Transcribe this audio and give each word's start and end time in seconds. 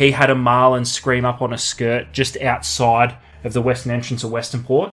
he 0.00 0.12
had 0.12 0.30
a 0.30 0.34
marlin 0.34 0.82
scream 0.82 1.26
up 1.26 1.42
on 1.42 1.52
a 1.52 1.58
skirt 1.58 2.10
just 2.10 2.34
outside 2.38 3.14
of 3.44 3.52
the 3.52 3.60
western 3.60 3.92
entrance 3.92 4.24
of 4.24 4.30
Western 4.30 4.64
Port. 4.64 4.90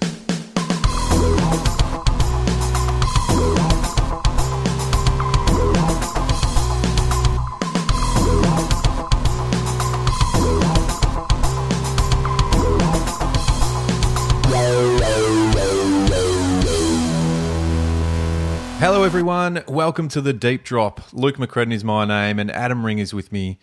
Hello, 18.81 19.05
everyone. 19.05 19.63
Welcome 19.69 20.09
to 20.09 20.21
the 20.21 20.33
Deep 20.33 20.65
Drop. 20.65 21.01
Luke 21.13 21.37
McCredden 21.37 21.73
is 21.73 21.85
my 21.85 22.05
name, 22.05 22.41
and 22.41 22.51
Adam 22.51 22.85
Ring 22.85 22.99
is 22.99 23.15
with 23.15 23.31
me, 23.31 23.61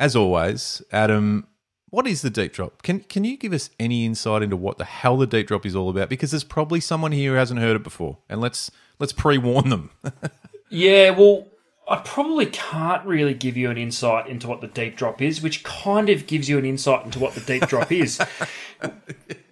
as 0.00 0.16
always. 0.16 0.82
Adam, 0.90 1.46
what 1.90 2.08
is 2.08 2.22
the 2.22 2.30
Deep 2.30 2.52
Drop? 2.52 2.82
Can 2.82 3.00
Can 3.00 3.22
you 3.22 3.36
give 3.36 3.52
us 3.52 3.70
any 3.78 4.04
insight 4.04 4.42
into 4.42 4.56
what 4.56 4.78
the 4.78 4.84
hell 4.84 5.16
the 5.16 5.26
Deep 5.26 5.46
Drop 5.46 5.64
is 5.64 5.76
all 5.76 5.90
about? 5.90 6.08
Because 6.08 6.32
there's 6.32 6.42
probably 6.42 6.80
someone 6.80 7.12
here 7.12 7.32
who 7.32 7.36
hasn't 7.36 7.60
heard 7.60 7.76
it 7.76 7.84
before, 7.84 8.18
and 8.28 8.40
let's 8.40 8.72
let's 8.98 9.12
pre 9.12 9.38
warn 9.38 9.68
them. 9.68 9.90
Yeah, 10.72 11.10
well, 11.10 11.48
I 11.88 11.96
probably 11.96 12.46
can't 12.46 13.04
really 13.04 13.34
give 13.34 13.56
you 13.56 13.70
an 13.70 13.76
insight 13.76 14.28
into 14.28 14.46
what 14.46 14.60
the 14.60 14.68
deep 14.68 14.96
drop 14.96 15.20
is, 15.20 15.42
which 15.42 15.64
kind 15.64 16.08
of 16.08 16.28
gives 16.28 16.48
you 16.48 16.58
an 16.58 16.64
insight 16.64 17.04
into 17.04 17.18
what 17.18 17.34
the 17.34 17.40
deep 17.40 17.66
drop 17.66 17.90
is. 17.92 18.20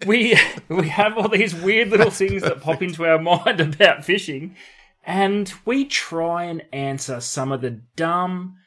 we 0.06 0.38
we 0.68 0.88
have 0.88 1.18
all 1.18 1.28
these 1.28 1.56
weird 1.56 1.88
little 1.88 2.12
things 2.12 2.42
that 2.42 2.60
pop 2.60 2.82
into 2.82 3.04
our 3.04 3.18
mind 3.18 3.60
about 3.74 4.04
fishing, 4.04 4.54
and 5.04 5.52
we 5.64 5.84
try 5.84 6.44
and 6.44 6.62
answer 6.72 7.20
some 7.20 7.50
of 7.50 7.60
the 7.60 7.80
dumb, 7.96 8.57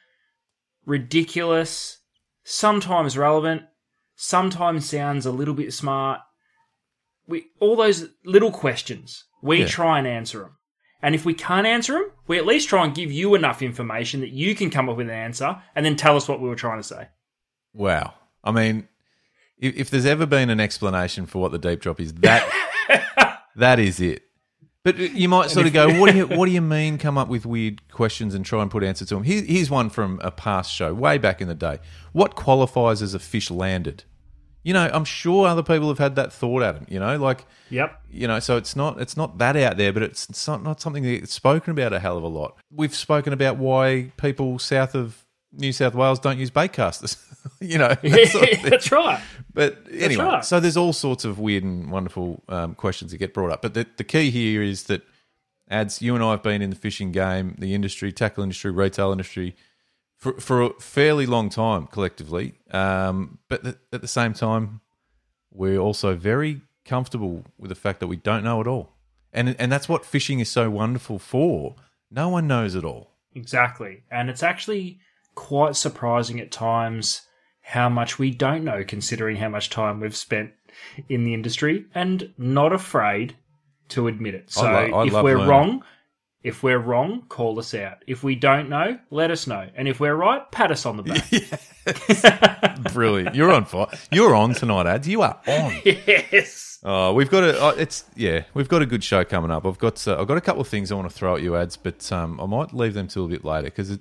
ridiculous, 0.86 1.98
sometimes 2.44 3.16
relevant, 3.16 3.62
sometimes 4.16 4.88
sounds 4.88 5.26
a 5.26 5.30
little 5.32 5.54
bit 5.54 5.72
smart. 5.72 6.20
We 7.26 7.46
all 7.60 7.76
those 7.76 8.08
little 8.24 8.50
questions. 8.52 9.24
We 9.42 9.60
Yeah. 9.60 9.66
try 9.66 9.98
and 9.98 10.06
answer 10.06 10.40
them. 10.40 10.56
And 11.04 11.14
if 11.16 11.24
we 11.24 11.34
can't 11.34 11.66
answer 11.66 11.94
them, 11.94 12.10
we 12.28 12.38
at 12.38 12.46
least 12.46 12.68
try 12.68 12.84
and 12.84 12.94
give 12.94 13.10
you 13.10 13.34
enough 13.34 13.60
information 13.62 14.20
that 14.20 14.30
you 14.30 14.54
can 14.54 14.70
come 14.70 14.88
up 14.88 14.96
with 14.96 15.08
an 15.08 15.14
answer 15.14 15.60
and 15.74 15.84
then 15.84 15.96
tell 15.96 16.16
us 16.16 16.28
what 16.28 16.40
we 16.40 16.48
were 16.48 16.54
trying 16.54 16.78
to 16.78 16.84
say. 16.84 17.08
wow. 17.72 18.14
I 18.44 18.50
mean, 18.50 18.88
if, 19.58 19.76
if 19.76 19.90
there's 19.90 20.04
ever 20.06 20.26
been 20.26 20.50
an 20.50 20.58
explanation 20.58 21.26
for 21.26 21.40
what 21.40 21.52
the 21.52 21.58
Deep 21.58 21.80
Drop 21.80 22.00
is, 22.00 22.12
that 22.14 23.40
that 23.56 23.78
is 23.78 24.00
it. 24.00 24.24
But 24.84 24.98
you 24.98 25.28
might 25.28 25.50
sort 25.50 25.66
of 25.66 25.72
go, 25.72 26.00
what 26.00 26.10
do 26.10 26.16
you 26.16 26.26
what 26.36 26.46
do 26.46 26.52
you 26.52 26.60
mean? 26.60 26.98
Come 26.98 27.16
up 27.16 27.28
with 27.28 27.46
weird 27.46 27.88
questions 27.90 28.34
and 28.34 28.44
try 28.44 28.62
and 28.62 28.70
put 28.70 28.82
answers 28.82 29.08
to 29.08 29.14
them. 29.14 29.22
Here, 29.24 29.42
here's 29.42 29.70
one 29.70 29.90
from 29.90 30.20
a 30.22 30.30
past 30.30 30.72
show, 30.72 30.92
way 30.92 31.18
back 31.18 31.40
in 31.40 31.48
the 31.48 31.54
day. 31.54 31.78
What 32.12 32.34
qualifies 32.34 33.00
as 33.02 33.14
a 33.14 33.18
fish 33.18 33.50
landed? 33.50 34.04
You 34.64 34.72
know, 34.72 34.88
I'm 34.92 35.04
sure 35.04 35.48
other 35.48 35.62
people 35.62 35.88
have 35.88 35.98
had 35.98 36.14
that 36.16 36.32
thought, 36.32 36.62
at 36.62 36.76
Adam. 36.76 36.86
You 36.88 37.00
know, 37.00 37.16
like 37.16 37.46
Yep. 37.70 38.00
you 38.10 38.28
know, 38.28 38.38
so 38.38 38.56
it's 38.56 38.76
not 38.76 39.00
it's 39.00 39.16
not 39.16 39.38
that 39.38 39.56
out 39.56 39.76
there, 39.76 39.92
but 39.92 40.02
it's, 40.02 40.28
it's 40.28 40.46
not, 40.46 40.62
not 40.62 40.80
something 40.80 41.02
that's 41.02 41.32
spoken 41.32 41.70
about 41.72 41.92
a 41.92 42.00
hell 42.00 42.16
of 42.16 42.22
a 42.22 42.28
lot. 42.28 42.56
We've 42.72 42.94
spoken 42.94 43.32
about 43.32 43.56
why 43.58 44.12
people 44.16 44.58
south 44.58 44.94
of 44.94 45.21
New 45.52 45.72
South 45.72 45.94
Wales 45.94 46.18
don't 46.18 46.38
use 46.38 46.50
bait 46.50 46.72
casters. 46.72 47.16
you 47.60 47.78
know, 47.78 47.88
that 47.88 48.28
sort 48.28 48.52
of. 48.52 48.62
That's 48.70 48.90
right. 48.90 49.22
But 49.52 49.78
anyway, 49.90 50.24
right. 50.24 50.44
so 50.44 50.60
there's 50.60 50.76
all 50.76 50.92
sorts 50.92 51.24
of 51.24 51.38
weird 51.38 51.62
and 51.62 51.90
wonderful 51.90 52.42
um, 52.48 52.74
questions 52.74 53.10
that 53.10 53.18
get 53.18 53.34
brought 53.34 53.50
up. 53.50 53.62
But 53.62 53.74
the, 53.74 53.86
the 53.96 54.04
key 54.04 54.30
here 54.30 54.62
is 54.62 54.84
that, 54.84 55.02
ads, 55.68 56.00
you 56.00 56.14
and 56.14 56.24
I 56.24 56.32
have 56.32 56.42
been 56.42 56.62
in 56.62 56.70
the 56.70 56.76
fishing 56.76 57.12
game, 57.12 57.56
the 57.58 57.74
industry, 57.74 58.12
tackle 58.12 58.42
industry, 58.42 58.70
retail 58.70 59.12
industry, 59.12 59.54
for, 60.16 60.40
for 60.40 60.62
a 60.62 60.70
fairly 60.80 61.26
long 61.26 61.50
time 61.50 61.86
collectively. 61.86 62.54
Um, 62.70 63.38
but 63.48 63.62
th- 63.62 63.76
at 63.92 64.00
the 64.00 64.08
same 64.08 64.32
time, 64.32 64.80
we're 65.52 65.78
also 65.78 66.14
very 66.14 66.62
comfortable 66.84 67.44
with 67.58 67.68
the 67.68 67.74
fact 67.74 68.00
that 68.00 68.06
we 68.06 68.16
don't 68.16 68.44
know 68.44 68.60
it 68.60 68.66
all. 68.66 68.92
And, 69.32 69.56
and 69.58 69.70
that's 69.72 69.88
what 69.88 70.04
fishing 70.04 70.40
is 70.40 70.48
so 70.48 70.70
wonderful 70.70 71.18
for. 71.18 71.76
No 72.10 72.28
one 72.28 72.46
knows 72.46 72.74
it 72.74 72.84
all. 72.84 73.10
Exactly. 73.34 74.02
And 74.10 74.28
it's 74.28 74.42
actually 74.42 75.00
quite 75.34 75.76
surprising 75.76 76.40
at 76.40 76.50
times 76.50 77.22
how 77.60 77.88
much 77.88 78.18
we 78.18 78.30
don't 78.30 78.64
know, 78.64 78.84
considering 78.86 79.36
how 79.36 79.48
much 79.48 79.70
time 79.70 80.00
we've 80.00 80.16
spent 80.16 80.50
in 81.08 81.24
the 81.24 81.34
industry 81.34 81.86
and 81.94 82.32
not 82.36 82.72
afraid 82.72 83.36
to 83.88 84.08
admit 84.08 84.34
it. 84.34 84.50
So 84.50 84.62
lo- 84.62 84.70
I 84.70 85.06
if 85.06 85.12
we're 85.12 85.38
learning. 85.38 85.48
wrong, 85.48 85.84
if 86.42 86.62
we're 86.62 86.78
wrong, 86.78 87.22
call 87.28 87.58
us 87.58 87.72
out. 87.74 87.98
If 88.06 88.24
we 88.24 88.34
don't 88.34 88.68
know, 88.68 88.98
let 89.10 89.30
us 89.30 89.46
know. 89.46 89.68
And 89.76 89.86
if 89.86 90.00
we're 90.00 90.14
right, 90.14 90.50
pat 90.50 90.72
us 90.72 90.84
on 90.84 90.96
the 90.96 91.02
back. 91.04 92.82
Brilliant. 92.92 93.34
You're 93.36 93.52
on 93.52 93.64
fire. 93.64 93.86
You're 94.10 94.34
on 94.34 94.54
tonight, 94.54 94.86
ads. 94.86 95.06
You 95.06 95.22
are 95.22 95.40
on. 95.46 95.80
yes. 95.84 96.80
Oh, 96.84 97.12
we've 97.14 97.30
got 97.30 97.44
a. 97.44 97.62
Uh, 97.62 97.74
it's 97.78 98.04
yeah, 98.16 98.42
we've 98.54 98.68
got 98.68 98.82
a 98.82 98.86
good 98.86 99.04
show 99.04 99.24
coming 99.24 99.52
up. 99.52 99.64
I've 99.64 99.78
got 99.78 100.06
uh, 100.08 100.20
I've 100.20 100.26
got 100.26 100.36
a 100.36 100.40
couple 100.40 100.60
of 100.60 100.66
things 100.66 100.90
I 100.90 100.96
want 100.96 101.08
to 101.08 101.14
throw 101.14 101.36
at 101.36 101.42
you, 101.42 101.54
ads, 101.54 101.76
but 101.76 102.10
um, 102.10 102.40
I 102.40 102.46
might 102.46 102.74
leave 102.74 102.94
them 102.94 103.06
till 103.06 103.24
a 103.26 103.28
bit 103.28 103.44
later 103.44 103.66
because, 103.66 103.90
it, 103.90 104.00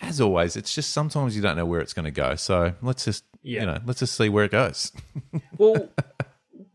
as 0.00 0.20
always, 0.20 0.56
it's 0.56 0.74
just 0.74 0.90
sometimes 0.92 1.34
you 1.36 1.42
don't 1.42 1.56
know 1.56 1.66
where 1.66 1.80
it's 1.80 1.92
going 1.92 2.04
to 2.04 2.10
go. 2.10 2.34
So 2.36 2.74
let's 2.82 3.04
just 3.04 3.24
Yeah. 3.42 3.60
you 3.60 3.66
know 3.66 3.78
let's 3.86 4.00
just 4.00 4.16
see 4.16 4.28
where 4.28 4.44
it 4.44 4.50
goes. 4.52 4.92
Well, 5.58 5.88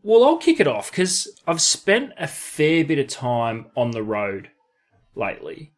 well, 0.02 0.24
I'll 0.24 0.38
kick 0.38 0.60
it 0.60 0.66
off 0.66 0.90
because 0.90 1.28
I've 1.46 1.60
spent 1.60 2.12
a 2.18 2.26
fair 2.26 2.84
bit 2.84 2.98
of 2.98 3.06
time 3.08 3.66
on 3.76 3.90
the 3.90 4.02
road 4.02 4.50
lately. 5.14 5.72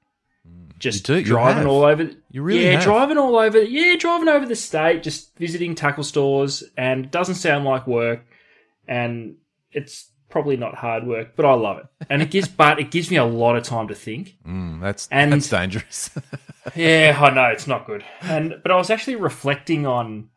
Just 0.79 1.05
do, 1.07 1.23
driving 1.23 1.67
all 1.67 1.85
over. 1.85 2.11
You 2.31 2.43
really 2.43 2.65
yeah, 2.65 2.73
have. 2.73 2.83
driving 2.85 3.17
all 3.19 3.37
over. 3.37 3.63
Yeah, 3.63 3.97
driving 3.97 4.29
over 4.29 4.47
the 4.47 4.57
state, 4.57 5.03
just 5.05 5.37
visiting 5.39 5.75
tackle 5.77 6.03
stores, 6.05 6.65
and 6.77 7.05
it 7.05 7.11
doesn't 7.13 7.37
sound 7.37 7.65
like 7.65 7.87
work, 7.87 8.25
and 8.89 9.37
it's 9.71 10.11
probably 10.29 10.57
not 10.57 10.75
hard 10.75 11.07
work, 11.07 11.37
but 11.37 11.45
I 11.45 11.55
love 11.55 11.79
it, 11.79 11.87
and 12.11 12.21
it 12.23 12.31
gives, 12.31 12.49
but 12.63 12.81
it 12.81 12.91
gives 12.91 13.11
me 13.11 13.17
a 13.17 13.25
lot 13.25 13.57
of 13.57 13.63
time 13.63 13.89
to 13.89 13.95
think. 13.95 14.37
Mm, 14.47 14.81
that's 14.81 15.07
And- 15.11 15.33
that's 15.33 15.49
dangerous. 15.49 16.11
Yeah, 16.75 17.19
I 17.21 17.31
know 17.35 17.47
it's 17.47 17.67
not 17.67 17.87
good. 17.87 18.05
And 18.21 18.61
but 18.63 18.71
I 18.71 18.77
was 18.77 18.91
actually 18.91 19.17
reflecting 19.17 19.87
on 19.87 20.29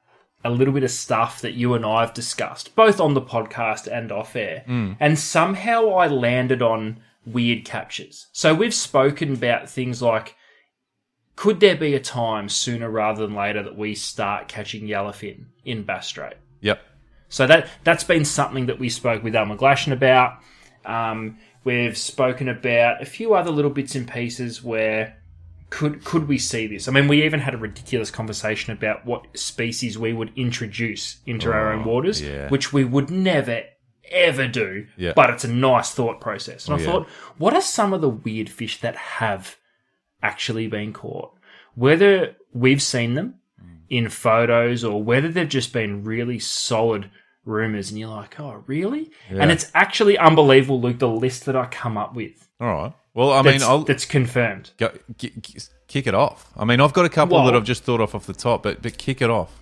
a 0.44 0.50
little 0.50 0.74
bit 0.74 0.84
of 0.84 0.92
stuff 0.92 1.42
that 1.42 1.54
you 1.54 1.74
and 1.74 1.86
I 1.86 2.02
have 2.02 2.14
discussed, 2.14 2.76
both 2.76 3.00
on 3.00 3.16
the 3.16 3.22
podcast 3.22 3.88
and 3.88 4.12
off 4.12 4.36
air. 4.36 4.64
And 5.00 5.18
somehow 5.18 5.90
I 5.90 6.08
landed 6.08 6.62
on 6.62 7.00
weird 7.26 7.66
captures. 7.66 8.28
So 8.32 8.54
we've 8.54 8.74
spoken 8.74 9.34
about 9.34 9.70
things 9.70 10.02
like 10.02 10.36
could 11.36 11.60
there 11.60 11.76
be 11.76 11.96
a 11.96 12.00
time 12.00 12.48
sooner 12.48 12.90
rather 12.90 13.26
than 13.26 13.36
later 13.36 13.62
that 13.64 13.78
we 13.78 13.94
start 13.94 14.48
catching 14.48 14.88
yellowfin 14.88 15.46
in 15.66 15.84
Bass 15.84 16.08
Strait? 16.08 16.36
yep. 16.62 16.82
So 17.28 17.48
that 17.48 17.68
that's 17.84 18.04
been 18.04 18.24
something 18.24 18.68
that 18.68 18.80
we 18.80 18.88
spoke 18.90 19.24
with 19.24 19.36
Al 19.36 19.46
McGlashan 19.46 19.92
about. 19.92 20.40
Um, 20.86 21.40
we've 21.64 21.98
spoken 21.98 22.48
about 22.48 23.02
a 23.02 23.06
few 23.06 23.34
other 23.34 23.52
little 23.52 23.72
bits 23.72 23.96
and 23.96 24.08
pieces 24.08 24.64
where 24.64 25.18
could 25.70 26.04
could 26.04 26.28
we 26.28 26.38
see 26.38 26.68
this? 26.68 26.88
I 26.88 26.92
mean, 26.92 27.08
we 27.08 27.24
even 27.24 27.40
had 27.40 27.54
a 27.54 27.58
ridiculous 27.58 28.12
conversation 28.12 28.72
about 28.72 29.06
what 29.06 29.38
species 29.38 29.98
we 29.98 30.14
would 30.14 30.32
introduce 30.36 31.18
into 31.26 31.52
our 31.52 31.74
own 31.74 31.84
oh, 31.84 31.88
waters, 31.88 32.22
yeah. 32.22 32.50
which 32.50 32.72
we 32.72 32.84
would 32.84 33.10
never 33.10 33.64
ever 34.12 34.48
do. 34.48 34.88
Yeah. 34.98 35.14
But 35.16 35.32
it's 35.32 35.44
a 35.44 35.52
nice 35.52 35.92
thought 35.92 36.22
process. 36.22 36.68
And 36.68 36.76
I 36.76 36.78
oh, 36.78 36.80
yeah. 36.80 36.92
thought, 36.92 37.08
what 37.38 37.54
are 37.54 37.62
some 37.62 37.94
of 37.94 38.02
the 38.02 38.10
weird 38.10 38.50
fish 38.50 38.80
that 38.82 38.96
have 38.96 39.58
actually 40.22 40.68
been 40.68 40.94
caught? 40.94 41.32
Whether 41.74 42.36
we've 42.54 42.82
seen 42.82 43.16
them 43.16 43.36
mm. 43.62 43.80
in 43.90 44.10
photos 44.10 44.84
or 44.84 45.04
whether 45.04 45.28
they've 45.28 45.50
just 45.50 45.74
been 45.74 46.04
really 46.04 46.40
solid 46.40 47.10
rumors 47.44 47.90
and 47.90 48.00
you're 48.00 48.10
like, 48.10 48.40
oh, 48.40 48.64
really? 48.68 49.12
And 49.30 49.52
it's 49.52 49.72
actually 49.74 50.18
unbelievable, 50.18 50.82
Luke, 50.82 51.00
the 51.00 51.08
list 51.08 51.46
that 51.46 51.56
I 51.56 51.66
come 51.66 51.98
up 51.98 52.16
with. 52.16 52.48
All 52.60 52.68
right. 52.68 52.94
Well, 53.16 53.32
I 53.32 53.38
mean, 53.42 53.54
That's, 53.54 53.64
I'll 53.64 53.80
that's 53.84 54.06
confirmed. 54.06 54.72
go, 54.78 54.92
ki- 55.18 55.34
ki- 55.42 55.60
kick 55.88 56.06
it 56.06 56.14
off. 56.14 56.52
I 56.58 56.66
mean, 56.66 56.80
I've 56.82 56.94
got 56.94 57.06
a 57.06 57.10
couple 57.10 57.38
Well- 57.38 57.46
that 57.46 57.56
I've 57.56 57.64
just 57.64 57.84
thought 57.84 58.02
off 58.02 58.14
off 58.14 58.26
the 58.28 58.34
top, 58.34 58.62
but 58.62 58.82
but 58.84 58.98
kick 58.98 59.22
it 59.22 59.30
off. 59.30 59.58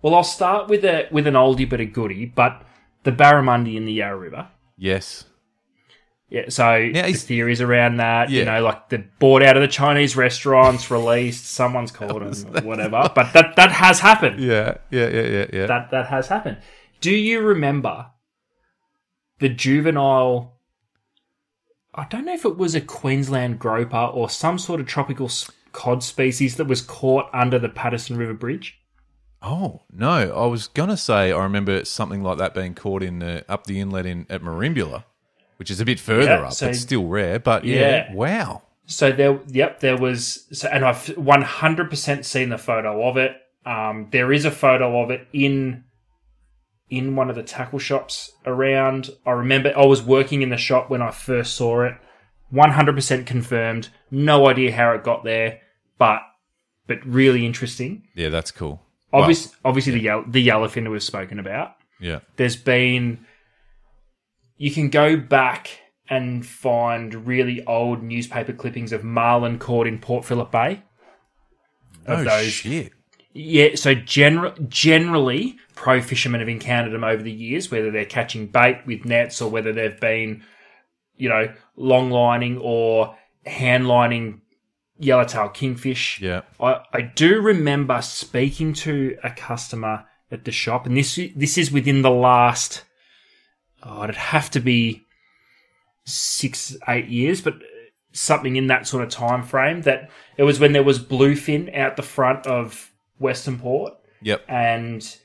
Well, 0.00 0.14
I'll 0.14 0.24
start 0.24 0.68
with 0.68 0.84
a 0.84 1.06
with 1.12 1.26
an 1.26 1.34
oldie 1.34 1.68
but 1.68 1.80
a 1.80 1.84
goodie, 1.84 2.24
but 2.26 2.62
the 3.04 3.12
barramundi 3.12 3.76
in 3.76 3.84
the 3.84 3.92
Yarra 3.92 4.16
River. 4.16 4.48
Yes. 4.76 5.24
Yeah, 6.30 6.48
so 6.48 6.86
Now, 6.86 7.02
the 7.02 7.12
theories 7.12 7.60
around 7.60 7.98
that, 7.98 8.30
yeah. 8.30 8.38
you 8.38 8.44
know, 8.46 8.62
like 8.62 8.88
the 8.88 9.04
bought 9.18 9.42
out 9.42 9.54
of 9.58 9.60
the 9.60 9.68
Chinese 9.68 10.16
restaurants, 10.16 10.90
released, 10.90 11.44
someone's 11.44 11.90
called 11.98 12.22
them, 12.22 12.64
whatever. 12.64 13.10
But 13.14 13.34
that 13.34 13.54
that 13.56 13.70
has 13.70 14.00
happened. 14.00 14.40
Yeah. 14.40 14.78
Yeah. 14.90 15.08
Yeah. 15.08 15.26
Yeah. 15.26 15.46
Yeah. 15.52 15.66
That 15.66 15.90
that 15.90 16.06
has 16.06 16.28
happened. 16.28 16.56
Do 17.02 17.10
you 17.14 17.40
remember 17.42 18.06
the 19.40 19.50
juvenile? 19.50 20.51
I 21.94 22.06
don't 22.08 22.24
know 22.24 22.32
if 22.34 22.44
it 22.44 22.56
was 22.56 22.74
a 22.74 22.80
Queensland 22.80 23.58
groper 23.58 23.96
or 23.96 24.30
some 24.30 24.58
sort 24.58 24.80
of 24.80 24.86
tropical 24.86 25.30
cod 25.72 26.02
species 26.02 26.56
that 26.56 26.64
was 26.66 26.80
caught 26.80 27.26
under 27.32 27.58
the 27.58 27.68
Patterson 27.68 28.16
River 28.16 28.34
Bridge. 28.34 28.78
Oh 29.42 29.82
no! 29.92 30.32
I 30.34 30.46
was 30.46 30.68
gonna 30.68 30.96
say 30.96 31.32
I 31.32 31.42
remember 31.42 31.84
something 31.84 32.22
like 32.22 32.38
that 32.38 32.54
being 32.54 32.74
caught 32.74 33.02
in 33.02 33.22
uh, 33.22 33.42
up 33.48 33.66
the 33.66 33.80
inlet 33.80 34.06
in 34.06 34.24
at 34.30 34.40
Merimbula, 34.42 35.04
which 35.56 35.70
is 35.70 35.80
a 35.80 35.84
bit 35.84 35.98
further 35.98 36.30
Yeah, 36.30 36.46
up. 36.46 36.52
so- 36.52 36.68
it's 36.68 36.80
still 36.80 37.06
rare, 37.06 37.38
but 37.40 37.64
yeah, 37.64 37.80
Yeah. 38.08 38.14
wow. 38.14 38.62
So 38.86 39.10
there, 39.12 39.38
yep, 39.48 39.80
there 39.80 39.96
was, 39.96 40.44
so, 40.52 40.68
and 40.68 40.84
I've 40.84 41.06
one 41.16 41.42
hundred 41.42 41.88
percent 41.90 42.24
seen 42.26 42.48
the 42.50 42.58
photo 42.58 43.02
of 43.08 43.16
it. 43.16 43.36
Um, 43.64 44.08
there 44.10 44.32
is 44.32 44.44
a 44.44 44.50
photo 44.50 45.00
of 45.02 45.10
it 45.10 45.26
in 45.32 45.84
in 46.92 47.16
one 47.16 47.30
of 47.30 47.36
the 47.36 47.42
tackle 47.42 47.78
shops 47.78 48.30
around. 48.44 49.08
I 49.24 49.30
remember 49.30 49.72
I 49.74 49.86
was 49.86 50.02
working 50.02 50.42
in 50.42 50.50
the 50.50 50.58
shop 50.58 50.90
when 50.90 51.00
I 51.00 51.10
first 51.10 51.56
saw 51.56 51.84
it. 51.86 51.94
100% 52.52 53.24
confirmed. 53.24 53.88
No 54.10 54.46
idea 54.46 54.72
how 54.72 54.92
it 54.92 55.02
got 55.02 55.24
there, 55.24 55.62
but 55.96 56.20
but 56.86 56.98
really 57.06 57.46
interesting. 57.46 58.06
Yeah, 58.14 58.28
that's 58.28 58.50
cool. 58.50 58.82
Obviously, 59.10 59.56
obviously 59.64 59.94
the 59.94 60.00
yellow, 60.00 60.24
the 60.28 60.46
yellowfin 60.46 60.90
we've 60.90 61.02
spoken 61.02 61.38
about. 61.38 61.76
Yeah. 61.98 62.20
There's 62.36 62.56
been 62.56 63.24
you 64.58 64.70
can 64.70 64.90
go 64.90 65.16
back 65.16 65.70
and 66.10 66.44
find 66.44 67.26
really 67.26 67.64
old 67.64 68.02
newspaper 68.02 68.52
clippings 68.52 68.92
of 68.92 69.02
marlin 69.02 69.58
caught 69.58 69.86
in 69.86 69.98
Port 69.98 70.26
Phillip 70.26 70.50
Bay. 70.50 70.82
Of 72.04 72.20
Oh 72.20 72.24
those 72.24 72.52
shit. 72.52 72.92
Yeah, 73.34 73.74
so 73.74 73.94
gener- 73.94 74.68
generally, 74.68 75.56
pro 75.74 76.00
fishermen 76.00 76.40
have 76.40 76.48
encountered 76.48 76.92
them 76.92 77.04
over 77.04 77.22
the 77.22 77.32
years, 77.32 77.70
whether 77.70 77.90
they're 77.90 78.04
catching 78.04 78.46
bait 78.46 78.82
with 78.86 79.04
nets 79.04 79.40
or 79.40 79.50
whether 79.50 79.72
they've 79.72 79.98
been, 79.98 80.42
you 81.16 81.28
know, 81.28 81.52
long 81.76 82.10
lining 82.10 82.58
or 82.58 83.16
hand 83.46 83.88
lining 83.88 84.42
yellowtail 84.98 85.48
kingfish. 85.48 86.20
Yeah. 86.20 86.42
I, 86.60 86.82
I 86.92 87.00
do 87.02 87.40
remember 87.40 88.00
speaking 88.02 88.72
to 88.74 89.16
a 89.24 89.30
customer 89.30 90.04
at 90.30 90.44
the 90.44 90.52
shop, 90.52 90.86
and 90.86 90.96
this 90.96 91.18
this 91.34 91.58
is 91.58 91.72
within 91.72 92.02
the 92.02 92.10
last, 92.10 92.84
oh, 93.82 94.04
it'd 94.04 94.16
have 94.16 94.50
to 94.50 94.60
be 94.60 95.02
six 96.04 96.76
eight 96.88 97.08
years, 97.08 97.40
but 97.40 97.54
something 98.12 98.56
in 98.56 98.66
that 98.66 98.86
sort 98.86 99.02
of 99.02 99.10
time 99.10 99.42
frame. 99.42 99.82
That 99.82 100.10
it 100.36 100.44
was 100.44 100.60
when 100.60 100.72
there 100.72 100.82
was 100.82 100.98
bluefin 100.98 101.76
out 101.76 101.96
the 101.96 102.02
front 102.02 102.46
of 102.46 102.91
Western 103.22 103.58
Port, 103.58 103.94
Yep. 104.22 104.44
and 104.48 105.16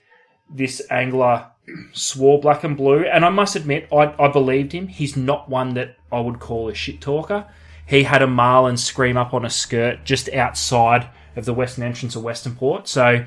this 0.49 0.81
angler 0.89 1.47
swore 1.91 2.39
black 2.39 2.63
and 2.63 2.77
blue. 2.77 3.03
And 3.05 3.25
I 3.25 3.29
must 3.29 3.55
admit, 3.55 3.89
I, 3.91 4.13
I 4.17 4.27
believed 4.31 4.71
him. 4.71 4.87
He's 4.87 5.17
not 5.17 5.49
one 5.49 5.73
that 5.73 5.97
I 6.11 6.19
would 6.21 6.39
call 6.39 6.69
a 6.69 6.73
shit 6.73 7.01
talker. 7.01 7.45
He 7.85 8.03
had 8.03 8.21
a 8.21 8.27
marlin 8.27 8.77
scream 8.77 9.17
up 9.17 9.33
on 9.33 9.43
a 9.45 9.49
skirt 9.49 10.03
just 10.05 10.29
outside 10.33 11.09
of 11.35 11.45
the 11.45 11.53
western 11.53 11.83
entrance 11.83 12.15
of 12.15 12.23
Western 12.23 12.55
Port. 12.55 12.87
So 12.87 13.25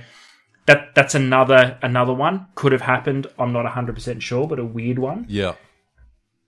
that 0.67 0.95
that's 0.95 1.15
another 1.15 1.79
another 1.83 2.13
one. 2.13 2.47
Could 2.55 2.73
have 2.73 2.83
happened. 2.83 3.27
I'm 3.39 3.53
not 3.53 3.65
100% 3.67 4.21
sure, 4.23 4.47
but 4.47 4.59
a 4.59 4.65
weird 4.65 4.99
one. 4.99 5.27
Yeah. 5.29 5.55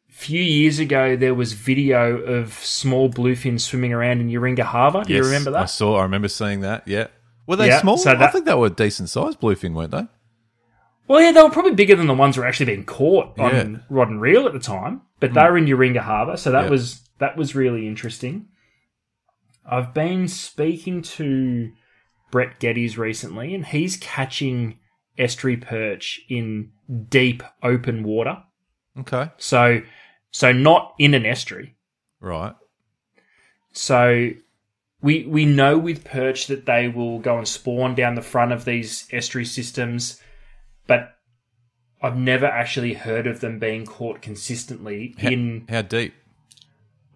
A 0.09 0.13
few 0.15 0.43
years 0.43 0.79
ago, 0.79 1.17
there 1.17 1.35
was 1.35 1.55
video 1.55 2.19
of 2.19 2.53
small 2.53 3.09
bluefin 3.11 3.59
swimming 3.59 3.93
around 3.95 4.21
in 4.21 4.29
Uringa 4.29 4.61
Harbour. 4.63 5.05
Do 5.05 5.15
you 5.15 5.25
remember 5.25 5.51
that? 5.53 5.63
I 5.63 5.67
saw. 5.67 5.97
I 5.99 6.03
remember 6.03 6.29
seeing 6.29 6.61
that. 6.61 6.87
Yeah. 6.87 7.07
Were 7.47 7.57
they 7.57 7.69
Yeah, 7.69 7.81
small? 7.81 7.99
so 7.99 8.11
I 8.13 8.27
think 8.29 8.45
they 8.45 8.55
were 8.55 8.69
decent 8.69 9.09
sized 9.09 9.41
bluefin, 9.41 9.75
weren't 9.75 9.91
they? 9.91 10.07
Well, 11.09 11.21
yeah, 11.21 11.33
they 11.33 11.43
were 11.43 11.51
probably 11.51 11.75
bigger 11.75 11.97
than 11.97 12.07
the 12.07 12.15
ones 12.15 12.37
that 12.37 12.43
were 12.43 12.47
actually 12.47 12.67
being 12.67 12.85
caught 12.85 13.39
on 13.39 13.51
Yeah. 13.53 13.79
Rod 13.91 14.09
and 14.09 14.21
reel 14.21 14.47
at 14.47 14.53
the 14.53 14.61
time, 14.61 15.03
but 15.21 15.35
they 15.35 15.43
were 15.43 15.59
in 15.59 15.67
Uringa 15.67 15.99
Harbour, 16.01 16.37
so 16.37 16.51
that 16.53 16.65
Yeah. 16.65 16.71
was 16.71 17.01
that 17.19 17.37
was 17.37 17.55
really 17.55 17.87
interesting. 17.87 18.47
I've 19.65 19.95
been 19.95 20.27
speaking 20.27 21.03
to 21.03 21.71
Brett 22.33 22.59
Geddes 22.59 22.99
recently, 22.99 23.55
and 23.55 23.65
he's 23.67 23.97
catching 23.97 24.79
estuary 25.19 25.57
perch 25.57 26.21
in 26.29 26.71
deep 27.09 27.43
open 27.63 28.03
water. 28.03 28.43
Okay. 28.99 29.31
So, 29.37 29.83
so 30.33 30.51
not 30.53 30.95
in 30.99 31.15
an 31.15 31.25
estuary. 31.27 31.77
Right. 32.21 32.55
So 33.73 34.31
we 35.03 35.27
we 35.27 35.45
know 35.45 35.77
with 35.79 36.05
perch 36.05 36.47
that 36.47 36.65
they 36.67 36.89
will 36.89 37.19
go 37.19 37.37
and 37.39 37.47
spawn 37.47 37.95
down 37.95 38.15
the 38.15 38.23
front 38.23 38.53
of 38.53 38.65
these 38.65 39.07
estuary 39.13 39.45
systems, 39.45 40.21
but 40.87 41.17
I've 42.01 42.17
never 42.17 42.47
actually 42.47 42.95
heard 42.95 43.27
of 43.27 43.41
them 43.41 43.59
being 43.59 43.85
caught 43.87 44.23
consistently 44.23 45.15
in 45.19 45.67
How 45.69 45.83
deep? 45.83 46.15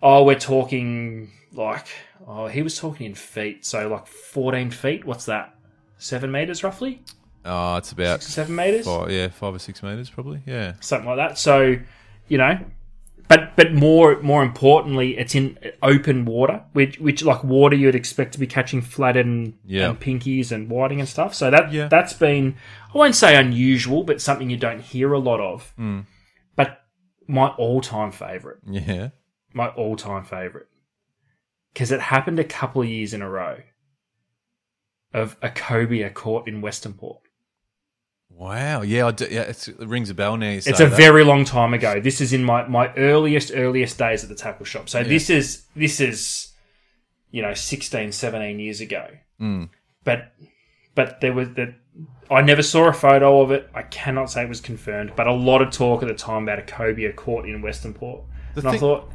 oh 0.03 0.23
we're 0.25 0.39
talking 0.39 1.31
like 1.53 1.87
oh 2.27 2.47
he 2.49 2.61
was 2.63 2.79
talking 2.79 3.07
in 3.07 3.15
feet, 3.15 3.65
so 3.65 3.89
like 3.89 4.07
fourteen 4.07 4.71
feet, 4.71 5.05
what's 5.05 5.25
that? 5.27 5.55
Seven 5.99 6.31
meters 6.31 6.63
roughly? 6.63 7.03
Oh, 7.45 7.77
it's 7.77 7.93
about 7.93 8.23
Seven 8.23 8.57
meters? 8.57 8.85
five, 8.85 9.11
yeah, 9.11 9.29
five 9.29 9.55
or 9.55 9.59
six 9.61 9.81
meters, 9.83 10.11
probably. 10.11 10.43
Yeah. 10.47 10.75
something 10.81 11.09
like 11.09 11.17
that. 11.17 11.39
So, 11.39 11.77
you 12.29 12.39
know, 12.39 12.59
but 13.29 13.57
but 13.57 13.73
more 13.73 14.21
more 14.23 14.43
importantly, 14.43 15.17
it's 15.19 15.35
in 15.35 15.59
open 15.83 16.25
water, 16.25 16.65
which 16.73 16.99
which 16.99 17.23
like 17.25 17.43
water 17.45 17.75
you'd 17.77 17.95
expect 17.95 18.33
to 18.35 18.39
be 18.41 18.47
catching 18.47 18.81
flathead 18.83 19.25
and, 19.27 19.55
Yeah. 19.65 19.91
and 19.91 20.01
pinkies 20.01 20.53
and 20.53 20.69
whiting 20.71 21.01
and 21.01 21.09
stuff. 21.09 21.35
So 21.35 21.51
that 21.51 21.73
Yeah. 21.73 21.89
that's 21.89 22.13
been 22.13 22.57
I 22.95 22.99
won't 22.99 23.15
say 23.15 23.37
unusual, 23.37 24.05
but 24.05 24.21
something 24.21 24.49
you 24.51 24.57
don't 24.57 24.81
hear 24.81 25.13
a 25.13 25.19
lot 25.19 25.41
of. 25.41 25.73
Hmm. 25.77 26.01
But 26.55 26.81
my 27.27 27.49
all 27.49 27.81
time 27.81 28.13
favorite, 28.13 28.59
Yeah. 28.67 29.11
my 29.53 29.69
all 29.69 29.97
time 29.97 30.25
favorite, 30.25 30.69
because 31.73 31.91
it 31.93 32.01
happened 32.01 32.39
a 32.39 32.45
couple 32.45 32.83
of 32.83 32.89
years 32.89 33.13
in 33.13 33.23
a 33.23 33.29
row. 33.31 33.59
Of 35.13 35.37
a 35.41 35.49
cobia 35.49 36.11
caught 36.11 36.47
in 36.47 36.61
Western 36.61 36.93
Port. 36.93 37.21
Wow. 38.37 38.83
Yeah. 38.83 39.07
I 39.07 39.11
do, 39.13 39.27
yeah. 39.31 39.43
It's, 39.43 39.67
it 39.69 39.79
rings 39.79 40.11
a 40.11 40.15
bell 40.15 40.37
now. 40.37 40.51
It's 40.51 40.67
a 40.67 40.73
that. 40.73 40.97
very 40.97 41.25
long 41.25 41.45
time 41.45 41.73
ago. 41.73 42.01
This 42.01 42.21
is 42.21 42.33
in 42.33 42.45
my, 42.45 42.69
my 42.69 42.93
earliest, 42.95 43.51
earliest 43.55 43.99
days 43.99 44.23
at 44.23 44.29
the 44.29 44.35
tackle 44.35 44.67
shop. 44.67 44.89
So 44.89 45.03
this 45.03 45.31
is, 45.31 45.67
this 45.75 46.01
is, 46.01 46.53
you 47.31 47.43
know, 47.43 47.55
16, 47.55 48.13
17 48.13 48.61
years 48.61 48.81
ago. 48.81 49.09
Mm. 49.41 49.71
But, 50.05 50.33
but 50.95 51.21
there 51.21 51.33
was 51.33 51.49
that, 51.55 51.75
I 52.31 52.43
never 52.43 52.63
saw 52.63 52.89
a 52.89 52.93
photo 52.93 53.41
of 53.41 53.53
it. 53.53 53.71
I 53.75 53.83
cannot 53.83 54.31
say 54.31 54.43
it 54.43 54.49
was 54.49 54.61
confirmed, 54.61 55.13
but 55.17 55.27
a 55.27 55.33
lot 55.33 55.63
of 55.63 55.71
talk 55.71 56.03
at 56.03 56.09
the 56.09 56.15
time 56.15 56.43
about 56.43 56.59
a 56.59 56.63
cobia 56.63 57.13
caught 57.15 57.47
in 57.47 57.63
Western 57.63 57.95
Port. 57.95 58.23
and 58.55 58.69
I 58.69 58.77
thought, 58.77 59.11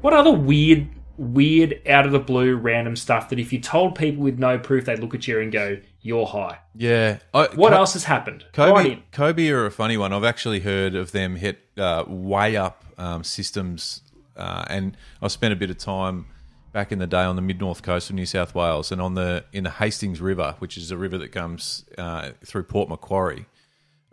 what 0.00 0.12
other 0.12 0.32
weird, 0.32 0.88
weird, 1.20 1.80
out 1.86 2.06
of 2.06 2.12
the 2.12 2.18
blue, 2.18 2.56
random 2.56 2.96
stuff 2.96 3.28
that 3.28 3.38
if 3.38 3.52
you 3.52 3.60
told 3.60 3.94
people 3.94 4.22
with 4.22 4.38
no 4.38 4.58
proof, 4.58 4.86
they'd 4.86 4.98
look 4.98 5.14
at 5.14 5.28
you 5.28 5.38
and 5.38 5.52
go, 5.52 5.78
you're 6.00 6.26
high. 6.26 6.58
Yeah. 6.74 7.18
I, 7.34 7.48
What 7.54 7.70
Co- 7.70 7.76
else 7.76 7.92
has 7.92 8.04
happened? 8.04 8.44
Kobe, 8.52 8.72
Right. 8.72 9.12
Kobe 9.12 9.48
are 9.50 9.66
a 9.66 9.70
funny 9.70 9.96
one. 9.98 10.12
I've 10.12 10.24
actually 10.24 10.60
heard 10.60 10.94
of 10.94 11.12
them 11.12 11.36
hit 11.36 11.58
uh, 11.76 12.04
way 12.08 12.56
up 12.56 12.84
um, 12.96 13.22
systems, 13.22 14.00
uh, 14.36 14.64
and 14.68 14.96
I 15.20 15.28
spent 15.28 15.52
a 15.52 15.56
bit 15.56 15.68
of 15.70 15.76
time 15.78 16.26
back 16.72 16.90
in 16.92 16.98
the 17.00 17.06
day 17.06 17.22
on 17.22 17.36
the 17.36 17.42
mid 17.42 17.60
north 17.60 17.82
coast 17.82 18.08
of 18.10 18.16
New 18.16 18.24
South 18.26 18.54
Wales, 18.54 18.90
and 18.90 19.02
on 19.02 19.14
the 19.14 19.44
in 19.52 19.64
the 19.64 19.70
Hastings 19.70 20.20
River, 20.22 20.54
which 20.58 20.78
is 20.78 20.90
a 20.90 20.96
river 20.96 21.18
that 21.18 21.32
comes 21.32 21.84
uh, 21.98 22.30
through 22.46 22.62
Port 22.62 22.88
Macquarie. 22.88 23.44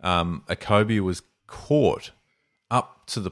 Um, 0.02 0.42
a 0.48 0.56
cobia 0.56 1.00
was 1.00 1.22
caught 1.46 2.10
up 2.70 3.06
to 3.06 3.20
the 3.20 3.30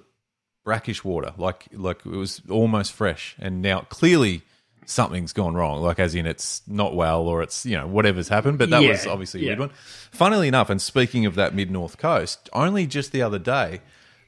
brackish 0.67 1.03
water, 1.03 1.33
like 1.39 1.67
like 1.73 2.01
it 2.05 2.11
was 2.11 2.43
almost 2.51 2.93
fresh, 2.93 3.35
and 3.39 3.63
now 3.63 3.81
clearly 3.89 4.43
something's 4.85 5.33
gone 5.33 5.55
wrong. 5.55 5.81
Like 5.81 5.99
as 5.99 6.15
in 6.15 6.27
it's 6.27 6.61
not 6.67 6.95
well, 6.95 7.23
or 7.23 7.43
it's 7.43 7.65
you 7.65 7.77
know 7.79 7.87
whatever's 7.87 8.29
happened. 8.29 8.59
But 8.59 8.69
that 8.71 8.83
Yeah, 8.83 8.91
was 8.91 9.07
obviously 9.07 9.41
a 9.41 9.45
yeah. 9.45 9.49
weird 9.51 9.61
one. 9.61 9.71
Funnily 10.11 10.49
enough, 10.49 10.69
and 10.69 10.83
speaking 10.83 11.25
of 11.25 11.37
that 11.37 11.55
mid 11.55 11.71
north 11.71 11.97
coast, 11.97 12.51
only 12.53 12.87
just 12.87 13.13
the 13.13 13.23
other 13.23 13.39
day, 13.39 13.81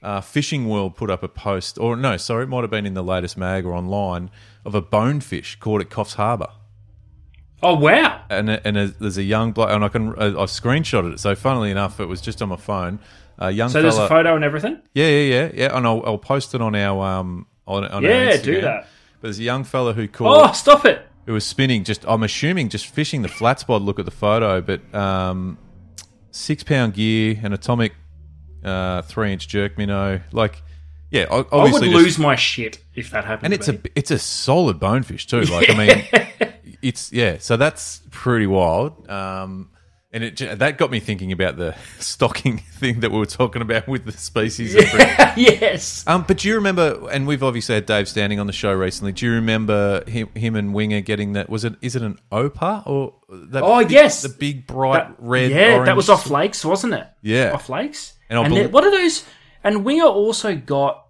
uh, 0.02 0.21
Fishing 0.23 0.68
World 0.68 0.97
put 0.97 1.11
up 1.11 1.23
a 1.23 1.28
post, 1.28 1.76
or 1.78 1.97
no, 1.97 2.16
sorry, 2.16 2.45
it 2.45 2.49
might 2.49 2.62
have 2.62 2.71
been 2.71 2.87
in 2.87 2.95
the 2.95 3.04
latest 3.04 3.37
mag 3.37 3.66
or 3.66 3.75
online 3.75 4.30
of 4.64 4.75
a 4.75 4.80
bonefish 4.80 5.57
caught 5.61 5.80
at 5.83 5.90
Coffs 5.90 6.14
Harbour. 6.14 6.49
Oh, 7.61 7.75
wow. 7.75 8.23
And, 8.30 8.49
and 8.50 8.76
a, 8.76 8.87
there's 8.87 9.18
a 9.18 9.25
young 9.25 9.50
bloke, 9.50 9.71
and 9.71 9.85
I 9.85 9.88
can 9.88 10.11
I, 10.16 10.26
I've 10.26 10.49
screenshotted 10.50 11.14
it. 11.14 11.18
So 11.21 11.35
funnily 11.35 11.73
enough, 11.73 11.99
it 11.99 12.07
was 12.07 12.21
just 12.21 12.40
on 12.40 12.50
my 12.50 12.57
phone. 12.57 13.00
A 13.38 13.50
young 13.50 13.68
So 13.68 13.75
fella, 13.75 13.83
there's 13.83 13.99
a 13.99 14.09
photo 14.09 14.35
and 14.35 14.45
everything? 14.45 14.80
yeah, 14.95 15.07
yeah, 15.09 15.21
yeah, 15.35 15.50
yeah. 15.54 15.76
And 15.76 15.87
I'll, 15.87 16.02
I'll 16.04 16.18
post 16.18 16.54
it 16.54 16.61
on 16.61 16.75
our 16.75 17.04
um 17.07 17.47
on, 17.66 17.85
on 17.87 18.02
Yeah, 18.02 18.37
do 18.37 18.61
that. 18.62 18.87
But 19.21 19.28
there's 19.28 19.38
a 19.38 19.42
young 19.45 19.64
fella 19.64 19.92
who 19.92 20.09
caught 20.09 20.50
Oh, 20.50 20.52
stop 20.52 20.85
it. 20.85 21.07
it 21.26 21.33
was 21.33 21.47
spinning. 21.47 21.85
Just 21.85 22.04
I'm 22.09 22.23
assuming 22.23 22.68
just 22.68 22.87
fishing 22.87 23.23
the 23.23 23.28
flat 23.28 23.61
spot. 23.61 23.83
Look 23.83 23.99
at 23.99 24.04
the 24.04 24.11
photo, 24.11 24.61
but 24.61 24.80
um, 24.95 25.59
six 26.30 26.62
pound 26.64 26.95
gear, 26.95 27.38
an 27.42 27.52
atomic 27.52 27.95
uh, 28.64 29.02
three 29.02 29.33
inch 29.33 29.47
jerk 29.49 29.78
minnow. 29.78 30.21
Like, 30.33 30.62
yeah, 31.11 31.26
I 31.30 31.37
would 31.62 31.71
just- 31.71 31.83
lose 31.85 32.18
my 32.18 32.35
shit 32.35 32.80
if 32.95 33.11
that 33.12 33.25
happened. 33.25 33.47
and 33.52 33.54
it's 33.54 33.68
a 33.68 33.78
it's 33.95 34.11
a 34.11 34.18
solid 34.18 34.80
bonefish 34.80 35.26
too. 35.26 35.42
Like, 35.42 35.71
I 35.71 35.75
mean, 35.75 36.52
it's 36.83 37.12
yeah. 37.12 37.37
So 37.38 37.57
that's 37.57 38.02
pretty 38.11 38.47
wild. 38.47 39.09
Um, 39.09 39.71
and 40.12 40.24
it 40.24 40.58
that 40.58 40.78
got 40.78 40.90
me 40.90 41.00
thinking 41.00 41.32
about 41.32 41.56
the 41.58 41.74
stocking 41.98 42.58
thing 42.72 43.00
that 43.00 43.10
we 43.12 43.18
were 43.18 43.26
talking 43.26 43.60
about 43.62 43.86
with 43.86 44.04
the 44.06 44.12
species. 44.12 44.74
of 44.74 44.82
yes. 45.36 46.04
Um, 46.06 46.24
but 46.26 46.38
do 46.38 46.48
you 46.48 46.54
remember? 46.54 47.08
And 47.10 47.26
we've 47.26 47.42
obviously 47.42 47.74
had 47.74 47.86
Dave 47.86 48.08
Standing 48.08 48.40
on 48.40 48.46
the 48.46 48.52
show 48.52 48.72
recently. 48.72 49.12
Do 49.12 49.26
you 49.26 49.32
remember 49.32 50.02
him, 50.08 50.28
him 50.34 50.56
and 50.56 50.72
Winger 50.72 51.00
getting 51.02 51.34
that? 51.34 51.50
Was 51.50 51.64
it? 51.64 51.74
Is 51.82 51.94
it 51.94 52.02
an 52.02 52.18
opa 52.32 52.86
or 52.86 53.14
that? 53.28 53.62
Oh, 53.62 53.78
big- 53.80 53.90
yes. 53.90 54.22
the 54.22 54.28
big 54.30 54.66
bright 54.66 55.08
That- 55.08 55.16
red. 55.18 55.50
Yeah, 55.50 55.72
orange 55.74 55.86
that 55.86 55.96
was 55.96 56.08
off 56.08 56.30
lakes, 56.30 56.64
wasn't 56.64 56.94
it? 56.94 57.06
Yeah. 57.22 57.52
Off 57.52 57.68
lakes. 57.68 58.14
And 58.30 58.38
And, 58.54 58.72
what 58.72 58.84
are 58.84 58.90
those? 58.90 59.24
And 59.64 59.84
Winger 59.84 60.04
also 60.06 60.56
got. 60.56 61.04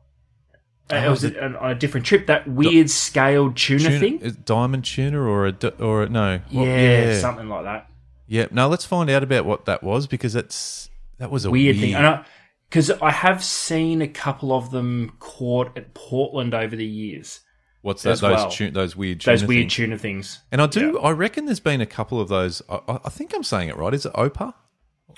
Uh, 0.90 0.96
it 0.96 1.04
Oh, 1.06 1.10
was 1.10 1.20
the- 1.22 1.44
on 1.44 1.54
on 1.56 1.70
a 1.70 1.74
different 1.74 2.06
trip. 2.06 2.26
That 2.26 2.48
weird 2.48 2.88
scaled 2.90 3.56
tuna, 3.56 3.84
Tuna- 3.84 3.98
thing. 4.00 4.36
diamond 4.44 4.84
tuna 4.86 5.20
or 5.20 5.46
a 5.46 5.54
or 5.78 6.02
a, 6.04 6.08
no? 6.08 6.40
What- 6.50 6.64
yeah, 6.66 7.18
something 7.20 7.48
like 7.48 7.64
that. 7.64 7.84
Yeah. 8.28 8.46
Now 8.50 8.68
let's 8.68 8.84
find 8.84 9.10
out 9.10 9.22
about 9.22 9.44
what 9.46 9.64
that 9.64 9.82
was 9.82 10.06
because 10.06 10.32
that's 10.34 10.90
that 11.18 11.30
was 11.30 11.44
a 11.44 11.50
Weird, 11.50 11.76
weird, 11.76 11.94
thing. 11.96 12.24
Because 12.68 12.90
I, 12.90 13.10
have 13.10 13.42
seen 13.42 14.02
a 14.02 14.08
couple 14.08 14.52
of 14.52 14.70
them 14.70 15.14
caught 15.18 15.76
at 15.76 15.94
Portland 15.94 16.54
over 16.54 16.76
the 16.76 16.86
years. 16.86 17.40
What's 17.82 18.02
that? 18.02 18.10
Those 18.10 18.22
well. 18.22 18.50
tu- 18.50 18.70
those 18.70 18.94
weird 18.94 19.22
Those 19.22 19.44
weird 19.44 19.62
things. 19.64 19.74
tuna 19.74 19.98
things. 19.98 20.40
And 20.52 20.60
I 20.60 20.66
do. 20.66 20.98
I 20.98 21.10
reckon 21.12 21.46
there's 21.46 21.60
been 21.60 21.80
a 21.80 21.86
couple 21.86 22.20
of 22.20 22.28
those. 22.28 22.60
I, 22.68 22.80
I- 22.88 23.00
I 23.06 23.08
think 23.08 23.34
I'm 23.34 23.42
saying 23.42 23.68
it 23.70 23.76
right. 23.76 23.94
Is 23.94 24.04
it 24.04 24.12
Opa? 24.12 24.52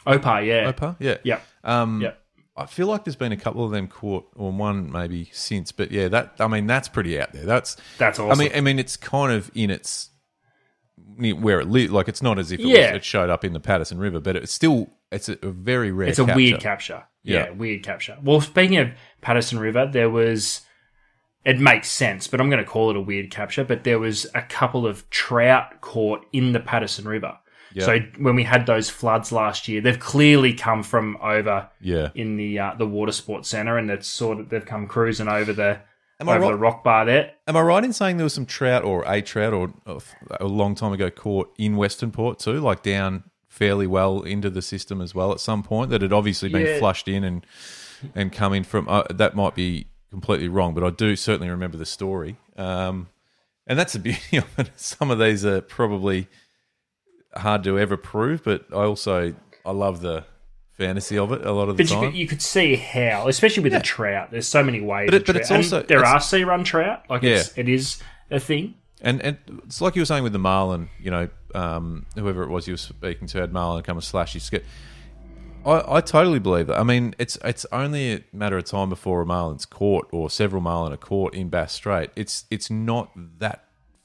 Opar, 0.07 0.43
yeah. 0.43 0.71
Opa. 0.73 0.97
Yeah. 1.01 1.17
Yeah. 1.25 1.41
Um, 1.65 2.01
Yeah. 2.01 2.13
I 2.57 2.67
feel 2.67 2.89
like 2.89 3.05
there's 3.05 3.17
been 3.17 3.33
a 3.33 3.37
couple 3.39 3.65
of 3.65 3.71
them 3.71 3.89
caught, 3.89 4.29
or 4.37 4.53
one 4.53 4.93
maybe 4.93 5.31
since. 5.33 5.73
But 5.73 5.91
yeah, 5.91 6.09
that 6.09 6.35
I 6.41 6.47
mean 6.47 6.67
that's 6.67 6.89
pretty 6.89 7.19
out 7.21 7.33
there. 7.33 7.47
That's 7.47 7.77
That's 7.97 8.19
awesome. 8.19 8.33
I 8.39 8.45
mean, 8.45 8.53
I 8.55 8.61
mean, 8.61 8.79
it's 8.79 8.97
kind 8.99 9.33
of 9.33 9.51
in 9.55 9.71
its 9.71 10.10
where 11.19 11.61
it 11.61 11.69
lived. 11.69 11.93
Like 11.93 12.09
it's 12.09 12.23
not 12.23 12.39
as 12.39 12.53
if 12.53 12.61
it, 12.61 12.67
Yeah. 12.67 12.93
was, 12.93 12.97
it 12.99 13.05
showed 13.05 13.31
up 13.31 13.45
in 13.45 13.53
the 13.53 13.61
Patterson 13.61 13.99
River, 13.99 14.21
but 14.21 14.37
it's 14.37 14.53
still 14.53 14.91
it's 15.11 15.29
a, 15.29 15.37
a 15.43 15.51
very 15.51 15.91
rare. 15.93 16.09
It's 16.09 16.19
a 16.19 16.25
capture. 16.25 16.37
weird 16.37 16.61
capture. 16.61 17.05
Yeah, 17.23 17.45
Yeah. 17.47 17.51
weird 17.51 17.83
capture. 17.83 18.17
Well, 18.23 18.41
speaking 18.41 18.79
of 18.79 18.89
Patterson 19.21 19.59
River, 19.59 19.89
there 19.91 20.11
was. 20.11 20.63
It 21.43 21.59
makes 21.59 21.91
sense, 21.91 22.27
but 22.27 22.39
I'm 22.39 22.51
going 22.51 22.63
to 22.63 22.69
call 22.71 22.91
it 22.91 22.97
a 22.97 23.01
weird 23.01 23.31
capture. 23.31 23.65
But 23.65 23.85
there 23.85 23.99
was 23.99 24.27
a 24.35 24.43
couple 24.43 24.87
of 24.87 25.09
trout 25.09 25.81
caught 25.81 26.27
in 26.35 26.53
the 26.53 26.61
Patterson 26.61 27.09
River. 27.09 27.39
So 27.79 28.01
when 28.19 28.35
we 28.35 28.43
had 28.43 28.67
those 28.67 28.91
floods 28.91 29.31
last 29.31 29.69
year, 29.69 29.81
they've 29.81 29.99
clearly 29.99 30.53
come 30.53 30.83
from 30.83 31.17
over 31.23 31.71
Yeah, 31.81 32.09
in 32.17 32.37
the 32.37 32.59
uh, 32.59 32.75
the 32.75 32.87
water 32.87 33.13
sports 33.13 33.49
centre, 33.49 33.79
and 33.79 33.91
it's 33.91 34.09
sort 34.09 34.41
of 34.41 34.49
they've 34.49 34.67
come 34.67 34.87
cruising 34.89 35.29
over 35.29 35.53
the 35.53 35.79
Am 36.21 36.29
I 36.29 36.39
right- 36.39 36.49
the 36.49 36.57
rock 36.57 36.85
bar 36.85 37.05
there. 37.07 37.33
Am 37.49 37.57
I 37.57 37.61
right 37.63 37.83
in 37.85 37.93
saying 37.93 38.17
there 38.19 38.25
was 38.25 38.35
some 38.35 38.47
trout 38.47 38.85
or 38.85 39.05
a 39.07 39.23
trout 39.23 39.53
or 39.55 39.73
uh, 39.87 39.99
a 40.39 40.47
long 40.47 40.75
time 40.75 40.93
ago 40.93 41.11
caught 41.11 41.53
in 41.59 41.77
Western 41.77 42.11
Port 42.11 42.39
too, 42.39 42.61
like 42.61 42.83
down 42.83 43.25
fairly 43.49 43.87
well 43.87 44.23
into 44.23 44.49
the 44.51 44.63
system 44.63 45.01
as 45.01 45.15
well 45.15 45.33
at 45.33 45.41
some 45.41 45.63
point 45.63 45.91
that 45.91 46.03
had 46.03 46.13
obviously 46.13 46.49
been 46.49 46.67
Yeah. 46.67 46.79
flushed 46.79 47.09
in 47.09 47.25
and 47.25 47.45
and 48.15 48.33
coming 48.33 48.63
from 48.65 48.89
uh, 48.89 49.03
that 49.11 49.35
might 49.35 49.55
be 49.55 49.87
completely 50.11 50.49
wrong, 50.49 50.73
but 50.75 50.83
I 50.85 50.91
do 50.91 51.17
certainly 51.17 51.49
remember 51.51 51.77
the 51.77 51.85
story. 51.87 52.37
Um, 52.57 53.09
and 53.67 53.79
that's 53.79 53.93
the 53.95 53.99
beauty 54.11 54.37
of 54.39 54.47
it. 54.59 54.71
Some 54.77 55.11
of 55.11 55.19
these 55.19 55.45
are 55.45 55.61
probably 55.61 56.29
hard 57.37 57.63
to 57.65 57.79
ever 57.79 57.97
prove, 57.97 58.43
but 58.45 58.65
I 58.73 58.83
also 58.85 59.35
I 59.65 59.71
love 59.73 60.01
the 60.01 60.25
fantasy 60.85 61.19
of 61.19 61.31
it 61.33 61.45
a 61.47 61.53
lot 61.53 61.69
of 61.69 61.77
the 61.77 61.83
But 61.85 61.91
you 61.91 61.97
time. 61.97 62.05
could, 62.11 62.15
you 62.19 62.27
could 62.27 62.43
see 62.43 62.75
how, 62.77 63.29
especially 63.29 63.63
with 63.63 63.73
the 63.73 63.81
trout. 63.81 64.31
There's 64.31 64.49
so 64.49 64.63
many 64.65 64.81
ways. 64.81 65.07
But 65.09 65.15
it- 65.15 65.27
but 65.27 65.37
it's 65.37 65.51
And 65.51 65.59
also- 65.59 65.83
there 65.83 65.99
it's- 65.99 66.13
are 66.15 66.21
sea 66.21 66.45
run 66.45 66.65
trout. 66.65 67.05
Like 67.09 67.23
it's, 67.23 67.57
it 67.57 67.69
is 67.69 68.03
a 68.31 68.41
thing. 68.41 68.75
And 69.03 69.23
and 69.23 69.39
it's 69.67 69.81
like 69.81 69.95
you 69.97 70.03
were 70.03 70.07
saying 70.07 70.23
with 70.25 70.33
the 70.35 70.39
Marlin, 70.39 70.89
you 71.01 71.11
know, 71.11 71.29
um, 71.55 72.05
whoever 72.17 72.43
it 72.43 72.49
was 72.51 72.67
you 72.67 72.75
were 72.75 72.79
speaking 72.79 73.27
to 73.29 73.39
had 73.41 73.53
Marlin 73.53 73.83
come 73.83 73.97
and 73.97 74.05
slash 74.05 74.35
his 74.35 74.43
skit. 74.43 74.65
I, 75.65 75.97
I 75.97 76.01
totally 76.01 76.39
believe 76.39 76.67
that. 76.69 76.79
I 76.79 76.83
mean, 76.83 77.15
it's 77.19 77.37
it's 77.45 77.67
only 77.73 78.13
a 78.13 78.21
matter 78.33 78.57
of 78.59 78.65
time 78.65 78.89
before 78.89 79.21
a 79.23 79.27
Marlin's 79.27 79.67
caught 79.67 80.07
or 80.13 80.29
several 80.31 80.61
Marlin 80.63 80.93
are 80.93 80.97
caught 80.99 81.35
in 81.35 81.49
Bass 81.49 81.73
Strait. 81.73 82.11
It's 82.17 82.45
it's 82.51 82.71
not 82.71 83.11
that 83.41 83.65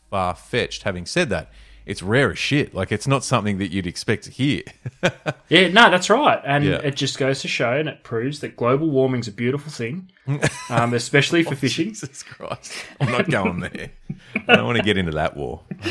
far 0.10 0.34
fetched. 0.36 0.84
Having 0.84 1.05
said 1.08 1.29
that, 1.29 1.50
it's 1.86 2.01
rare 2.04 2.32
as 2.32 2.39
shit. 2.39 2.74
Like 2.74 2.92
it's 2.92 3.08
not 3.08 3.24
something 3.24 3.58
that 3.60 3.72
you'd 3.72 3.88
expect 3.88 4.24
to 4.25 4.32
hear. 4.32 4.62
Yeah, 5.48 5.68
no, 5.68 5.92
that's 5.92 6.10
right, 6.10 6.42
and 6.44 6.63
Yeah. 6.65 6.77
it 6.77 6.96
just 6.96 7.20
goes 7.20 7.42
to 7.42 7.48
show, 7.48 7.74
and 7.74 7.88
it 7.88 8.01
proves 8.04 8.39
that 8.39 8.56
global 8.58 8.89
warming's 8.89 9.27
a 9.27 9.32
beautiful 9.32 9.72
thing, 9.72 10.10
um, 10.72 10.96
especially 10.96 11.44
for 11.44 11.56
fishing. 11.56 11.89
Jesus 11.89 12.24
Christ, 12.24 12.74
I'm 13.00 13.12
not 13.12 13.30
going 13.30 13.60
there. 13.60 13.92
I 14.48 14.56
don't 14.56 14.65
want 14.65 14.77
to 14.77 14.84
get 14.84 14.98
into 14.98 15.12
that 15.12 15.38
war. 15.38 15.62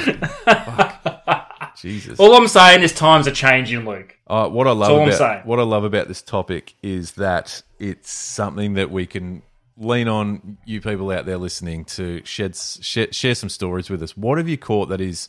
Fuck. 0.45 1.77
Jesus. 1.77 2.19
All 2.19 2.35
I'm 2.35 2.49
saying 2.49 2.83
is 2.83 2.93
times 2.93 3.27
are 3.29 3.33
changing, 3.33 3.85
Luke. 3.87 4.17
Uh, 4.27 4.49
what 4.49 4.67
I 4.67 4.73
love 4.73 5.07
about 5.09 5.47
what 5.47 5.59
I 5.59 5.63
love 5.63 5.85
about 5.85 6.09
this 6.09 6.23
topic 6.23 6.75
is 6.83 7.13
that 7.13 7.63
it's 7.79 8.11
something 8.11 8.75
that 8.75 8.91
we 8.91 9.07
can 9.07 9.43
lean 9.77 10.09
on 10.09 10.57
you 10.65 10.81
people 10.81 11.11
out 11.11 11.27
there 11.27 11.37
listening 11.37 11.85
to 11.85 12.23
shed, 12.25 12.57
share, 12.57 13.13
share 13.13 13.35
some 13.35 13.49
stories 13.49 13.91
with 13.91 14.03
us. 14.03 14.17
What 14.17 14.39
have 14.39 14.49
you 14.49 14.57
caught 14.59 14.89
that 14.89 15.01
is 15.01 15.29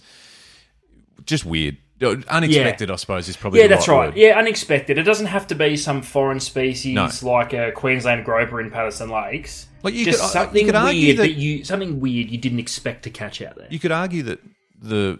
just 1.26 1.46
weird, 1.46 1.78
Uh, 2.02 2.16
unexpected? 2.30 2.92
I 2.92 2.96
suppose 2.98 3.30
is 3.30 3.38
probably 3.38 3.62
Yeah, 3.62 3.68
that's 3.68 3.88
right. 3.88 4.16
Yeah, 4.18 4.38
unexpected. 4.38 4.98
It 4.98 5.04
doesn't 5.04 5.28
have 5.28 5.48
to 5.48 5.56
be 5.56 5.78
some 5.78 6.02
foreign 6.02 6.40
species 6.40 6.94
No. 6.96 7.10
like 7.22 7.54
a 7.54 7.72
Queensland 7.72 8.26
groper 8.26 8.60
in 8.60 8.70
Patterson 8.72 9.10
Lakes. 9.10 9.68
Like, 9.84 9.94
you 9.94 10.04
just 10.06 10.20
could- 10.20 10.24
uh, 10.24 10.28
you 10.28 10.32
something 10.34 10.66
could 10.66 10.76
argue 10.76 11.02
weird 11.08 11.18
that- 11.18 11.22
that 11.24 11.32
you 11.34 11.64
something 11.64 12.00
weird 12.00 12.30
you 12.30 12.38
didn't 12.38 12.60
expect 12.60 13.04
to 13.04 13.10
catch 13.10 13.42
out 13.42 13.56
there. 13.58 13.68
You 13.70 13.80
could 13.80 13.92
argue 13.92 14.24
that 14.24 14.40
the 14.82 15.20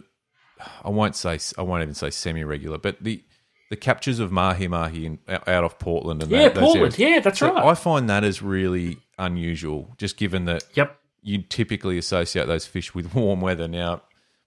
I 0.84 0.90
won't 0.90 1.16
say 1.16 1.38
I 1.58 1.62
won't 1.62 1.82
even 1.84 1.94
say 1.96 2.10
semi 2.10 2.44
regular, 2.44 2.78
but 2.78 2.98
the 3.02 3.24
the 3.70 3.76
captures 3.76 4.20
of 4.20 4.32
mahi 4.32 4.68
mahi 4.68 5.06
in, 5.06 5.20
out 5.28 5.64
of 5.64 5.80
Portland 5.80 6.22
and 6.22 6.32
Yeah, 6.32 6.50
that, 6.50 6.58
Portland. 6.58 6.98
Yeah, 7.00 7.20
that's 7.20 7.40
So 7.40 7.52
right. 7.54 7.66
I 7.66 7.74
find 7.74 8.10
that 8.10 8.24
is 8.24 8.42
really 8.42 8.98
unusual, 9.18 9.96
just 9.98 10.18
given 10.18 10.46
that 10.46 10.64
Yep. 10.76 10.96
you 11.24 11.42
typically 11.42 11.98
associate 11.98 12.46
those 12.48 12.66
fish 12.68 12.94
with 12.94 13.14
warm 13.16 13.42
weather. 13.42 13.68
Now, 13.68 14.02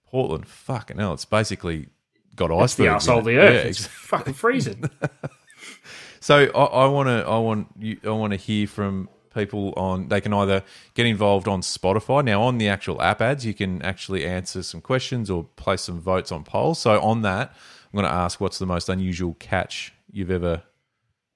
Portland, 0.09 0.47
fucking 0.47 0.97
hell, 0.97 1.13
it's 1.13 1.25
basically 1.25 1.87
got 2.35 2.49
It's 2.63 2.75
the 2.75 2.85
arsehole 2.85 3.19
of 3.19 3.25
the 3.25 3.37
earth. 3.37 3.53
Yeah, 3.53 3.69
it's 3.69 3.85
fucking 3.85 4.33
freezing. 4.33 4.89
so 6.19 6.45
I 6.45 6.87
want 6.87 7.07
to, 7.09 7.27
I 7.27 7.37
want 7.37 7.67
you, 7.77 7.99
I 8.03 8.09
want 8.09 8.33
to 8.33 8.37
hear 8.37 8.65
from 8.65 9.07
people 9.33 9.73
on. 9.77 10.07
They 10.07 10.19
can 10.19 10.33
either 10.33 10.63
get 10.95 11.05
involved 11.05 11.47
on 11.47 11.61
Spotify. 11.61 12.23
Now, 12.23 12.41
on 12.41 12.57
the 12.57 12.67
actual 12.67 13.01
app 13.01 13.21
ads, 13.21 13.45
you 13.45 13.53
can 13.53 13.81
actually 13.83 14.25
answer 14.25 14.63
some 14.63 14.81
questions 14.81 15.29
or 15.29 15.43
place 15.55 15.81
some 15.81 15.99
votes 15.99 16.31
on 16.31 16.43
polls. 16.43 16.79
So 16.79 16.99
on 17.01 17.21
that, 17.21 17.53
I'm 17.93 17.97
going 17.97 18.09
to 18.09 18.15
ask, 18.15 18.41
what's 18.41 18.57
the 18.57 18.65
most 18.65 18.89
unusual 18.89 19.35
catch 19.39 19.93
you've 20.11 20.31
ever 20.31 20.63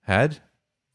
had? 0.01 0.39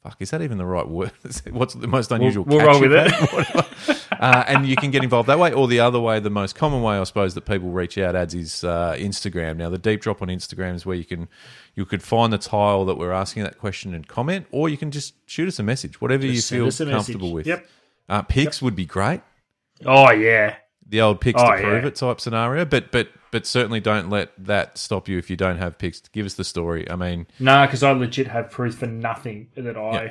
Fuck, 0.02 0.16
is 0.20 0.30
that 0.30 0.42
even 0.42 0.58
the 0.58 0.66
right 0.66 0.88
word? 0.88 1.10
What's 1.50 1.74
the 1.74 1.88
most 1.88 2.12
unusual 2.12 2.44
we'll 2.44 2.60
catch 2.60 2.68
roll 2.68 2.80
with 2.80 2.92
you've 2.92 2.94
it. 2.94 4.06
uh, 4.18 4.44
and 4.46 4.66
you 4.66 4.76
can 4.76 4.90
get 4.90 5.02
involved 5.02 5.28
that 5.28 5.38
way, 5.38 5.52
or 5.52 5.68
the 5.68 5.80
other 5.80 6.00
way. 6.00 6.20
The 6.20 6.30
most 6.30 6.54
common 6.54 6.82
way, 6.82 6.96
I 6.98 7.04
suppose, 7.04 7.34
that 7.34 7.42
people 7.42 7.70
reach 7.70 7.96
out 7.98 8.16
ads 8.16 8.34
is 8.34 8.64
uh, 8.64 8.94
Instagram. 8.98 9.56
Now, 9.56 9.70
the 9.70 9.78
deep 9.78 10.00
drop 10.00 10.22
on 10.22 10.28
Instagram 10.28 10.74
is 10.74 10.84
where 10.84 10.96
you 10.96 11.04
can 11.04 11.28
you 11.74 11.84
could 11.84 12.02
find 12.02 12.32
the 12.32 12.38
tile 12.38 12.84
that 12.86 12.96
we're 12.96 13.12
asking 13.12 13.44
that 13.44 13.58
question 13.58 13.94
and 13.94 14.06
comment, 14.06 14.46
or 14.50 14.68
you 14.68 14.76
can 14.76 14.90
just 14.90 15.14
shoot 15.28 15.48
us 15.48 15.58
a 15.58 15.62
message, 15.62 16.00
whatever 16.00 16.26
you 16.26 16.40
feel 16.40 16.62
a 16.62 16.64
message. 16.66 16.90
comfortable 16.90 17.32
with. 17.32 17.46
Yep. 17.46 17.66
Uh, 18.08 18.22
pics 18.22 18.60
would 18.62 18.74
be 18.74 18.86
great. 18.86 19.20
Oh 19.84 20.10
yeah. 20.10 20.56
The 20.90 21.02
old 21.02 21.20
pics 21.20 21.40
Oh, 21.42 21.50
to 21.54 21.62
prove 21.62 21.82
yeah. 21.82 21.88
it 21.88 21.94
type 21.96 22.20
scenario, 22.20 22.64
but 22.64 22.90
but 22.90 23.08
but 23.30 23.46
certainly 23.46 23.78
don't 23.78 24.08
let 24.08 24.30
that 24.42 24.78
stop 24.78 25.06
you 25.06 25.18
if 25.18 25.28
you 25.28 25.36
don't 25.36 25.58
have 25.58 25.76
pics. 25.78 26.00
Give 26.12 26.24
us 26.24 26.34
the 26.34 26.44
story. 26.44 26.90
I 26.90 26.96
mean, 26.96 27.26
No, 27.38 27.66
because 27.66 27.82
I 27.82 27.92
legit 27.92 28.26
have 28.28 28.50
proof 28.50 28.76
for 28.76 28.86
nothing 28.86 29.48
that 29.54 29.76
I. 29.76 29.92
Yeah. 30.04 30.10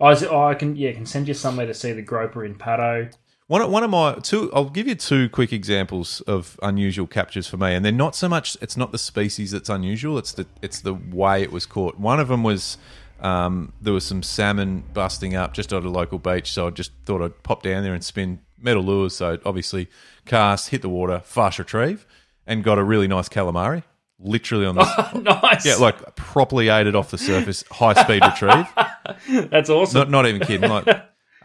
I, 0.00 0.48
I 0.50 0.54
can 0.54 0.76
yeah 0.76 0.92
can 0.92 1.06
send 1.06 1.28
you 1.28 1.34
somewhere 1.34 1.66
to 1.66 1.74
see 1.74 1.92
the 1.92 2.02
groper 2.02 2.44
in 2.44 2.56
Pato. 2.56 3.12
One 3.48 3.70
one 3.70 3.82
of 3.82 3.88
my 3.88 4.12
two, 4.22 4.50
I'll 4.52 4.68
give 4.68 4.86
you 4.86 4.94
two 4.94 5.30
quick 5.30 5.54
examples 5.54 6.20
of 6.22 6.60
unusual 6.62 7.06
captures 7.06 7.48
for 7.48 7.56
me, 7.56 7.74
and 7.74 7.82
they're 7.82 7.90
not 7.90 8.14
so 8.14 8.28
much. 8.28 8.58
It's 8.60 8.76
not 8.76 8.92
the 8.92 8.98
species 8.98 9.52
that's 9.52 9.70
unusual; 9.70 10.18
it's 10.18 10.32
the 10.32 10.46
it's 10.60 10.80
the 10.82 10.92
way 10.92 11.42
it 11.42 11.50
was 11.50 11.64
caught. 11.64 11.98
One 11.98 12.20
of 12.20 12.28
them 12.28 12.42
was 12.42 12.76
um, 13.20 13.72
there 13.80 13.94
was 13.94 14.04
some 14.04 14.22
salmon 14.22 14.84
busting 14.92 15.34
up 15.34 15.54
just 15.54 15.72
at 15.72 15.82
a 15.82 15.88
local 15.88 16.18
beach, 16.18 16.52
so 16.52 16.66
I 16.66 16.70
just 16.70 16.92
thought 17.06 17.22
I'd 17.22 17.42
pop 17.42 17.62
down 17.62 17.84
there 17.84 17.94
and 17.94 18.04
spin 18.04 18.40
metal 18.58 18.82
lures. 18.82 19.16
So 19.16 19.38
obviously, 19.46 19.88
cast, 20.26 20.68
hit 20.68 20.82
the 20.82 20.90
water, 20.90 21.20
fast 21.24 21.58
retrieve, 21.58 22.06
and 22.46 22.62
got 22.62 22.76
a 22.76 22.84
really 22.84 23.08
nice 23.08 23.30
calamari, 23.30 23.82
literally 24.18 24.66
on 24.66 24.74
the 24.74 25.20
nice. 25.42 25.64
yeah, 25.64 25.76
like 25.76 26.16
properly 26.16 26.68
aided 26.68 26.94
off 26.94 27.10
the 27.10 27.16
surface, 27.16 27.64
high 27.70 27.94
speed 27.94 28.22
retrieve. 28.22 29.48
that's 29.50 29.70
awesome. 29.70 30.00
Not, 30.00 30.10
not 30.10 30.26
even 30.26 30.46
kidding. 30.46 30.68
Like, 30.68 30.86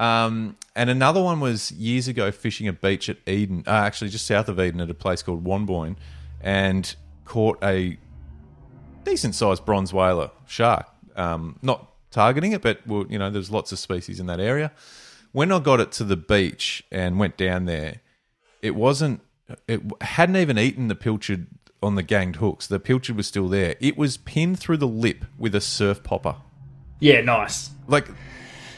um, 0.03 0.57
and 0.75 0.89
another 0.89 1.23
one 1.23 1.39
was 1.39 1.71
years 1.71 2.09
ago 2.09 2.29
fishing 2.29 2.67
a 2.67 2.73
beach 2.73 3.07
at 3.07 3.17
Eden, 3.25 3.63
uh, 3.65 3.71
actually 3.71 4.09
just 4.09 4.25
south 4.25 4.49
of 4.49 4.59
Eden 4.59 4.81
at 4.81 4.89
a 4.89 4.93
place 4.93 5.23
called 5.23 5.45
Wonboyn, 5.45 5.95
and 6.41 6.93
caught 7.23 7.57
a 7.63 7.97
decent 9.05 9.33
sized 9.33 9.65
bronze 9.65 9.93
whaler 9.93 10.31
shark. 10.45 10.87
Um, 11.15 11.57
not 11.61 11.89
targeting 12.11 12.51
it, 12.51 12.61
but 12.61 12.85
well, 12.85 13.05
you 13.09 13.17
know, 13.17 13.29
there's 13.29 13.49
lots 13.49 13.71
of 13.71 13.79
species 13.79 14.19
in 14.19 14.25
that 14.25 14.41
area. 14.41 14.73
When 15.31 15.53
I 15.53 15.59
got 15.59 15.79
it 15.79 15.93
to 15.93 16.03
the 16.03 16.17
beach 16.17 16.83
and 16.91 17.17
went 17.17 17.37
down 17.37 17.63
there, 17.63 18.01
it 18.61 18.75
wasn't. 18.75 19.21
It 19.69 19.81
hadn't 20.01 20.35
even 20.35 20.59
eaten 20.59 20.89
the 20.89 20.95
pilchard 20.95 21.47
on 21.81 21.95
the 21.95 22.03
ganged 22.03 22.37
hooks. 22.37 22.67
The 22.67 22.79
pilchard 22.79 23.15
was 23.15 23.27
still 23.27 23.47
there. 23.47 23.75
It 23.79 23.97
was 23.97 24.17
pinned 24.17 24.59
through 24.59 24.77
the 24.77 24.87
lip 24.87 25.23
with 25.37 25.55
a 25.55 25.61
surf 25.61 26.03
popper 26.03 26.35
yeah, 27.03 27.19
nice. 27.19 27.69
like 27.87 28.07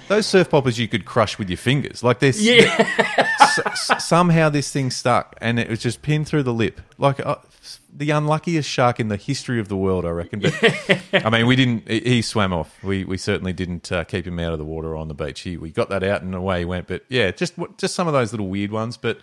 those 0.08 0.26
surf 0.26 0.50
poppers 0.50 0.78
you 0.80 0.88
could 0.88 1.06
crush 1.06 1.38
with 1.38 1.50
your 1.50 1.58
fingers. 1.58 2.04
Like 2.04 2.20
this, 2.20 2.42
Yeah, 2.42 2.68
somehow 4.00 4.50
this 4.50 4.72
thing 4.72 4.92
stuck, 4.92 5.36
and 5.42 5.60
it 5.60 5.70
was 5.70 5.80
just 5.80 6.02
pinned 6.02 6.28
through 6.28 6.44
the 6.44 6.54
lip. 6.54 6.82
Like 6.98 7.26
uh, 7.26 7.36
the 7.94 8.12
unluckiest 8.12 8.70
shark 8.70 9.00
in 9.00 9.08
the 9.08 9.18
history 9.18 9.60
of 9.60 9.68
the 9.68 9.78
world, 9.78 10.06
I 10.06 10.10
reckon. 10.10 10.40
But 10.42 10.54
I 11.26 11.30
mean, 11.30 11.48
we 11.48 11.56
didn't. 11.56 11.88
He 11.90 12.00
he 12.02 12.22
swam 12.22 12.54
off. 12.54 12.84
We 12.84 13.04
we 13.04 13.18
certainly 13.18 13.54
didn't 13.54 13.92
uh, 13.92 14.04
keep 14.04 14.26
him 14.28 14.40
out 14.40 14.54
of 14.54 14.60
the 14.60 14.66
water 14.66 14.96
on 14.96 15.08
the 15.08 15.14
beach. 15.14 15.42
He 15.42 15.58
we 15.58 15.72
got 15.72 15.90
that 15.90 16.04
out 16.04 16.22
and 16.22 16.36
away 16.36 16.60
he 16.60 16.66
went. 16.66 16.88
But 16.88 17.04
yeah, 17.10 17.32
just 17.32 17.54
just 17.78 17.96
some 17.96 18.08
of 18.08 18.14
those 18.14 18.32
little 18.34 18.48
weird 18.48 18.72
ones. 18.72 18.98
But 18.98 19.20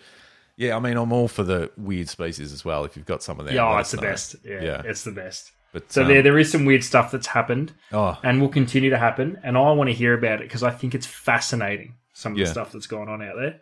yeah, 0.57 0.77
I 0.77 0.81
mean, 0.81 0.97
I'm 0.97 1.13
all 1.13 1.29
for 1.29 1.43
the 1.45 1.71
weird 1.77 2.09
species 2.09 2.53
as 2.53 2.65
well. 2.65 2.85
If 2.85 2.97
you've 2.97 3.07
got 3.07 3.23
some 3.23 3.41
of 3.41 3.47
them, 3.47 3.55
yeah, 3.55 3.69
oh, 3.73 3.79
it's 3.79 3.91
the 3.91 3.97
know. 3.99 4.03
best. 4.03 4.37
Yeah, 4.45 4.63
Yeah. 4.63 4.83
it's 4.85 5.05
the 5.05 5.13
best. 5.13 5.53
But 5.73 5.91
So 5.91 6.03
um, 6.03 6.09
there, 6.09 6.23
there 6.23 6.39
is 6.39 6.53
some 6.53 6.65
weird 6.67 6.85
stuff 6.85 7.11
that's 7.11 7.27
happened 7.27 7.73
oh, 7.93 8.19
and 8.23 8.41
will 8.41 8.49
continue 8.51 8.91
to 8.91 8.99
happen, 8.99 9.39
and 9.43 9.57
I 9.57 9.73
want 9.73 9.89
to 9.89 9.95
hear 9.95 10.13
about 10.15 10.41
it 10.41 10.45
because 10.49 10.63
I 10.63 10.71
think 10.71 10.95
it's 10.95 11.07
fascinating. 11.07 11.95
Some 12.13 12.33
of 12.33 12.39
Yeah. 12.39 12.45
the 12.45 12.51
stuff 12.51 12.73
that's 12.73 12.87
going 12.87 13.09
on 13.09 13.23
out 13.23 13.37
there. 13.37 13.61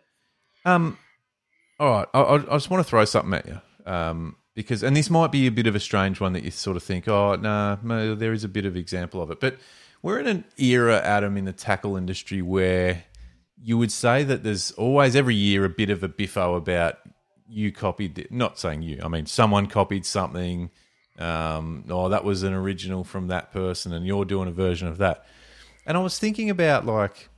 Um, 0.65 0.97
all 1.79 1.89
right, 1.89 2.07
I, 2.13 2.19
I 2.21 2.35
I 2.35 2.55
just 2.57 2.69
want 2.69 2.85
to 2.85 2.89
throw 2.89 3.05
something 3.05 3.33
at 3.33 3.47
you, 3.47 3.61
um, 3.91 4.35
because 4.53 4.83
and 4.83 4.95
this 4.95 5.09
might 5.09 5.31
be 5.31 5.47
a 5.47 5.51
bit 5.51 5.67
of 5.67 5.75
a 5.75 5.79
strange 5.79 6.19
one 6.19 6.33
that 6.33 6.43
you 6.43 6.51
sort 6.51 6.75
of 6.77 6.83
think, 6.83 7.07
oh, 7.07 7.35
nah, 7.35 7.77
no, 7.81 8.13
there 8.13 8.33
is 8.33 8.43
a 8.43 8.49
bit 8.49 8.65
of 8.65 8.75
example 8.75 9.21
of 9.21 9.31
it, 9.31 9.39
but 9.39 9.57
we're 10.01 10.19
in 10.19 10.27
an 10.27 10.43
era, 10.57 10.99
Adam, 10.99 11.37
in 11.37 11.45
the 11.45 11.53
tackle 11.53 11.95
industry 11.95 12.41
where 12.41 13.05
you 13.63 13.77
would 13.77 13.91
say 13.91 14.23
that 14.23 14.43
there's 14.43 14.71
always 14.71 15.15
every 15.15 15.35
year 15.35 15.63
a 15.63 15.69
bit 15.69 15.89
of 15.89 16.03
a 16.03 16.07
biffo 16.07 16.55
about 16.55 16.97
you 17.47 17.71
copied, 17.71 18.17
it. 18.19 18.31
not 18.31 18.59
saying 18.59 18.81
you, 18.81 18.99
I 19.03 19.07
mean 19.07 19.25
someone 19.25 19.67
copied 19.67 20.05
something. 20.05 20.71
Um, 21.21 21.85
oh, 21.89 22.09
that 22.09 22.23
was 22.23 22.43
an 22.43 22.53
original 22.53 23.03
from 23.03 23.27
that 23.27 23.51
person, 23.53 23.93
and 23.93 24.05
you're 24.05 24.25
doing 24.25 24.47
a 24.47 24.51
version 24.51 24.87
of 24.87 24.97
that. 24.97 25.25
And 25.85 25.97
I 25.97 26.01
was 26.01 26.17
thinking 26.17 26.49
about 26.49 26.85
like 26.85 27.29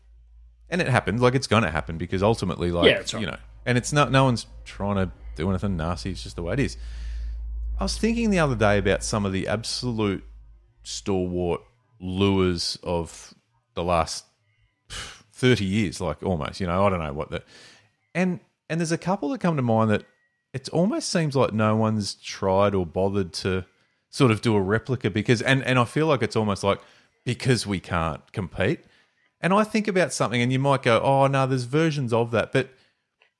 and 0.70 0.82
it 0.82 0.88
happened 0.88 1.22
like 1.22 1.36
it's 1.36 1.48
going 1.48 1.64
to 1.64 1.70
happen 1.70 1.98
because 1.98 2.24
ultimately 2.24 2.72
like 2.72 2.90
Yeah, 2.90 2.98
right. 2.98 3.14
you 3.14 3.26
know 3.28 3.38
and 3.66 3.78
it's 3.78 3.94
not 3.94 4.12
no 4.12 4.24
one's 4.26 4.48
trying 4.66 4.96
to 4.96 5.12
do 5.36 5.50
anything 5.50 5.78
nasty 5.78 6.12
it's 6.12 6.24
just 6.24 6.36
the 6.36 6.42
way 6.44 6.54
it 6.54 6.60
is 6.60 6.78
i 7.80 7.84
was 7.84 7.98
thinking 7.98 8.30
the 8.32 8.40
other 8.40 8.56
day 8.56 8.78
about 8.80 9.04
some 9.04 9.26
of 9.26 9.32
the 9.32 9.48
absolute 9.48 10.24
stalwart 10.84 11.62
lures 12.00 12.78
of 12.84 13.34
the 13.76 13.84
last 13.84 14.26
30 14.90 15.64
years 15.66 16.02
like 16.02 16.24
almost 16.24 16.60
you 16.60 16.68
know 16.68 16.86
i 16.86 16.90
don't 16.90 17.00
know 17.00 17.14
what 17.14 17.30
the 17.30 17.44
and 18.16 18.40
and 18.70 18.80
there's 18.80 18.92
a 18.92 18.98
couple 18.98 19.30
that 19.30 19.40
come 19.40 19.56
to 19.56 19.62
mind 19.62 19.90
that 19.92 20.06
it 20.54 20.70
almost 20.70 21.10
seems 21.10 21.36
like 21.36 21.54
no 21.54 21.76
one's 21.76 22.16
tried 22.16 22.74
or 22.76 22.86
bothered 22.86 23.34
to 23.34 23.66
sort 24.14 24.32
of 24.32 24.42
do 24.42 24.56
a 24.56 24.62
replica 24.62 25.10
because 25.10 25.42
and 25.42 25.64
and 25.64 25.78
i 25.80 25.84
feel 25.86 26.06
like 26.08 26.22
it's 26.22 26.36
almost 26.36 26.64
like 26.64 26.80
because 27.26 27.66
we 27.68 27.80
can't 27.80 28.22
compete 28.32 28.80
and 29.42 29.54
I 29.54 29.66
think 29.66 29.90
about 29.90 30.14
something, 30.14 30.42
and 30.42 30.54
you 30.54 30.60
might 30.60 30.84
go, 30.84 31.02
"Oh 31.02 31.28
no, 31.28 31.46
there's 31.46 31.66
versions 31.66 32.14
of 32.14 32.32
that," 32.32 32.54
but 32.54 32.70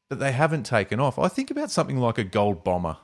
but 0.10 0.20
they 0.20 0.34
haven't 0.34 0.64
taken 0.66 1.00
off. 1.00 1.18
I 1.18 1.30
think 1.30 1.50
about 1.50 1.72
something 1.72 1.98
like 1.98 2.18
a 2.18 2.26
gold 2.26 2.62
bomber 2.62 2.98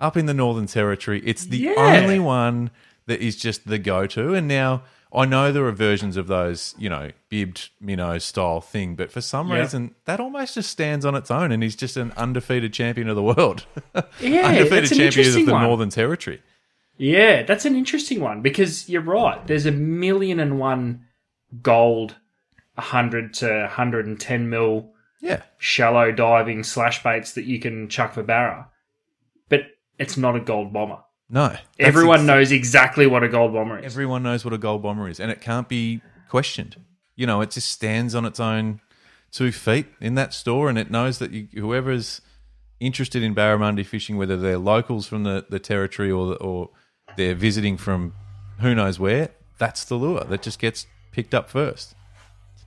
up 0.00 0.16
in 0.16 0.26
the 0.26 0.34
Northern 0.34 0.66
Territory. 0.66 1.22
It's 1.24 1.44
the 1.46 1.58
Yeah. 1.58 1.74
only 1.76 2.18
one 2.18 2.72
that 3.06 3.20
is 3.20 3.36
just 3.36 3.68
the 3.68 3.78
go-to. 3.78 4.34
And 4.34 4.48
now 4.48 4.82
I 5.14 5.24
know 5.24 5.52
there 5.52 5.64
are 5.66 5.70
versions 5.72 6.16
of 6.16 6.26
those, 6.26 6.74
you 6.76 6.88
know, 6.90 7.10
bibbed 7.28 7.70
minnow 7.80 8.18
style 8.18 8.60
thing, 8.60 8.96
but 8.96 9.12
for 9.12 9.20
some 9.20 9.48
Yeah. 9.48 9.60
reason 9.60 9.94
that 10.06 10.18
almost 10.18 10.56
just 10.56 10.68
stands 10.68 11.04
on 11.04 11.14
its 11.14 11.30
own, 11.30 11.52
and 11.52 11.62
he's 11.62 11.76
just 11.76 11.96
an 11.96 12.12
undefeated 12.16 12.72
champion 12.72 13.08
of 13.08 13.14
the 13.14 13.22
world, 13.22 13.66
Yeah, 14.20 14.48
undefeated 14.48 14.88
champion 14.98 15.28
of 15.28 15.46
the 15.46 15.52
one. 15.52 15.62
Northern 15.62 15.90
Territory. 15.90 16.42
Yeah, 17.02 17.42
that's 17.42 17.64
an 17.64 17.74
interesting 17.74 18.20
one 18.20 18.42
because 18.42 18.88
you're 18.88 19.02
right. 19.02 19.44
There's 19.44 19.66
a 19.66 19.72
million 19.72 20.38
and 20.38 20.60
one 20.60 21.06
gold, 21.60 22.14
100 22.74 23.34
to 23.34 23.46
110 23.62 24.48
mil 24.48 24.92
Yeah, 25.20 25.42
shallow 25.58 26.12
diving 26.12 26.62
slash 26.62 27.02
baits 27.02 27.32
that 27.32 27.44
you 27.44 27.58
can 27.58 27.88
chuck 27.88 28.14
for 28.14 28.22
barra, 28.22 28.68
but 29.48 29.62
it's 29.98 30.16
not 30.16 30.36
a 30.36 30.40
gold 30.40 30.72
bomber. 30.72 31.00
no, 31.28 31.56
Everyone 31.76 32.24
knows 32.24 32.52
exactly 32.52 33.08
what 33.08 33.24
a 33.24 33.28
gold 33.28 33.52
bomber 33.52 33.80
is. 33.80 33.84
Everyone 33.84 34.22
knows 34.22 34.44
what 34.44 34.54
a 34.54 34.58
gold 34.58 34.82
bomber 34.84 35.08
is, 35.08 35.18
and 35.18 35.28
it 35.28 35.40
can't 35.40 35.68
be 35.68 36.02
questioned. 36.28 36.76
You 37.16 37.26
know, 37.26 37.40
it 37.40 37.50
just 37.50 37.68
stands 37.68 38.14
on 38.14 38.24
its 38.24 38.38
own 38.38 38.80
two 39.32 39.50
feet 39.50 39.86
in 40.00 40.14
that 40.14 40.32
store, 40.32 40.68
and 40.68 40.78
it 40.78 40.88
knows 40.88 41.18
that 41.18 41.32
you, 41.32 41.48
whoever's 41.60 42.20
interested 42.78 43.24
in 43.24 43.34
barramundi 43.34 43.84
fishing, 43.84 44.16
whether 44.16 44.36
they're 44.36 44.56
locals 44.56 45.08
from 45.08 45.24
the, 45.24 45.44
the 45.50 45.58
territory 45.58 46.12
or 46.12 46.36
or 46.36 46.70
they're 47.16 47.34
visiting 47.34 47.76
from 47.76 48.14
who 48.60 48.74
knows 48.74 48.98
where, 48.98 49.30
that's 49.58 49.84
the 49.84 49.94
lure 49.96 50.24
that 50.24 50.42
just 50.42 50.58
gets 50.58 50.86
picked 51.12 51.34
up 51.34 51.48
first. 51.48 51.94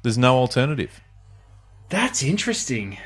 There's 0.04 0.18
no 0.18 0.38
alternative. 0.38 1.02
That's 1.90 2.24
interesting. 2.24 2.98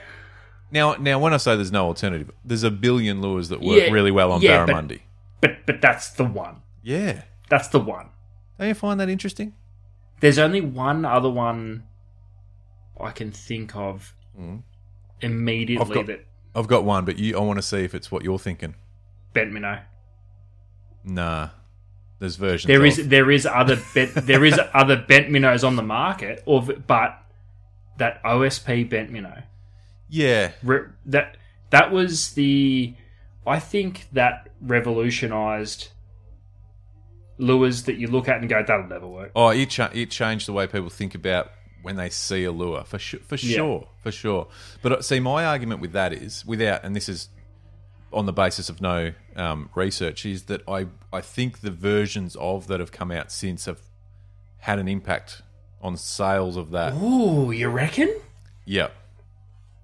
Now, 0.72 0.94
now, 0.96 1.18
when 1.20 1.34
I 1.34 1.38
say 1.38 1.56
there's 1.56 1.72
no 1.72 1.86
alternative, 1.86 2.32
there's 2.46 2.64
a 2.64 2.70
billion 2.72 3.22
lures 3.22 3.50
that 3.50 3.60
work 3.62 3.78
Yeah, 3.80 3.92
really 3.92 4.12
well 4.12 4.32
on 4.32 4.42
yeah, 4.42 4.66
barramundi. 4.66 5.02
But 5.42 5.66
but 5.66 5.82
that's 5.82 6.10
the 6.12 6.26
one. 6.26 6.62
Yeah, 6.84 7.24
That's 7.50 7.68
the 7.70 7.80
one. 7.80 8.10
don't 8.58 8.68
you 8.68 8.74
find 8.74 9.00
that 9.00 9.10
interesting? 9.10 9.54
There's 10.20 10.38
only 10.38 10.62
one 10.62 11.06
other 11.06 11.30
one 11.30 11.84
I 13.00 13.12
can 13.12 13.32
think 13.32 13.76
of 13.76 14.14
hmm. 14.36 14.58
immediately 15.22 15.86
I've 15.86 15.94
got- 15.94 16.06
that 16.08 16.26
I've 16.56 16.68
got 16.68 16.84
one, 16.84 17.06
but 17.06 17.18
you, 17.18 17.38
I 17.38 17.42
want 17.42 17.58
to 17.58 17.62
see 17.64 17.84
if 17.84 17.94
it's 17.96 18.12
what 18.12 18.24
you're 18.24 18.40
thinking. 18.40 18.76
bent 19.34 19.52
minnow. 19.52 19.80
Nah, 21.04 21.50
there's 22.20 22.36
versions. 22.36 22.68
There 22.68 22.86
is 22.86 23.00
of. 23.00 23.10
there 23.10 23.32
is 23.32 23.46
other 23.46 23.80
bent, 23.94 24.14
there 24.16 24.44
is 24.46 24.60
other 24.74 24.98
bent 24.98 25.30
minnows 25.30 25.64
on 25.64 25.76
the 25.76 25.84
market, 25.84 26.44
or 26.46 26.62
but 26.62 27.18
that 27.98 28.24
OSP 28.24 28.90
bent 28.90 29.10
minnow 29.12 29.44
yeah, 30.12 30.52
re, 30.64 30.82
that 31.06 31.38
that 31.70 31.92
was 31.92 32.34
the 32.34 32.96
I 33.46 33.60
think 33.60 34.08
that 34.14 34.50
revolutionized 34.60 35.90
lures 37.38 37.84
that 37.84 37.96
you 37.96 38.08
look 38.08 38.28
at 38.28 38.40
and 38.42 38.50
go 38.50 38.64
that'll 38.66 38.88
never 38.88 39.08
work. 39.08 39.32
Oh, 39.36 39.50
it 39.50 39.70
cha- 39.70 39.92
it 39.94 40.10
changed 40.12 40.48
the 40.48 40.54
way 40.54 40.68
people 40.68 40.90
think 40.90 41.16
about 41.16 41.52
when 41.82 41.96
they 41.96 42.10
see 42.10 42.44
a 42.44 42.52
lure 42.52 42.84
for 42.84 43.00
sure, 43.00 43.22
for 43.22 43.36
Yeah. 43.36 43.56
sure, 43.56 43.88
for 44.04 44.12
sure. 44.12 44.48
But 44.82 44.92
uh, 44.92 45.02
see, 45.02 45.20
my 45.20 45.46
argument 45.46 45.80
with 45.80 45.94
that 45.94 46.12
is 46.12 46.46
without, 46.46 46.84
and 46.84 46.96
this 46.96 47.08
is 47.08 47.30
on 48.12 48.26
the 48.26 48.34
basis 48.34 48.70
of 48.70 48.82
no 48.82 49.14
um, 49.36 49.70
research, 49.76 50.26
is 50.26 50.44
that 50.44 50.68
I 50.68 50.88
I 51.12 51.22
think 51.22 51.60
the 51.62 51.72
versions 51.72 52.36
of 52.36 52.68
that 52.68 52.80
have 52.80 52.92
come 52.92 53.12
out 53.12 53.32
since 53.32 53.66
have 53.66 53.82
had 54.60 54.80
an 54.80 54.88
impact 54.88 55.42
on 55.82 55.96
sales 55.98 56.58
of 56.58 56.72
that. 56.72 56.94
Ooh, 56.94 57.52
you 57.52 57.70
reckon? 57.70 58.14
Yeah. 58.66 58.90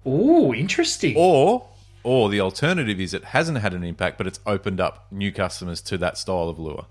Ooh, 0.06 0.54
interesting. 0.54 1.14
Or 1.16 1.68
or 2.02 2.28
the 2.28 2.40
alternative 2.40 3.00
is 3.00 3.12
it 3.14 3.24
hasn't 3.24 3.58
had 3.58 3.74
an 3.74 3.82
impact, 3.82 4.18
but 4.18 4.26
it's 4.26 4.38
opened 4.46 4.80
up 4.80 5.06
new 5.10 5.32
customers 5.32 5.80
to 5.82 5.98
that 5.98 6.16
style 6.16 6.48
of 6.48 6.58
lure. 6.58 6.86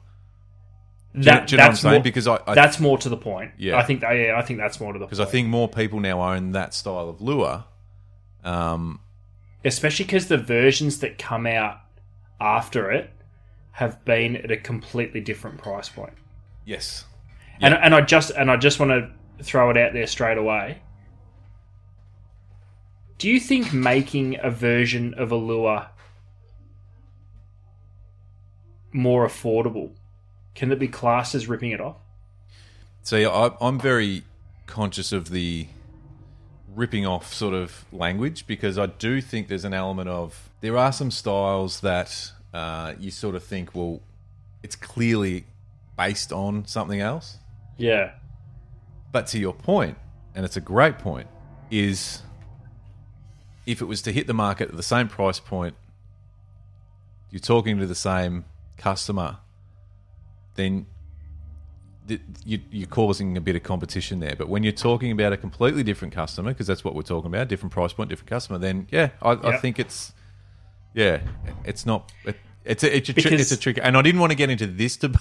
Do 1.14 1.20
you, 1.20 1.24
do 1.24 1.30
you 1.32 1.32
know 1.32 1.40
what 1.40 1.52
I'm 1.52 1.58
that's 1.58 1.80
saying? 1.80 1.94
more- 1.94 2.04
because 2.04 2.28
I, 2.28 2.40
I 2.46 2.54
that's 2.56 2.80
more 2.80 2.98
to 2.98 3.08
the 3.08 3.16
point. 3.16 3.52
Yeah. 3.58 3.78
I 3.78 3.84
think 3.84 4.02
that, 4.02 4.12
yeah, 4.12 4.38
I 4.38 4.42
think 4.42 4.60
that's 4.60 4.82
more 4.82 4.92
to 4.92 5.00
the 5.00 5.06
point. 5.06 5.12
because 5.12 5.26
I 5.26 5.32
think 5.32 5.48
more 5.48 5.70
people 5.70 6.02
now 6.02 6.22
own 6.22 6.52
that 6.52 6.74
style 6.74 7.08
of 7.08 7.22
lure. 7.22 7.64
Um, 8.44 9.00
especially 9.66 10.06
because 10.06 10.28
the 10.28 10.38
versions 10.38 11.00
that 11.00 11.18
come 11.18 11.46
out 11.46 11.80
after 12.40 12.92
it 12.92 13.10
have 13.72 14.06
been 14.06 14.38
at 14.38 14.52
a 14.52 14.58
completely 14.58 15.20
different 15.20 15.58
price 15.58 15.90
point. 15.90 16.14
yes, 16.64 17.06
And 17.60 17.74
and 17.74 17.94
I 17.94 18.02
just 18.02 18.30
and 18.32 18.50
I 18.50 18.58
just 18.58 18.80
want 18.80 18.92
to 18.92 19.44
throw 19.44 19.70
it 19.70 19.78
out 19.78 19.94
there 19.94 20.08
straight 20.08 20.38
away. 20.38 20.82
Do 23.18 23.30
you 23.30 23.40
think 23.40 23.74
making 23.74 24.38
a 24.42 24.50
version 24.50 25.14
of 25.16 25.32
a 25.32 25.36
lure 25.36 25.88
more 28.92 29.28
affordable 29.28 29.92
can 30.54 30.70
that 30.70 30.80
be 30.80 30.88
classed 30.88 31.36
as 31.36 31.48
ripping 31.48 31.72
it 31.72 31.82
off? 31.82 31.98
See, 33.04 33.26
I, 33.26 33.52
I'm 33.60 33.80
very 33.80 34.24
conscious 34.68 35.12
of 35.12 35.30
the 35.30 35.68
ripping 36.76 37.06
off 37.06 37.34
sort 37.34 37.54
of 37.54 37.86
language 37.92 38.46
because 38.48 38.78
I 38.78 38.88
do 38.88 39.22
think 39.22 39.48
there's 39.48 39.66
an 39.66 39.74
element 39.74 40.10
of 40.10 40.50
there 40.62 40.78
are 40.78 40.92
some 40.92 41.12
styles 41.12 41.82
that 41.82 42.32
uh, 42.54 42.94
you 43.00 43.12
sort 43.12 43.36
of 43.36 43.44
think, 43.44 43.74
well, 43.74 44.02
it's 44.64 44.76
clearly 44.76 45.46
based 45.98 46.32
on 46.32 46.66
something 46.66 47.00
else. 47.00 47.38
Yeah. 47.78 48.12
But 49.12 49.28
to 49.28 49.40
your 49.40 49.54
point, 49.54 49.98
and 50.34 50.46
it's 50.46 50.58
a 50.58 50.62
great 50.62 50.98
point, 50.98 51.28
is 51.72 52.22
if 53.66 53.82
it 53.82 53.86
was 53.86 54.02
to 54.04 54.12
hit 54.12 54.28
the 54.28 54.34
market 54.34 54.70
at 54.70 54.76
the 54.76 54.84
same 54.84 55.08
price 55.08 55.40
point, 55.40 55.76
you're 57.32 57.40
talking 57.40 57.78
to 57.80 57.86
the 57.86 57.96
same 57.96 58.46
customer, 58.78 59.38
then 60.56 60.86
you're 62.46 62.88
causing 62.88 63.36
a 63.38 63.42
bit 63.42 63.56
of 63.56 63.64
competition 63.64 64.20
there. 64.20 64.36
But 64.36 64.50
when 64.50 64.64
you're 64.64 64.72
talking 64.74 65.12
about 65.12 65.34
a 65.34 65.38
completely 65.38 65.84
different 65.84 66.14
customer, 66.14 66.52
because 66.52 66.68
that's 66.68 66.84
what 66.84 66.96
we're 66.96 67.02
talking 67.02 67.28
about, 67.28 67.48
different 67.48 67.74
price 67.74 67.94
point, 67.94 68.10
different 68.10 68.30
customer, 68.30 68.60
then 68.60 68.88
yeah, 68.92 69.10
I, 69.22 69.32
I 69.32 69.58
think 69.58 69.80
it's 69.80 70.14
yeah, 70.94 71.22
it's 71.64 71.86
not. 71.86 72.12
It, 72.24 72.38
it's 72.64 72.84
a, 72.84 72.98
it's 72.98 73.10
a, 73.10 73.14
tri- 73.14 73.24
Because- 73.24 73.42
it's 73.42 73.52
a 73.52 73.58
trick, 73.58 73.80
and 73.82 73.96
I 73.96 74.02
didn't 74.02 74.20
want 74.20 74.32
to 74.32 74.36
get 74.36 74.50
into 74.50 74.66
this 74.66 74.98
debate 75.06 75.20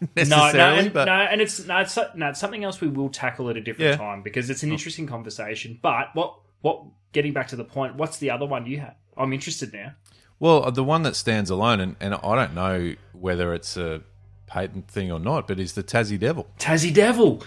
No, 0.00 0.08
necessarily, 0.14 0.58
no, 0.58 0.74
and, 0.76 0.92
but 0.92 1.04
no, 1.06 1.12
and 1.12 1.40
it's 1.40 1.64
no, 1.66 1.78
it's 1.78 1.98
no, 2.14 2.28
it's 2.28 2.38
something 2.40 2.62
else 2.62 2.80
we 2.80 2.88
will 2.88 3.08
tackle 3.08 3.50
at 3.50 3.56
a 3.56 3.60
different 3.60 3.90
Yeah. 3.90 3.96
time 3.96 4.22
because 4.22 4.48
it's 4.48 4.62
an 4.62 4.70
oh. 4.70 4.74
interesting 4.74 5.06
conversation. 5.06 5.78
But 5.82 6.10
what 6.14 6.38
what 6.60 6.84
getting 7.12 7.32
back 7.32 7.48
to 7.48 7.56
the 7.56 7.64
point, 7.64 7.96
what's 7.96 8.18
the 8.18 8.30
other 8.30 8.46
one 8.46 8.66
you 8.66 8.78
had? 8.78 8.94
I'm 9.16 9.32
interested 9.32 9.72
now. 9.72 9.94
Well, 10.38 10.64
uh, 10.64 10.70
the 10.70 10.84
one 10.84 11.02
that 11.02 11.16
stands 11.16 11.50
alone, 11.50 11.80
and, 11.80 11.96
and 12.00 12.14
I 12.14 12.34
don't 12.36 12.54
know 12.54 12.94
whether 13.12 13.54
it's 13.54 13.76
a 13.76 14.02
patent 14.46 14.88
thing 14.88 15.10
or 15.10 15.18
not, 15.18 15.46
but 15.48 15.58
is 15.60 15.72
the 15.72 15.82
Tassie 15.82 16.18
Devil. 16.18 16.48
Tassie 16.58 16.92
Devil. 16.92 17.42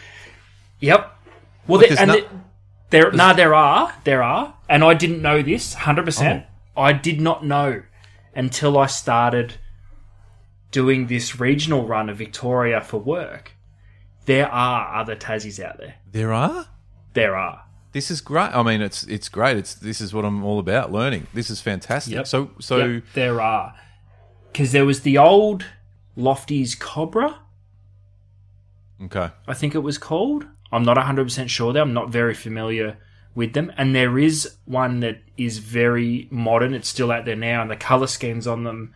Yep. 0.79 1.15
Well, 1.67 1.79
Look, 1.81 1.89
there, 1.89 1.99
and 1.99 2.07
no- 2.09 2.15
the- 2.15 2.27
there, 2.89 3.11
no, 3.11 3.33
there 3.33 3.53
are, 3.53 3.93
there 4.05 4.23
are, 4.23 4.55
and 4.69 4.83
I 4.83 4.93
didn't 4.93 5.21
know 5.21 5.41
this 5.41 5.73
hundred 5.73 6.05
percent. 6.05 6.45
Oh. 6.75 6.81
I 6.83 6.93
did 6.93 7.19
not 7.19 7.45
know 7.45 7.83
until 8.35 8.77
I 8.77 8.85
started 8.85 9.55
doing 10.71 11.07
this 11.07 11.39
regional 11.39 11.85
run 11.87 12.09
of 12.09 12.17
Victoria 12.17 12.81
for 12.81 12.97
work, 12.99 13.53
there 14.25 14.47
are 14.49 14.95
other 14.99 15.15
Tassies 15.15 15.59
out 15.63 15.77
there. 15.79 15.95
There 16.11 16.33
are. 16.33 16.67
There 17.13 17.35
are. 17.35 17.63
This 17.93 18.11
is 18.11 18.21
great. 18.21 18.51
I 18.53 18.61
mean, 18.63 18.81
it's 18.81 19.03
it's 19.03 19.27
great. 19.27 19.57
It's 19.57 19.73
this 19.73 19.99
is 20.01 20.13
what 20.13 20.23
I'm 20.23 20.43
all 20.43 20.59
about. 20.59 20.91
Learning. 20.91 21.25
This 21.33 21.49
is 21.49 21.61
fantastic. 21.61 22.13
Yep. 22.13 22.27
So 22.27 22.51
so 22.59 22.77
Yep, 22.77 23.03
there 23.13 23.41
are. 23.41 23.73
Because 24.51 24.71
there 24.71 24.85
was 24.85 25.01
the 25.01 25.17
old 25.17 25.65
Lofty's 26.17 26.75
Cobra, 26.75 27.39
okay. 29.03 29.29
I 29.47 29.53
think 29.53 29.75
it 29.75 29.79
was 29.79 29.97
called. 29.97 30.45
I'm 30.71 30.83
not 30.83 30.97
100% 30.97 31.47
sure 31.47 31.71
there. 31.71 31.83
I'm 31.83 31.93
not 31.93 32.09
very 32.09 32.33
familiar 32.33 32.97
with 33.35 33.53
them. 33.53 33.71
And 33.77 33.95
there 33.95 34.17
is 34.17 34.55
one 34.65 34.99
that 35.01 35.21
is 35.37 35.59
very 35.59 36.27
modern. 36.31 36.73
It's 36.73 36.89
still 36.89 37.11
out 37.11 37.23
there 37.25 37.35
now, 37.35 37.61
and 37.61 37.71
the 37.71 37.77
color 37.77 38.07
schemes 38.07 38.47
on 38.47 38.63
them 38.63 38.93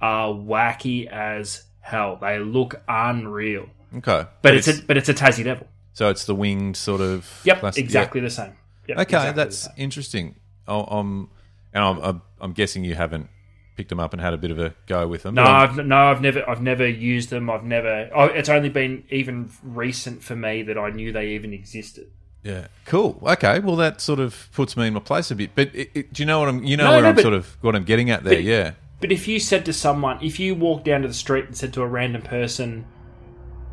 are 0.00 0.28
wacky 0.28 1.06
as 1.06 1.64
hell. 1.80 2.18
They 2.20 2.38
look 2.38 2.82
unreal. 2.88 3.68
Okay. 3.96 4.26
But, 4.42 4.54
it's, 4.56 4.68
a 4.68 4.82
but 4.82 4.96
it's 4.96 5.08
a 5.08 5.14
Tassie 5.14 5.44
Devil. 5.44 5.68
so 5.92 6.10
it's 6.10 6.24
the 6.24 6.34
winged 6.34 6.76
sort 6.76 7.00
of. 7.00 7.40
Yep, 7.44 7.60
plastic- 7.60 7.84
exactly 7.84 8.20
the 8.20 8.30
same. 8.30 8.52
Yep. 8.88 8.98
Okay, 8.98 9.02
exactly 9.16 9.44
that's 9.44 9.58
same. 9.60 9.74
interesting. 9.76 10.34
Oh, 10.68 10.98
um, 10.98 11.30
and 11.72 11.82
I'm, 11.84 11.98
I'm 12.00 12.22
I'm 12.40 12.52
guessing 12.52 12.84
you 12.84 12.94
haven't 12.94 13.28
picked 13.76 13.88
them 13.88 14.00
up 14.00 14.12
and 14.12 14.20
had 14.22 14.34
a 14.34 14.36
bit 14.38 14.50
of 14.50 14.58
a 14.58 14.74
go 14.86 15.06
with 15.08 15.22
them. 15.24 15.34
No, 15.34 15.42
I've 15.44 15.76
no, 15.84 15.96
I've 15.96 16.20
never, 16.20 16.48
I've 16.48 16.62
never 16.62 16.86
used 16.86 17.30
them. 17.30 17.50
I've 17.50 17.64
never. 17.64 18.10
Oh, 18.14 18.24
it's 18.24 18.48
only 18.48 18.68
been 18.68 19.04
even 19.10 19.50
recent 19.62 20.22
for 20.22 20.36
me 20.36 20.62
that 20.62 20.78
I 20.78 20.90
knew 20.90 21.12
they 21.12 21.28
even 21.30 21.52
existed. 21.52 22.10
Yeah. 22.42 22.66
Cool. 22.84 23.18
Okay. 23.22 23.58
Well, 23.60 23.76
that 23.76 24.00
sort 24.00 24.20
of 24.20 24.48
puts 24.52 24.76
me 24.76 24.86
in 24.86 24.94
my 24.94 25.00
place 25.00 25.30
a 25.30 25.34
bit. 25.34 25.50
But 25.54 25.74
it, 25.74 25.90
it, 25.94 26.12
do 26.12 26.22
you 26.22 26.26
know 26.26 26.40
what 26.40 26.48
I'm? 26.48 26.62
You 26.62 26.76
know 26.76 26.84
No, 26.84 26.92
what 26.96 27.00
no, 27.02 27.08
I'm 27.08 27.14
but- 27.14 27.22
sort 27.22 27.34
of 27.34 27.56
what 27.62 27.74
I'm 27.74 27.84
getting 27.84 28.10
at 28.10 28.22
there. 28.24 28.34
but- 28.34 28.42
yeah. 28.44 28.72
But 29.00 29.12
if 29.12 29.28
you 29.28 29.38
said 29.38 29.64
to 29.66 29.72
someone, 29.74 30.18
if 30.22 30.38
you 30.40 30.54
walked 30.54 30.84
down 30.86 31.02
to 31.02 31.08
the 31.08 31.14
street 31.14 31.44
and 31.46 31.54
said 31.56 31.74
to 31.74 31.82
a 31.82 31.86
random 31.86 32.22
person, 32.22 32.86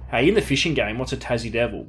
"Hey, 0.09 0.27
in 0.27 0.35
the 0.35 0.41
fishing 0.41 0.73
game, 0.73 0.97
what's 0.97 1.13
a 1.13 1.17
Tassie 1.17 1.51
Devil?" 1.51 1.87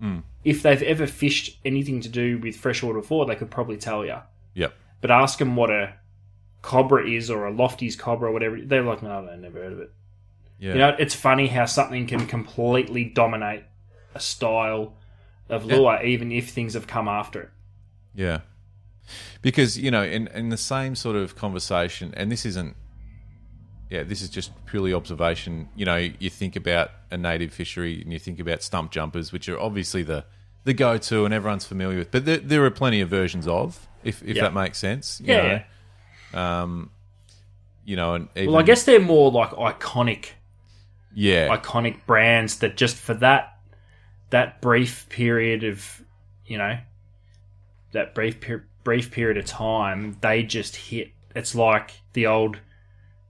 Hmm. 0.00 0.18
If 0.44 0.62
they've 0.62 0.82
ever 0.82 1.06
fished 1.06 1.58
anything 1.64 2.00
to 2.02 2.08
do 2.08 2.38
with 2.38 2.54
freshwater 2.56 3.00
before, 3.00 3.26
they 3.26 3.34
could 3.34 3.50
probably 3.50 3.78
tell 3.78 4.04
you. 4.04 4.18
Yep. 4.54 4.74
But 5.00 5.10
ask 5.10 5.38
them 5.38 5.56
what 5.56 5.70
a 5.70 5.94
cobra 6.64 7.06
is 7.06 7.28
or 7.30 7.44
a 7.46 7.52
lofty's 7.52 7.94
cobra 7.94 8.30
or 8.30 8.32
whatever. 8.32 8.58
They're 8.58 8.82
like, 8.82 9.02
no, 9.02 9.28
I've 9.30 9.38
never 9.38 9.60
heard 9.62 9.72
of 9.74 9.80
it. 9.80 9.92
Yeah. 10.58 10.72
You 10.72 10.78
know, 10.78 10.96
it's 10.98 11.14
funny 11.14 11.46
how 11.48 11.66
something 11.66 12.06
can 12.06 12.26
completely 12.26 13.04
dominate 13.04 13.64
a 14.14 14.20
style 14.20 14.94
of 15.50 15.66
lure, 15.66 16.02
even 16.02 16.32
if 16.32 16.48
things 16.50 16.72
have 16.72 16.86
come 16.86 17.06
after 17.06 17.42
it. 17.42 17.50
Yeah. 18.14 18.38
Because, 19.42 19.76
you 19.78 19.90
know, 19.90 20.02
in, 20.02 20.28
in 20.28 20.48
the 20.48 20.56
same 20.56 20.94
sort 20.94 21.16
of 21.16 21.36
conversation, 21.36 22.14
and 22.16 22.32
this 22.32 22.46
isn't, 22.46 22.74
yeah, 23.90 24.02
this 24.02 24.22
is 24.22 24.30
just 24.30 24.50
purely 24.64 24.94
observation. 24.94 25.68
You 25.76 25.84
know, 25.84 25.96
you 25.96 26.30
think 26.30 26.56
about 26.56 26.90
a 27.10 27.18
native 27.18 27.52
fishery 27.52 28.00
and 28.00 28.10
you 28.10 28.18
think 28.18 28.40
about 28.40 28.62
stump 28.62 28.90
jumpers, 28.90 29.32
which 29.32 29.50
are 29.50 29.60
obviously 29.60 30.02
the, 30.02 30.24
the 30.64 30.72
go 30.72 30.96
to 30.96 31.26
and 31.26 31.34
everyone's 31.34 31.66
familiar 31.66 31.98
with, 31.98 32.10
but 32.10 32.24
there, 32.24 32.38
there 32.38 32.64
are 32.64 32.70
plenty 32.70 33.02
of 33.02 33.10
versions 33.10 33.46
of, 33.46 33.86
if, 34.02 34.22
if 34.22 34.36
Yeah. 34.36 34.44
that 34.44 34.54
makes 34.54 34.78
sense. 34.78 35.20
you 35.20 35.34
Yeah. 35.34 35.64
Um, 36.34 36.90
you 37.84 37.96
know, 37.96 38.14
and 38.14 38.28
even, 38.34 38.52
Well, 38.52 38.60
I 38.60 38.64
guess 38.64 38.84
they're 38.84 39.00
more 39.00 39.30
like 39.30 39.50
iconic 39.50 40.30
yeah, 41.14 41.56
iconic 41.56 42.04
brands 42.06 42.58
that 42.58 42.76
just 42.76 42.96
for 42.96 43.14
that 43.14 43.58
that 44.30 44.60
brief 44.60 45.08
period 45.08 45.62
of 45.62 46.02
you 46.46 46.58
know 46.58 46.76
that 47.92 48.14
brief 48.14 48.40
per- 48.40 48.64
brief 48.82 49.12
period 49.12 49.36
of 49.36 49.44
time 49.44 50.16
they 50.22 50.42
just 50.42 50.74
hit 50.74 51.12
it's 51.36 51.54
like 51.54 51.92
the 52.14 52.26
old 52.26 52.58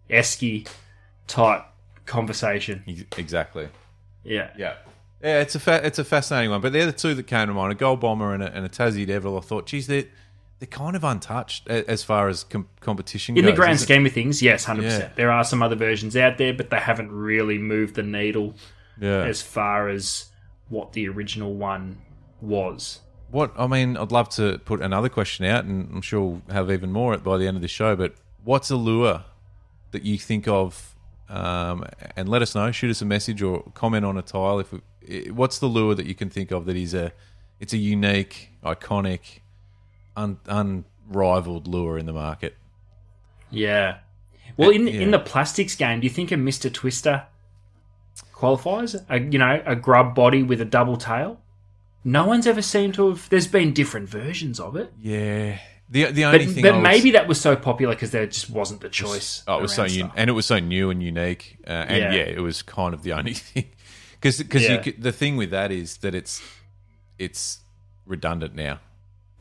esky 0.09 0.67
type 1.27 1.65
conversation 2.07 2.83
exactly. 3.19 3.69
yeah 4.25 4.51
Yeah. 4.57 4.75
Yeah, 5.23 5.41
it's 5.41 5.55
a 5.55 5.61
fa- 5.61 5.81
it's 5.83 5.99
a 5.99 6.05
fascinating 6.05 6.51
one. 6.51 6.61
But 6.61 6.75
they're 6.75 6.85
the 6.85 6.93
two 6.93 7.15
that 7.15 7.27
came 7.27 7.49
to 7.49 7.55
mind: 7.55 7.73
a 7.73 7.75
gold 7.75 8.01
bomber 8.01 8.35
and 8.35 8.43
a, 8.43 8.55
and 8.55 8.67
a 8.67 8.69
Tassie 8.69 9.07
Devil. 9.07 9.39
I 9.39 9.41
thought, 9.41 9.65
geez, 9.65 9.87
they're 9.87 10.05
they're 10.61 10.67
kind 10.69 10.97
of 10.97 11.05
untouched 11.05 11.69
as 11.69 12.03
far 12.05 12.29
as 12.29 12.45
com- 12.45 12.69
competition 12.81 13.35
goes. 13.35 13.41
in 13.41 13.45
goes. 13.47 13.53
the 13.53 13.57
grand 13.57 13.75
isn't 13.75 13.85
it? 13.85 13.87
scheme 13.95 14.07
of 14.07 14.13
things 14.13 14.41
yes 14.43 14.65
100% 14.67 14.83
Yeah. 14.83 15.09
there 15.17 15.31
are 15.31 15.45
some 15.45 15.63
other 15.63 15.77
versions 15.77 16.17
out 16.17 16.39
there 16.39 16.55
but 16.55 16.71
they 16.71 16.79
haven't 16.79 17.11
really 17.13 17.59
moved 17.59 17.95
the 17.97 18.03
needle 18.03 18.55
Yeah. 19.01 19.25
as 19.25 19.43
far 19.43 19.89
as 19.89 20.27
what 20.69 20.93
the 20.93 21.09
original 21.09 21.55
one 21.55 21.99
was 22.41 23.01
What 23.31 23.53
I 23.59 23.67
mean, 23.67 23.97
I'd 23.97 24.13
love 24.13 24.29
to 24.31 24.59
put 24.59 24.81
another 24.81 25.09
question 25.09 25.45
out, 25.45 25.65
and 25.65 25.91
I'm 25.93 26.03
sure 26.03 26.21
we'll 26.23 26.43
have 26.55 26.71
even 26.71 26.93
more 26.93 27.17
by 27.19 27.37
the 27.37 27.47
end 27.49 27.57
of 27.57 27.63
the 27.63 27.69
show. 27.69 27.97
But 27.97 28.15
what's 28.45 28.71
a 28.71 28.77
lure 28.77 29.25
that 29.91 30.05
you 30.05 30.19
think 30.19 30.47
of? 30.47 30.95
Um, 31.29 31.85
and 32.17 32.29
let 32.29 32.43
us 32.43 32.55
know. 32.55 32.71
Shoot 32.71 32.91
us 32.91 33.03
a 33.03 33.05
message 33.05 33.43
or 33.43 33.63
comment 33.75 34.05
on 34.05 34.17
a 34.17 34.23
tile. 34.23 34.61
If 34.61 34.73
we, 34.73 35.31
what's 35.33 35.59
the 35.59 35.67
lure 35.67 35.95
that 35.97 36.07
you 36.07 36.15
can 36.15 36.31
think 36.31 36.53
of 36.53 36.65
that 36.67 36.77
is 36.77 36.95
a 36.95 37.13
it's 37.59 37.73
a 37.73 37.77
unique, 37.79 38.51
iconic, 38.63 39.41
un, 40.17 40.39
unrivaled 40.47 41.67
lure 41.69 41.99
in 41.99 42.07
the 42.07 42.13
market. 42.13 42.57
Yeah. 43.51 43.99
Well, 44.57 44.71
in 44.71 44.87
yeah. 44.87 45.01
in 45.01 45.11
the 45.11 45.19
plastics 45.19 45.75
game, 45.75 46.01
do 46.01 46.05
you 46.07 46.13
think 46.13 46.31
a 46.33 46.37
Mister 46.37 46.71
Twister 46.71 47.25
qualifies? 48.33 48.95
A 49.09 49.19
you 49.19 49.39
know 49.39 49.63
a 49.67 49.75
grub 49.77 50.15
body 50.15 50.43
with 50.43 50.61
a 50.61 50.65
double 50.65 50.97
tail. 50.97 51.41
No 52.05 52.27
one's 52.27 52.47
ever 52.47 52.63
seemed 52.63 52.95
to 52.95 53.09
have. 53.09 53.29
There's 53.31 53.47
been 53.47 53.73
different 53.73 54.09
versions 54.09 54.61
of 54.61 54.77
it, 54.77 54.93
Yeah. 55.01 55.59
The 55.91 56.07
the 56.13 56.23
but 56.23 56.35
only 56.41 56.47
thing, 56.47 56.63
but 56.63 56.75
was- 56.75 56.83
maybe 56.83 57.11
that 57.13 57.29
was 57.29 57.41
so 57.41 57.57
popular 57.57 57.95
because 57.95 58.11
there 58.11 58.27
just 58.27 58.49
wasn't 58.51 58.81
the 58.81 58.89
choice. 58.89 59.43
Oh, 59.47 59.59
it 59.59 59.63
was 59.63 59.75
so 59.75 59.85
un- 59.85 60.13
and 60.17 60.31
it 60.31 60.33
was 60.33 60.47
so 60.47 60.59
new 60.59 60.91
and 60.91 61.03
unique, 61.03 61.59
uh, 61.67 61.71
and 61.71 61.99
Yeah. 61.99 62.13
yeah. 62.15 62.23
it 62.23 62.41
was 62.41 62.63
kind 62.63 62.95
of 62.95 63.03
the 63.03 63.13
only 63.13 63.35
thing. 63.49 63.67
Because 64.13 64.39
because 64.39 64.63
Yeah. 64.63 64.83
the 64.99 65.13
thing 65.13 65.37
with 65.37 65.51
that 65.51 65.71
is 65.71 65.99
that 65.99 66.15
it's 66.15 66.43
it's 67.19 67.59
redundant 68.07 68.55
now. 68.55 68.81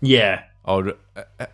Yeah. 0.02 0.44
I 0.66 0.76
would 0.76 0.98
uh, 1.16 1.24
uh, 1.40 1.46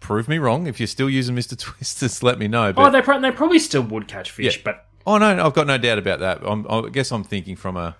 prove 0.00 0.28
me 0.28 0.38
wrong 0.38 0.66
if 0.66 0.78
you're 0.80 0.86
still 0.86 1.10
using 1.10 1.34
Mister 1.34 1.56
Twisters. 1.56 2.22
Let 2.22 2.38
me 2.38 2.48
know. 2.48 2.68
Oh, 2.68 2.72
But 2.72 2.90
they 2.90 3.02
pro- 3.02 3.20
they 3.20 3.30
probably 3.30 3.58
still 3.58 3.82
would 3.82 4.08
catch 4.08 4.30
fish, 4.30 4.56
Yeah. 4.56 4.62
but 4.64 4.86
oh 5.06 5.18
no, 5.18 5.44
I've 5.44 5.54
got 5.54 5.66
no 5.66 5.78
doubt 5.78 5.98
about 5.98 6.20
that. 6.20 6.40
I'm, 6.44 6.66
I 6.70 6.88
guess 6.90 7.10
I'm 7.12 7.24
thinking 7.24 7.56
from 7.56 7.76
a 7.76 7.96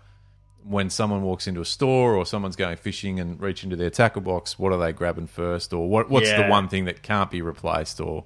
when 0.64 0.88
someone 0.90 1.22
walks 1.22 1.48
into 1.48 1.60
a 1.60 1.64
store 1.64 2.14
or 2.14 2.24
someone's 2.24 2.54
going 2.54 2.76
fishing 2.76 3.18
and 3.18 3.40
reach 3.40 3.64
into 3.64 3.74
their 3.74 3.90
tackle 3.90 4.22
box, 4.22 4.60
what 4.60 4.72
are 4.72 4.78
they 4.78 4.92
grabbing 4.92 5.26
first, 5.26 5.72
or 5.72 5.88
what 5.88 6.08
what's 6.08 6.30
the 6.32 6.46
one 6.46 6.68
thing 6.68 6.84
that 6.84 7.02
can't 7.02 7.30
be 7.30 7.42
replaced, 7.42 8.00
or 8.00 8.24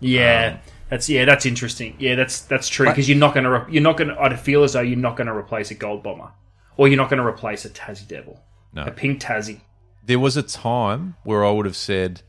yeah, 0.00 0.54
Um, 0.54 0.60
that's 0.90 1.08
yeah, 1.08 1.24
that's 1.24 1.46
interesting. 1.46 1.94
Yeah, 1.98 2.14
that's 2.16 2.40
that's 2.42 2.68
true 2.68 2.86
because 2.88 3.08
you're 3.08 3.18
not 3.18 3.34
gonna 3.34 3.50
re- 3.50 3.72
you're 3.72 3.82
not 3.82 3.96
gonna. 3.96 4.16
I'd 4.18 4.38
feel 4.40 4.64
as 4.64 4.72
though 4.72 4.80
you're 4.80 4.98
not 4.98 5.16
gonna 5.16 5.34
replace 5.36 5.70
a 5.70 5.74
gold 5.74 6.02
bomber, 6.02 6.30
or 6.76 6.88
you're 6.88 6.96
not 6.96 7.08
gonna 7.10 7.26
replace 7.26 7.64
a 7.64 7.70
Tassie 7.70 8.06
Devil, 8.08 8.40
no. 8.72 8.82
a 8.84 8.90
pink 8.90 9.20
Tassie. 9.20 9.60
There 10.06 10.18
was 10.18 10.36
a 10.36 10.42
time 10.42 11.16
where 11.24 11.44
I 11.44 11.50
would 11.50 11.66
have 11.66 11.76
said 11.76 12.22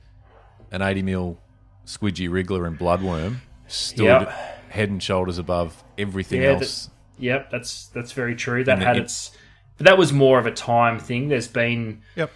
an 0.71 0.81
80 0.81 1.01
mil 1.03 1.39
squidgy 1.85 2.27
wriggler 2.29 2.65
and 2.67 2.77
bloodworm 2.77 3.37
stood 3.67 4.03
Yep. 4.05 4.29
head 4.69 4.89
and 4.89 5.01
shoulders 5.01 5.37
above 5.37 5.83
everything 5.97 6.41
Yeah, 6.41 6.53
else. 6.53 6.89
Yep, 7.19 7.49
that's 7.51 7.87
that's 7.87 8.11
very 8.11 8.35
true. 8.35 8.63
That 8.63 8.73
And 8.73 8.83
had 8.83 8.97
it- 8.97 9.03
its, 9.03 9.31
but 9.77 9.85
that 9.85 9.97
was 9.97 10.11
more 10.11 10.39
of 10.39 10.45
a 10.45 10.51
time 10.51 10.99
thing. 10.99 11.29
There's 11.29 11.47
been 11.47 12.01
Yep. 12.15 12.31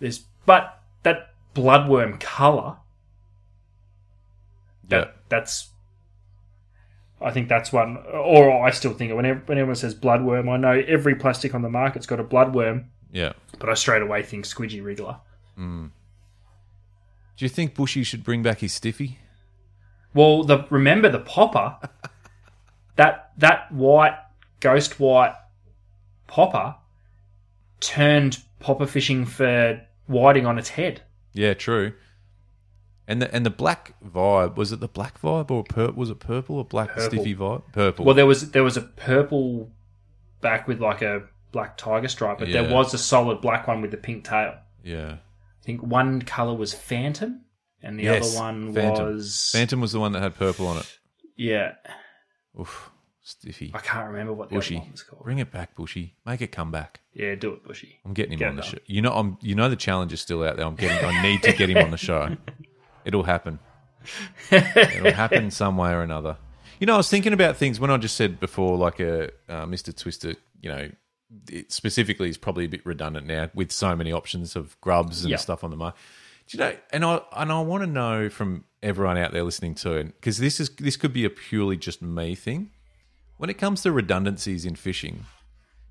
there's, 0.00 0.24
but 0.44 0.80
that 1.04 1.30
bloodworm 1.54 2.18
color, 2.20 2.76
that 4.88 4.96
Yep. 4.98 5.16
that's, 5.28 5.70
I 7.20 7.30
think 7.30 7.48
that's 7.48 7.72
one. 7.72 7.96
Or 8.12 8.64
I 8.64 8.70
still 8.70 8.92
think 8.92 9.10
it. 9.10 9.14
Whenever 9.14 9.40
when 9.46 9.58
everyone 9.58 9.76
says 9.76 9.94
bloodworm, 9.94 10.48
I 10.52 10.56
know 10.58 10.82
every 10.86 11.14
plastic 11.14 11.54
on 11.54 11.62
the 11.62 11.70
market's 11.70 12.06
got 12.06 12.20
a 12.20 12.24
bloodworm, 12.24 12.84
Yeah. 13.16 13.32
but 13.58 13.68
I 13.70 13.74
straight 13.74 14.02
away 14.02 14.22
think 14.22 14.44
squidgy 14.44 14.82
wriggler. 14.82 15.18
Do 15.56 17.44
you 17.44 17.48
think 17.48 17.74
Bushy 17.74 18.02
should 18.04 18.24
bring 18.24 18.42
back 18.42 18.58
his 18.60 18.72
stiffy? 18.72 19.18
Well, 20.14 20.44
the 20.44 20.66
remember 20.70 21.08
the 21.10 21.18
popper, 21.20 21.76
that 22.96 23.32
that 23.38 23.70
white 23.72 24.16
ghost 24.60 24.98
white 24.98 25.34
popper 26.26 26.76
turned 27.80 28.42
popper 28.60 28.86
fishing 28.86 29.24
for 29.26 29.80
whiting 30.06 30.46
on 30.46 30.58
its 30.58 30.70
head. 30.70 31.02
Yeah, 31.32 31.54
true. 31.54 31.92
And 33.08 33.20
the 33.22 33.32
and 33.34 33.44
the 33.46 33.50
black 33.50 33.94
vibe 34.04 34.56
was 34.56 34.72
it 34.72 34.80
the 34.80 34.88
black 34.88 35.20
vibe 35.20 35.50
or 35.50 35.62
pur- 35.64 35.92
was 35.92 36.10
it 36.10 36.18
purple 36.18 36.56
or 36.56 36.64
black 36.64 36.88
Purple. 36.88 37.02
stiffy 37.18 37.34
vibe? 37.34 37.62
Purple. 37.72 38.04
Well, 38.04 38.14
there 38.14 38.26
was 38.26 38.50
there 38.52 38.64
was 38.64 38.76
a 38.76 38.82
purple 38.82 39.70
back 40.40 40.66
with 40.66 40.80
like 40.80 41.02
a 41.02 41.22
black 41.52 41.76
tiger 41.76 42.08
stripe, 42.08 42.38
but 42.38 42.50
there 42.50 42.64
Yeah. 42.68 42.72
was 42.72 42.92
a 42.94 42.98
solid 42.98 43.40
black 43.40 43.66
one 43.66 43.80
with 43.82 43.90
the 43.90 43.96
pink 43.96 44.24
tail. 44.24 44.54
yeah. 44.82 45.16
I 45.62 45.64
think 45.66 45.82
one 45.82 46.22
color 46.22 46.54
was 46.54 46.72
Phantom, 46.74 47.40
and 47.82 47.98
the 47.98 48.04
Yes, 48.04 48.30
other 48.36 48.38
one 48.44 48.72
Phantom. 48.72 49.06
was 49.14 49.50
Phantom 49.52 49.80
was 49.80 49.90
the 49.92 49.98
one 49.98 50.12
that 50.12 50.22
had 50.22 50.36
purple 50.36 50.68
on 50.68 50.76
it. 50.78 50.98
Yeah, 51.36 51.72
Oof, 52.60 52.90
stiffy. 53.22 53.72
I 53.74 53.78
can't 53.80 54.06
remember 54.08 54.32
what 54.32 54.48
the 54.48 54.54
Bushy. 54.54 54.76
other 54.76 54.82
one 54.84 54.92
was 54.92 55.02
called. 55.02 55.24
Bring 55.24 55.38
it 55.40 55.50
back, 55.50 55.74
Bushy. 55.74 56.14
Make 56.24 56.40
it 56.40 56.52
come 56.52 56.70
back. 56.70 57.00
Yeah, 57.12 57.34
do 57.34 57.52
it, 57.52 57.64
Bushy. 57.64 57.98
I'm 58.04 58.14
getting 58.14 58.34
him 58.34 58.38
Get 58.38 58.48
on 58.50 58.56
the 58.56 58.62
show. 58.62 58.78
You 58.86 59.02
know, 59.02 59.12
I'm. 59.12 59.38
You 59.40 59.54
know, 59.56 59.68
the 59.68 59.74
challenge 59.76 60.12
is 60.12 60.20
still 60.20 60.44
out 60.44 60.56
there. 60.56 60.64
I'm 60.66 60.76
getting. 60.76 61.04
I 61.04 61.20
need 61.22 61.42
to 61.42 61.52
get 61.52 61.68
him 61.68 61.78
on 61.78 61.90
the 61.90 61.96
show. 61.96 62.36
It'll 63.04 63.24
happen. 63.24 63.58
It'll 64.50 65.12
happen 65.12 65.50
some 65.50 65.76
way 65.76 65.90
or 65.90 66.02
another. 66.02 66.36
You 66.78 66.86
know, 66.86 66.94
I 66.94 66.96
was 66.98 67.10
thinking 67.10 67.32
about 67.32 67.56
things 67.56 67.80
when 67.80 67.90
I 67.90 67.96
just 67.96 68.16
said 68.16 68.38
before, 68.38 68.76
like 68.76 69.00
a 69.00 69.30
uh, 69.48 69.66
Mr. 69.66 69.96
Twister. 69.96 70.34
You 70.60 70.70
know, 70.70 70.90
it 71.50 71.72
specifically 71.72 72.28
is 72.28 72.36
probably 72.38 72.64
a 72.64 72.68
bit 72.68 72.84
redundant 72.86 73.26
now 73.26 73.50
with 73.54 73.72
so 73.72 73.96
many 73.96 74.12
options 74.12 74.54
of 74.56 74.80
grubs 74.80 75.22
and 75.24 75.30
Yeah. 75.30 75.36
stuff 75.38 75.64
on 75.64 75.70
the 75.70 75.76
market. 75.76 75.98
Do 76.48 76.56
you 76.58 76.64
know? 76.64 76.76
And 76.92 77.04
I 77.04 77.20
and 77.36 77.50
I 77.52 77.60
want 77.60 77.82
to 77.82 77.88
know 77.88 78.28
from 78.28 78.64
everyone 78.82 79.18
out 79.18 79.32
there 79.32 79.42
listening 79.42 79.74
to 79.76 79.94
it 79.94 80.04
because 80.20 80.38
this 80.38 80.60
is 80.60 80.70
this 80.76 80.96
could 80.96 81.12
be 81.12 81.24
a 81.24 81.30
purely 81.30 81.76
just 81.76 82.00
me 82.02 82.34
thing. 82.36 82.70
When 83.38 83.50
it 83.50 83.58
comes 83.58 83.82
to 83.82 83.92
redundancies 83.92 84.64
in 84.64 84.76
fishing, 84.76 85.26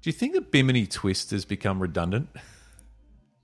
do 0.02 0.10
you 0.10 0.13
think 0.13 0.34
that 0.34 0.52
Bimini 0.52 0.88
Twist 0.88 1.32
has 1.32 1.43
become 1.45 1.80
redundant? 1.82 2.30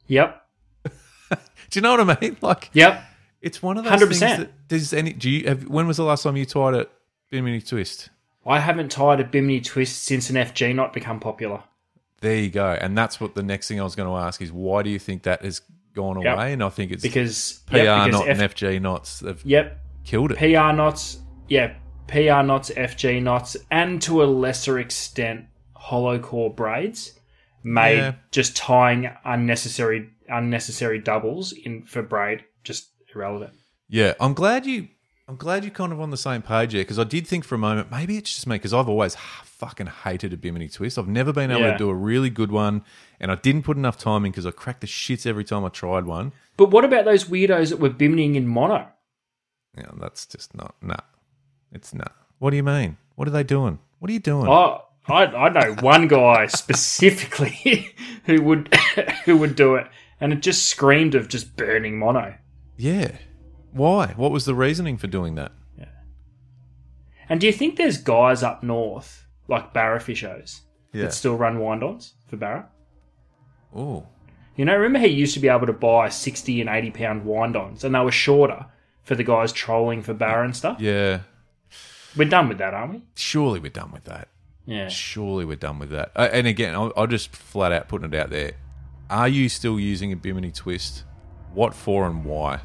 Yep. 0.07 0.41
Do 1.29 1.37
you 1.73 1.81
know 1.81 1.95
what 1.95 2.09
I 2.09 2.17
mean? 2.21 2.37
Like, 2.41 2.69
Yep. 2.73 3.03
it's 3.41 3.61
one 3.61 3.77
of 3.77 3.83
those 3.85 3.93
100%. 4.01 4.07
things 4.07 4.19
that 4.19 4.67
does 4.67 4.93
any. 4.93 5.13
Do 5.13 5.29
you? 5.29 5.47
Have, 5.47 5.67
when 5.67 5.87
was 5.87 5.97
the 5.97 6.03
last 6.03 6.23
time 6.23 6.35
you 6.35 6.45
tied 6.45 6.73
a 6.73 6.87
Bimini 7.29 7.61
Twist? 7.61 8.09
I 8.45 8.59
haven't 8.59 8.91
tied 8.91 9.19
a 9.19 9.23
Bimini 9.23 9.61
twist 9.61 10.03
since 10.03 10.29
an 10.31 10.35
FG 10.35 10.73
knot 10.75 10.93
become 10.93 11.19
popular. 11.19 11.63
There 12.21 12.35
you 12.37 12.49
go. 12.49 12.77
And 12.79 12.97
that's 12.97 13.19
what 13.19 13.35
the 13.35 13.43
next 13.43 13.67
thing 13.67 13.79
I 13.79 13.83
was 13.83 13.95
going 13.95 14.07
to 14.09 14.15
ask 14.15 14.41
is 14.41 14.51
why 14.51 14.83
do 14.83 14.89
you 14.89 14.99
think 14.99 15.23
that 15.23 15.43
has 15.43 15.61
gone 15.93 16.17
away? 16.17 16.25
Yep. 16.25 16.37
And 16.39 16.63
I 16.63 16.69
think 16.69 16.91
it's 16.91 17.01
Because 17.03 17.61
PR 17.67 17.77
yep, 17.77 18.05
because 18.05 18.11
not 18.21 18.29
F- 18.29 18.39
and 18.39 18.51
FG 18.53 18.81
knots 18.81 19.19
have 19.21 19.41
Yep. 19.43 19.79
killed 20.05 20.31
it. 20.31 20.37
PR 20.37 20.71
knots, 20.73 21.17
yeah, 21.49 21.73
PR 22.07 22.43
knots, 22.43 22.69
FG 22.69 23.21
knots, 23.21 23.57
and 23.71 24.01
to 24.03 24.23
a 24.23 24.25
lesser 24.25 24.79
extent, 24.79 25.45
hollow 25.75 26.19
core 26.19 26.53
braids 26.53 27.19
made 27.63 27.97
Yeah. 27.97 28.13
just 28.31 28.55
tying 28.55 29.09
unnecessary 29.25 30.09
unnecessary 30.29 30.97
doubles 30.97 31.51
in 31.51 31.83
for 31.83 32.01
braid 32.01 32.43
just 32.63 32.89
irrelevant. 33.13 33.51
Yeah, 33.89 34.13
I'm 34.21 34.33
glad 34.33 34.65
you. 34.65 34.87
I'm 35.27 35.35
glad 35.37 35.63
you're 35.63 35.71
kind 35.71 35.93
of 35.93 36.01
on 36.01 36.09
the 36.09 36.17
same 36.17 36.41
page 36.41 36.73
here 36.73 36.81
because 36.81 36.99
I 36.99 37.03
did 37.05 37.25
think 37.25 37.45
for 37.45 37.55
a 37.55 37.57
moment 37.57 37.89
maybe 37.89 38.17
it's 38.17 38.33
just 38.33 38.47
me 38.47 38.55
because 38.55 38.73
I've 38.73 38.89
always 38.89 39.15
fucking 39.45 39.87
hated 39.87 40.33
a 40.33 40.37
Bimini 40.37 40.67
twist. 40.67 40.97
I've 40.97 41.07
never 41.07 41.31
been 41.31 41.51
able 41.51 41.61
Yeah. 41.61 41.71
to 41.73 41.77
do 41.77 41.89
a 41.89 41.93
really 41.93 42.29
good 42.29 42.51
one, 42.51 42.83
and 43.19 43.31
I 43.31 43.35
didn't 43.35 43.63
put 43.63 43.77
enough 43.77 43.97
time 43.97 44.25
in 44.25 44.31
because 44.31 44.45
I 44.45 44.51
cracked 44.51 44.81
the 44.81 44.87
shits 44.87 45.25
every 45.25 45.43
time 45.45 45.63
I 45.63 45.69
tried 45.69 46.05
one. 46.05 46.33
But 46.57 46.71
what 46.71 46.83
about 46.83 47.05
those 47.05 47.25
weirdos 47.25 47.69
that 47.69 47.79
were 47.79 47.89
bimmening 47.89 48.35
in 48.35 48.47
mono? 48.47 48.87
Yeah, 49.77 49.91
that's 49.97 50.25
just 50.25 50.53
not 50.55 50.75
nah. 50.81 50.97
It's 51.71 51.93
not. 51.93 52.13
What 52.39 52.49
do 52.49 52.57
you 52.57 52.63
mean? 52.63 52.97
What 53.15 53.27
are 53.27 53.31
they 53.31 53.43
doing? 53.43 53.79
What 53.99 54.09
are 54.09 54.13
you 54.13 54.19
doing? 54.19 54.47
Oh, 54.49 54.83
I, 55.07 55.25
I 55.27 55.49
know 55.49 55.75
one 55.81 56.07
guy 56.09 56.47
specifically 56.95 57.93
who 58.25 58.41
would 58.41 58.73
who 59.25 59.37
would 59.37 59.55
do 59.55 59.75
it, 59.75 59.87
and 60.19 60.33
it 60.33 60.41
just 60.41 60.65
screamed 60.65 61.15
of 61.15 61.29
just 61.29 61.55
burning 61.55 61.97
mono. 61.99 62.35
Yeah. 62.75 63.11
Why? 63.71 64.07
What 64.15 64.31
was 64.31 64.45
the 64.45 64.55
reasoning 64.55 64.97
for 64.97 65.07
doing 65.07 65.35
that? 65.35 65.51
And 67.29 67.39
do 67.39 67.47
you 67.47 67.53
think 67.53 67.77
there's 67.77 67.97
guys 67.97 68.43
up 68.43 68.61
north 68.61 69.25
like 69.47 69.73
barrafishos 69.73 70.61
Yeah. 70.91 71.03
that 71.03 71.13
still 71.13 71.37
run 71.37 71.59
wind-ons 71.59 72.13
for 72.27 72.35
barra? 72.35 72.67
Oh. 73.73 74.07
You 74.57 74.65
know, 74.65 74.75
remember 74.75 74.99
he 74.99 75.07
used 75.13 75.33
to 75.35 75.39
be 75.39 75.47
able 75.47 75.67
to 75.67 75.71
buy 75.73 76.09
60 76.09 76.59
and 76.59 76.69
80 76.69 76.91
pound 76.91 77.25
wind-ons 77.25 77.85
and 77.85 77.95
they 77.95 77.99
were 77.99 78.11
shorter 78.11 78.65
for 79.03 79.15
the 79.15 79.23
guys 79.23 79.53
trolling 79.53 80.01
for 80.01 80.13
barra 80.13 80.43
and 80.43 80.53
stuff? 80.55 80.81
Yeah. 80.81 81.21
We're 82.17 82.27
done 82.27 82.49
with 82.49 82.57
that, 82.57 82.73
aren't 82.73 82.93
we? 82.95 83.01
Surely 83.15 83.61
we're 83.61 83.69
done 83.71 83.91
with 83.93 84.03
that. 84.03 84.27
Yeah. 84.65 84.89
Surely 84.89 85.45
we're 85.45 85.55
done 85.55 85.79
with 85.79 85.91
that. 85.91 86.11
Uh, 86.13 86.27
and 86.33 86.47
again, 86.47 86.75
I'll, 86.75 86.91
I'll 86.97 87.07
just 87.07 87.33
flat 87.33 87.71
out 87.71 87.87
putting 87.87 88.13
it 88.13 88.19
out 88.19 88.29
there. 88.29 88.53
Are 89.09 89.29
you 89.29 89.47
still 89.47 89.79
using 89.79 90.11
a 90.11 90.17
Bimini 90.17 90.51
twist? 90.51 91.05
What 91.53 91.73
for 91.73 92.05
and 92.05 92.25
why? 92.25 92.59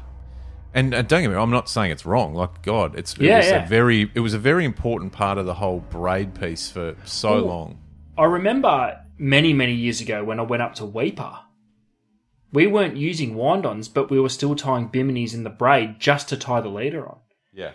And, 0.77 0.93
and 0.93 1.07
don't 1.07 1.21
get 1.23 1.29
me 1.29 1.33
wrong, 1.35 1.43
I'm 1.45 1.51
not 1.51 1.69
saying 1.69 1.91
it's 1.91 2.05
wrong. 2.05 2.33
Like 2.35 2.61
God, 2.61 2.97
it's 2.97 3.13
it 3.15 3.21
Yeah, 3.21 3.37
was 3.37 3.47
yeah. 3.47 3.65
a 3.65 3.67
very 3.67 4.11
it 4.13 4.19
was 4.19 4.33
a 4.33 4.39
very 4.39 4.63
important 4.63 5.11
part 5.11 5.37
of 5.37 5.45
the 5.45 5.55
whole 5.55 5.79
braid 5.79 6.35
piece 6.39 6.69
for 6.69 6.95
so 7.03 7.39
Ooh. 7.39 7.45
long. 7.45 7.79
I 8.17 8.25
remember 8.25 8.99
many, 9.17 9.53
many 9.53 9.73
years 9.73 10.01
ago 10.01 10.23
when 10.23 10.39
I 10.39 10.43
went 10.43 10.61
up 10.63 10.75
to 10.75 10.83
Weipa, 10.83 11.39
we 12.53 12.67
weren't 12.67 12.95
using 12.95 13.35
wind-ons, 13.35 13.87
but 13.89 14.09
we 14.09 14.19
were 14.19 14.29
still 14.29 14.55
tying 14.55 14.89
biminis 14.89 15.33
in 15.33 15.43
the 15.43 15.49
braid 15.49 15.99
just 15.99 16.29
to 16.29 16.37
tie 16.37 16.61
the 16.61 16.69
leader 16.69 17.07
on. 17.07 17.19
Yeah. 17.53 17.71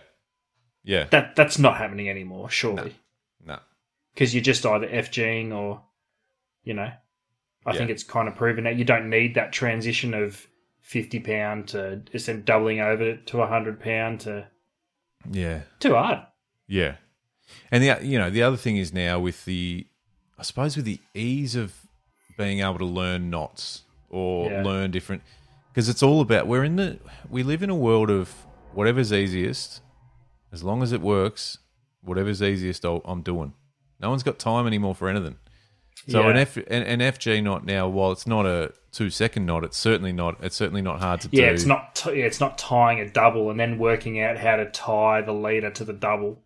Yeah. 0.84 1.04
That 1.10 1.36
That's 1.36 1.58
not 1.58 1.76
happening 1.78 2.08
anymore, 2.08 2.50
surely. 2.50 2.94
No. 3.44 3.58
because 4.14 4.32
you're 4.34 4.42
just 4.42 4.64
either 4.64 4.86
FGing 4.86 5.52
or, 5.52 5.82
you 6.62 6.74
know, 6.74 6.92
I 7.66 7.72
Yeah. 7.72 7.78
think 7.78 7.90
it's 7.90 8.04
kind 8.04 8.28
of 8.28 8.36
proven 8.36 8.64
that 8.64 8.76
you 8.76 8.84
don't 8.84 9.10
need 9.10 9.34
that 9.34 9.52
transition 9.52 10.14
of 10.14 10.46
fifty 10.82 11.18
pound 11.20 11.68
to 11.68 12.02
just 12.12 12.44
doubling 12.44 12.80
over 12.80 13.16
to 13.16 13.46
hundred 13.46 13.80
pound 13.80 14.20
to 14.20 14.46
Yeah. 15.30 15.62
too 15.80 15.94
hard. 15.94 16.20
Yeah, 16.68 16.96
and 17.70 17.82
the 17.82 17.98
you 18.06 18.18
know 18.18 18.28
the 18.30 18.42
other 18.42 18.56
thing 18.56 18.76
is 18.76 18.92
now 18.92 19.18
with 19.18 19.44
the 19.46 19.86
I 20.38 20.42
suppose 20.42 20.76
with 20.76 20.84
the 20.84 21.00
ease 21.14 21.54
of 21.56 21.72
being 22.36 22.60
able 22.60 22.78
to 22.78 22.84
learn 22.84 23.30
knots 23.30 23.82
or 24.10 24.50
Yeah. 24.50 24.62
learn 24.62 24.90
different 24.90 25.22
because 25.72 25.88
it's 25.88 26.02
all 26.02 26.20
about 26.20 26.46
we're 26.46 26.64
in 26.64 26.76
the 26.76 26.98
we 27.30 27.42
live 27.42 27.62
in 27.62 27.70
a 27.70 27.74
world 27.74 28.10
of 28.10 28.30
whatever's 28.72 29.12
easiest 29.12 29.80
as 30.52 30.62
long 30.62 30.82
as 30.82 30.92
it 30.92 31.00
works 31.00 31.58
whatever's 32.02 32.42
easiest 32.42 32.84
I'll, 32.84 33.00
I'm 33.04 33.22
doing. 33.22 33.52
No 34.00 34.10
one's 34.10 34.24
got 34.24 34.38
time 34.38 34.66
anymore 34.66 34.94
for 34.94 35.08
anything. 35.08 35.36
So 36.08 36.22
Yeah. 36.22 36.30
an 36.30 36.36
F 36.36 36.56
an, 36.56 36.82
an 36.82 36.98
FG 37.00 37.42
knot 37.42 37.64
now, 37.64 37.86
while 37.88 38.10
it's 38.12 38.26
not 38.26 38.44
a 38.46 38.72
two 38.90 39.08
second 39.10 39.46
knot, 39.46 39.64
it's 39.64 39.76
certainly 39.76 40.12
not 40.12 40.36
it's 40.42 40.56
certainly 40.56 40.82
not 40.82 41.00
hard 41.00 41.20
to 41.22 41.28
Yeah, 41.30 41.48
do. 41.48 41.54
it's 41.54 41.64
not 41.64 41.94
t- 41.94 42.18
yeah, 42.18 42.24
it's 42.24 42.40
not 42.40 42.58
tying 42.58 42.98
a 43.00 43.08
double 43.08 43.50
and 43.50 43.58
then 43.60 43.78
working 43.78 44.20
out 44.20 44.36
how 44.38 44.56
to 44.56 44.68
tie 44.70 45.20
the 45.22 45.32
leader 45.32 45.70
to 45.70 45.84
the 45.84 45.92
double. 45.92 46.42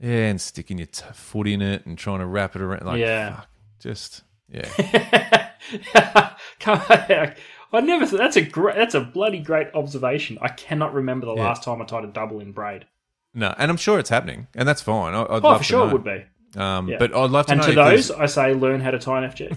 Yeah, 0.00 0.28
and 0.30 0.40
sticking 0.40 0.78
your 0.78 0.88
t- 0.88 1.04
foot 1.12 1.46
in 1.46 1.62
it 1.62 1.86
and 1.86 1.96
trying 1.96 2.18
to 2.18 2.26
wrap 2.26 2.56
it 2.56 2.62
around. 2.62 2.84
Like, 2.84 2.98
Yeah. 2.98 3.36
fuck, 3.36 3.48
just 3.80 4.22
yeah. 4.48 5.48
Come 6.60 6.80
on, 6.88 7.34
I 7.72 7.80
never. 7.80 8.04
That's 8.16 8.36
a 8.36 8.42
great. 8.42 8.76
That's 8.76 8.94
a 8.94 9.00
bloody 9.00 9.38
great 9.38 9.68
observation. 9.74 10.38
I 10.42 10.48
cannot 10.48 10.92
remember 10.92 11.26
the 11.26 11.34
Yeah. 11.36 11.44
last 11.44 11.62
time 11.62 11.80
I 11.80 11.84
tied 11.84 12.04
a 12.04 12.08
double 12.08 12.40
in 12.40 12.52
braid. 12.52 12.86
No, 13.34 13.54
and 13.56 13.70
I'm 13.70 13.76
sure 13.78 13.98
it's 13.98 14.10
happening, 14.10 14.48
and 14.54 14.68
that's 14.68 14.82
fine. 14.82 15.14
I, 15.14 15.22
I'd 15.22 15.28
Oh, 15.30 15.38
love 15.38 15.58
for 15.58 15.62
to 15.62 15.64
sure 15.64 15.88
it 15.88 15.92
would 15.92 16.04
be. 16.04 16.24
Um, 16.56 16.88
Yeah. 16.88 16.98
But 16.98 17.14
I'd 17.14 17.30
love 17.30 17.46
to 17.46 17.52
And 17.52 17.62
to 17.62 17.72
those, 17.72 18.10
I 18.10 18.26
say 18.26 18.54
learn 18.54 18.80
how 18.80 18.90
to 18.90 18.98
tie 18.98 19.22
an 19.24 19.30
FG. 19.30 19.56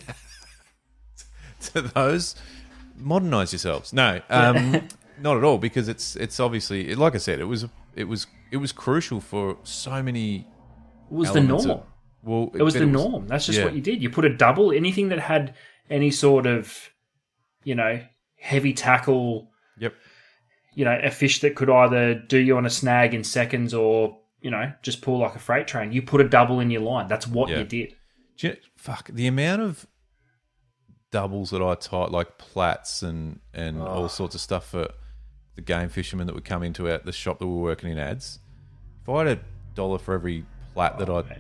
to 1.73 1.81
those, 1.81 2.35
modernize 2.97 3.51
yourselves. 3.53 3.93
No, 3.93 4.21
um, 4.29 4.87
not 5.21 5.37
at 5.37 5.43
all, 5.43 5.57
because 5.57 5.87
it's 5.87 6.15
it's 6.15 6.39
obviously 6.39 6.95
like 6.95 7.15
I 7.15 7.19
said, 7.19 7.39
it 7.39 7.45
was 7.45 7.65
it 7.95 8.05
was 8.05 8.27
it 8.51 8.57
was 8.57 8.71
crucial 8.71 9.19
for 9.19 9.57
so 9.63 10.01
many. 10.03 10.47
It 11.09 11.13
was 11.13 11.31
the 11.33 11.41
norm. 11.41 11.69
of- 11.69 11.83
well, 12.23 12.49
It 12.55 12.63
was 12.63 12.73
but 12.73 12.79
the 12.79 12.85
norm. 12.87 13.27
That's 13.27 13.45
just 13.45 13.59
yeah. 13.59 13.65
what 13.65 13.75
you 13.75 13.81
did. 13.81 14.01
You 14.01 14.09
put 14.09 14.25
a 14.25 14.35
double, 14.35 14.71
anything 14.71 15.09
that 15.09 15.19
had 15.19 15.53
any 15.91 16.09
sort 16.09 16.47
of, 16.47 16.89
you 17.63 17.75
know, 17.75 18.01
heavy 18.39 18.73
tackle, 18.73 19.51
Yep. 19.77 19.93
you 20.73 20.85
know, 20.85 20.99
a 21.03 21.11
fish 21.11 21.41
that 21.41 21.53
could 21.53 21.69
either 21.69 22.15
do 22.15 22.39
you 22.39 22.57
on 22.57 22.65
a 22.65 22.69
snag 22.71 23.13
in 23.13 23.23
seconds 23.23 23.75
or, 23.75 24.17
you 24.45 24.51
know, 24.51 24.71
just 24.83 25.01
pull 25.01 25.17
like 25.17 25.35
a 25.35 25.39
freight 25.39 25.65
train. 25.65 25.91
You 25.91 26.03
put 26.03 26.21
a 26.21 26.29
double 26.29 26.59
in 26.59 26.69
your 26.69 26.81
line. 26.83 27.07
That's 27.07 27.25
what 27.27 27.49
Yeah. 27.49 27.57
you 27.59 27.63
did. 27.65 27.95
Do 28.37 28.47
you- 28.49 28.57
fuck 28.77 29.09
the 29.11 29.25
amount 29.25 29.63
of 29.63 29.87
doubles 31.11 31.49
that 31.49 31.63
I 31.63 31.73
tied, 31.73 32.11
like 32.11 32.37
plats 32.37 33.01
and 33.01 33.39
and 33.55 33.81
Oh. 33.81 33.85
all 33.87 34.09
sorts 34.09 34.35
of 34.35 34.41
stuff 34.41 34.67
for 34.69 34.87
the 35.55 35.61
game 35.61 35.89
fishermen 35.89 36.27
that 36.27 36.33
would 36.35 36.45
come 36.45 36.61
into 36.61 36.91
our, 36.91 36.99
the 36.99 37.11
shop 37.11 37.39
that 37.39 37.47
we 37.47 37.53
were 37.53 37.61
working 37.61 37.89
in 37.91 37.97
ads. 37.97 38.39
If 39.01 39.09
I 39.09 39.17
had 39.25 39.27
a 39.37 39.39
dollar 39.73 39.97
for 39.97 40.13
every 40.13 40.45
plat 40.73 40.99
that 40.99 41.09
oh, 41.09 41.19
I 41.27 41.37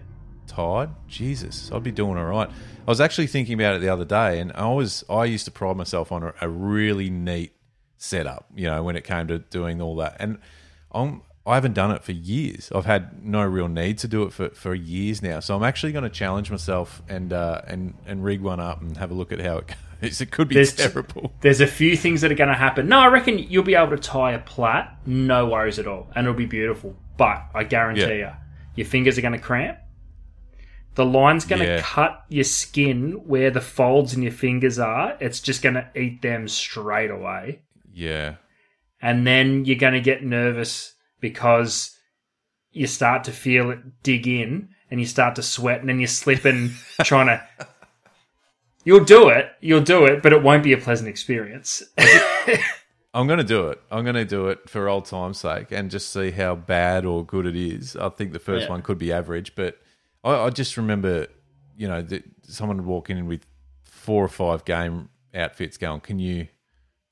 tied, 0.47 0.89
Jesus, 1.07 1.71
I'd 1.71 1.83
be 1.83 1.91
doing 1.91 2.17
all 2.17 2.25
right. 2.25 2.49
I 2.49 2.89
was 2.89 3.01
actually 3.01 3.27
thinking 3.27 3.53
about 3.53 3.75
it 3.75 3.81
the 3.81 3.89
other 3.89 4.05
day, 4.05 4.39
and 4.39 4.51
I 4.53 4.69
was 4.69 5.03
I 5.09 5.25
used 5.25 5.45
to 5.45 5.51
pride 5.51 5.77
myself 5.77 6.11
on 6.11 6.23
a, 6.23 6.33
a 6.41 6.49
really 6.49 7.09
neat 7.11 7.51
setup. 7.97 8.47
You 8.55 8.67
know, 8.67 8.81
when 8.83 8.95
it 8.95 9.03
came 9.03 9.27
to 9.27 9.37
doing 9.39 9.79
all 9.79 9.95
that, 9.97 10.15
and 10.19 10.39
I'm. 10.91 11.21
I 11.47 11.55
haven't 11.55 11.73
done 11.73 11.91
it 11.91 12.03
for 12.03 12.11
years. 12.11 12.71
I've 12.73 12.85
had 12.85 13.23
no 13.23 13.43
real 13.43 13.67
need 13.67 13.99
to 13.99 14.07
do 14.07 14.23
it 14.23 14.33
for, 14.33 14.49
for 14.49 14.73
years 14.73 15.21
now. 15.21 15.39
So 15.41 15.55
I'm 15.55 15.63
actually 15.63 15.91
going 15.91 16.03
to 16.03 16.09
challenge 16.09 16.49
myself 16.49 17.03
and 17.07 17.31
uh, 17.31 17.61
and 17.67 17.93
and 18.07 18.23
rig 18.23 18.41
one 18.41 18.59
up 18.59 18.81
and 18.81 18.97
have 18.97 19.11
a 19.11 19.13
look 19.13 19.31
at 19.31 19.39
how 19.39 19.57
it 19.59 19.67
goes. 19.67 19.77
It 20.21 20.29
could 20.29 20.49
be 20.49 20.55
There's- 20.55 20.73
terrible. 20.75 21.33
There's 21.41 21.61
a 21.61 21.67
few 21.67 21.95
things 21.95 22.21
that 22.21 22.31
are 22.31 22.35
going 22.35 22.49
to 22.49 22.53
happen. 22.55 22.87
No, 22.89 22.99
I 22.99 23.07
reckon 23.07 23.39
you'll 23.39 23.63
be 23.63 23.75
able 23.75 23.91
to 23.95 23.97
tie 23.97 24.33
a 24.33 24.39
plait, 24.39 24.85
no 25.05 25.47
worries 25.47 25.79
at 25.79 25.87
all, 25.87 26.11
and 26.15 26.27
it'll 26.27 26.37
be 26.37 26.45
beautiful. 26.45 26.95
But 27.17 27.43
I 27.55 27.63
guarantee 27.63 28.01
Yeah. 28.19 28.35
you, 28.75 28.83
your 28.83 28.85
fingers 28.87 29.17
are 29.17 29.21
going 29.21 29.33
to 29.33 29.39
cramp. 29.39 29.77
The 30.95 31.05
line's 31.05 31.45
going 31.45 31.61
to 31.61 31.67
Yeah. 31.67 31.81
cut 31.81 32.23
your 32.29 32.43
skin 32.43 33.13
where 33.25 33.51
the 33.51 33.61
folds 33.61 34.13
in 34.13 34.21
your 34.21 34.31
fingers 34.33 34.79
are. 34.79 35.15
It's 35.21 35.39
just 35.39 35.61
going 35.61 35.75
to 35.75 35.87
eat 35.95 36.21
them 36.21 36.47
straight 36.49 37.09
away. 37.11 37.61
Yeah, 37.93 38.35
And 39.01 39.25
then 39.25 39.63
you're 39.65 39.77
going 39.77 39.93
to 39.93 40.01
get 40.01 40.23
nervous 40.23 40.93
because 41.29 41.97
you 42.71 42.85
start 42.85 43.23
to 43.23 43.31
feel 43.31 43.71
it 43.71 43.79
dig 44.03 44.27
in 44.27 44.69
and 44.91 44.99
you 44.99 45.05
start 45.07 45.35
to 45.35 45.41
sweat 45.41 45.79
and 45.79 45.89
then 45.89 45.99
you're 45.99 46.07
slipping 46.07 46.69
trying 47.03 47.25
to. 47.27 47.67
You'll 48.83 49.03
do 49.05 49.29
it, 49.29 49.47
you'll 49.61 49.81
do 49.81 50.05
it, 50.05 50.21
but 50.21 50.31
it 50.33 50.43
won't 50.43 50.61
be 50.63 50.73
a 50.73 50.77
pleasant 50.77 51.09
experience. 51.09 51.81
I'm 53.15 53.25
going 53.27 53.39
to 53.39 53.43
do 53.45 53.69
it. 53.69 53.81
I'm 53.89 54.03
going 54.03 54.15
to 54.15 54.25
do 54.25 54.49
it 54.49 54.69
for 54.69 54.87
old 54.87 55.05
time's 55.05 55.39
sake 55.39 55.71
and 55.71 55.89
just 55.89 56.13
see 56.13 56.29
how 56.31 56.53
bad 56.53 57.03
or 57.05 57.25
good 57.25 57.47
it 57.47 57.55
is. 57.55 57.95
I 57.95 58.09
think 58.09 58.31
the 58.33 58.39
first 58.39 58.65
Yeah. 58.65 58.71
one 58.71 58.81
could 58.83 58.99
be 58.99 59.11
average, 59.11 59.55
but 59.55 59.79
I, 60.23 60.33
I 60.35 60.49
just 60.51 60.77
remember, 60.77 61.27
you 61.75 61.87
know, 61.87 62.01
that 62.03 62.23
someone 62.43 62.77
would 62.77 62.85
walk 62.85 63.09
in 63.09 63.25
with 63.25 63.45
four 63.83 64.23
or 64.23 64.27
five 64.27 64.65
game 64.65 65.09
outfits 65.33 65.77
going, 65.77 66.01
can 66.01 66.19
you 66.19 66.47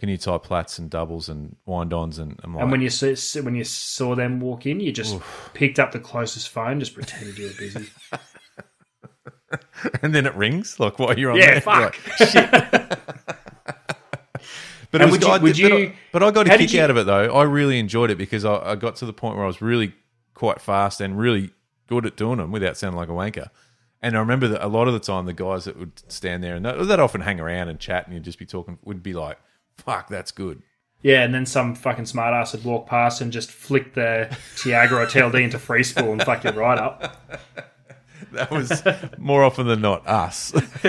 can 0.03 0.09
you 0.09 0.17
tie 0.17 0.37
plats 0.37 0.79
and 0.79 0.89
doubles 0.89 1.29
and 1.29 1.55
wind-ons? 1.65 2.19
And 2.19 2.37
I'm 2.43 2.53
like, 2.55 2.63
And 2.63 2.69
when 2.73 2.81
you 2.81 2.89
saw, 2.89 3.41
when 3.41 3.55
you 3.55 3.63
saw 3.63 4.15
them 4.15 4.41
walk 4.41 4.65
in, 4.65 4.81
you 4.81 4.91
just 4.91 5.17
picked 5.53 5.79
up 5.79 5.93
the 5.93 5.99
closest 6.01 6.49
phone, 6.49 6.81
just 6.81 6.93
pretended 6.93 7.37
you 7.37 7.45
were 7.47 7.53
busy. 7.57 7.87
and 10.01 10.13
then 10.13 10.25
it 10.25 10.35
rings 10.35 10.77
like 10.77 10.99
while 10.99 11.17
you're 11.17 11.31
on 11.31 11.37
yeah, 11.37 11.51
there. 11.51 11.61
fuck. 11.61 11.95
Like, 12.19 12.99
but 14.91 14.99
it 14.99 15.05
was, 15.05 15.11
would 15.13 15.21
you- 15.23 15.27
I 15.29 15.37
would 15.37 15.55
did- 15.55 15.71
but, 15.71 15.79
you- 15.79 15.87
I, 15.87 15.95
but 16.11 16.21
I 16.23 16.31
got 16.31 16.47
a 16.47 16.57
kick 16.57 16.73
you- 16.73 16.81
out 16.81 16.89
of 16.89 16.97
it 16.97 17.05
though. 17.05 17.33
I 17.33 17.43
really 17.43 17.79
enjoyed 17.79 18.11
it 18.11 18.17
because 18.17 18.43
I, 18.43 18.55
I 18.71 18.75
got 18.75 18.97
to 18.97 19.05
the 19.05 19.13
point 19.13 19.37
where 19.37 19.45
I 19.45 19.47
was 19.47 19.61
really 19.61 19.93
quite 20.33 20.59
fast 20.59 20.99
and 20.99 21.17
really 21.17 21.51
good 21.87 22.05
at 22.05 22.17
doing 22.17 22.39
them 22.39 22.51
without 22.51 22.75
sounding 22.75 22.97
like 22.97 23.07
a 23.07 23.13
wanker. 23.13 23.47
And 24.01 24.17
I 24.17 24.19
remember 24.19 24.49
that 24.49 24.65
a 24.65 24.67
lot 24.67 24.89
of 24.89 24.93
the 24.93 24.99
time, 24.99 25.27
the 25.27 25.31
guys 25.33 25.63
that 25.63 25.79
would 25.79 25.93
stand 26.11 26.43
there 26.43 26.55
and 26.57 26.65
that, 26.65 26.87
that 26.87 26.99
often 26.99 27.21
hang 27.21 27.39
around 27.39 27.69
and 27.69 27.79
chat, 27.79 28.05
and 28.05 28.13
you'd 28.13 28.23
just 28.23 28.37
be 28.37 28.45
talking, 28.45 28.77
would 28.83 29.01
be 29.01 29.13
like, 29.13 29.37
"Fuck, 29.77 30.09
that's 30.09 30.31
good." 30.31 30.61
Yeah, 31.01 31.23
and 31.23 31.33
then 31.33 31.45
some 31.45 31.75
fucking 31.75 32.05
smartass 32.05 32.53
would 32.53 32.63
walk 32.63 32.87
past 32.87 33.19
and 33.19 33.31
just 33.31 33.51
flick 33.51 33.93
the 33.93 34.29
Tiagra 34.55 34.91
or 34.91 35.05
TLD 35.05 35.43
into 35.43 35.59
free 35.59 35.83
spool 35.83 36.13
and 36.13 36.23
fuck 36.23 36.43
you 36.43 36.51
right 36.51 36.77
up. 36.79 37.17
That 38.31 38.49
was 38.49 38.81
more 39.19 39.43
often 39.43 39.67
than 39.67 39.81
not 39.81 40.07
us. 40.07 40.51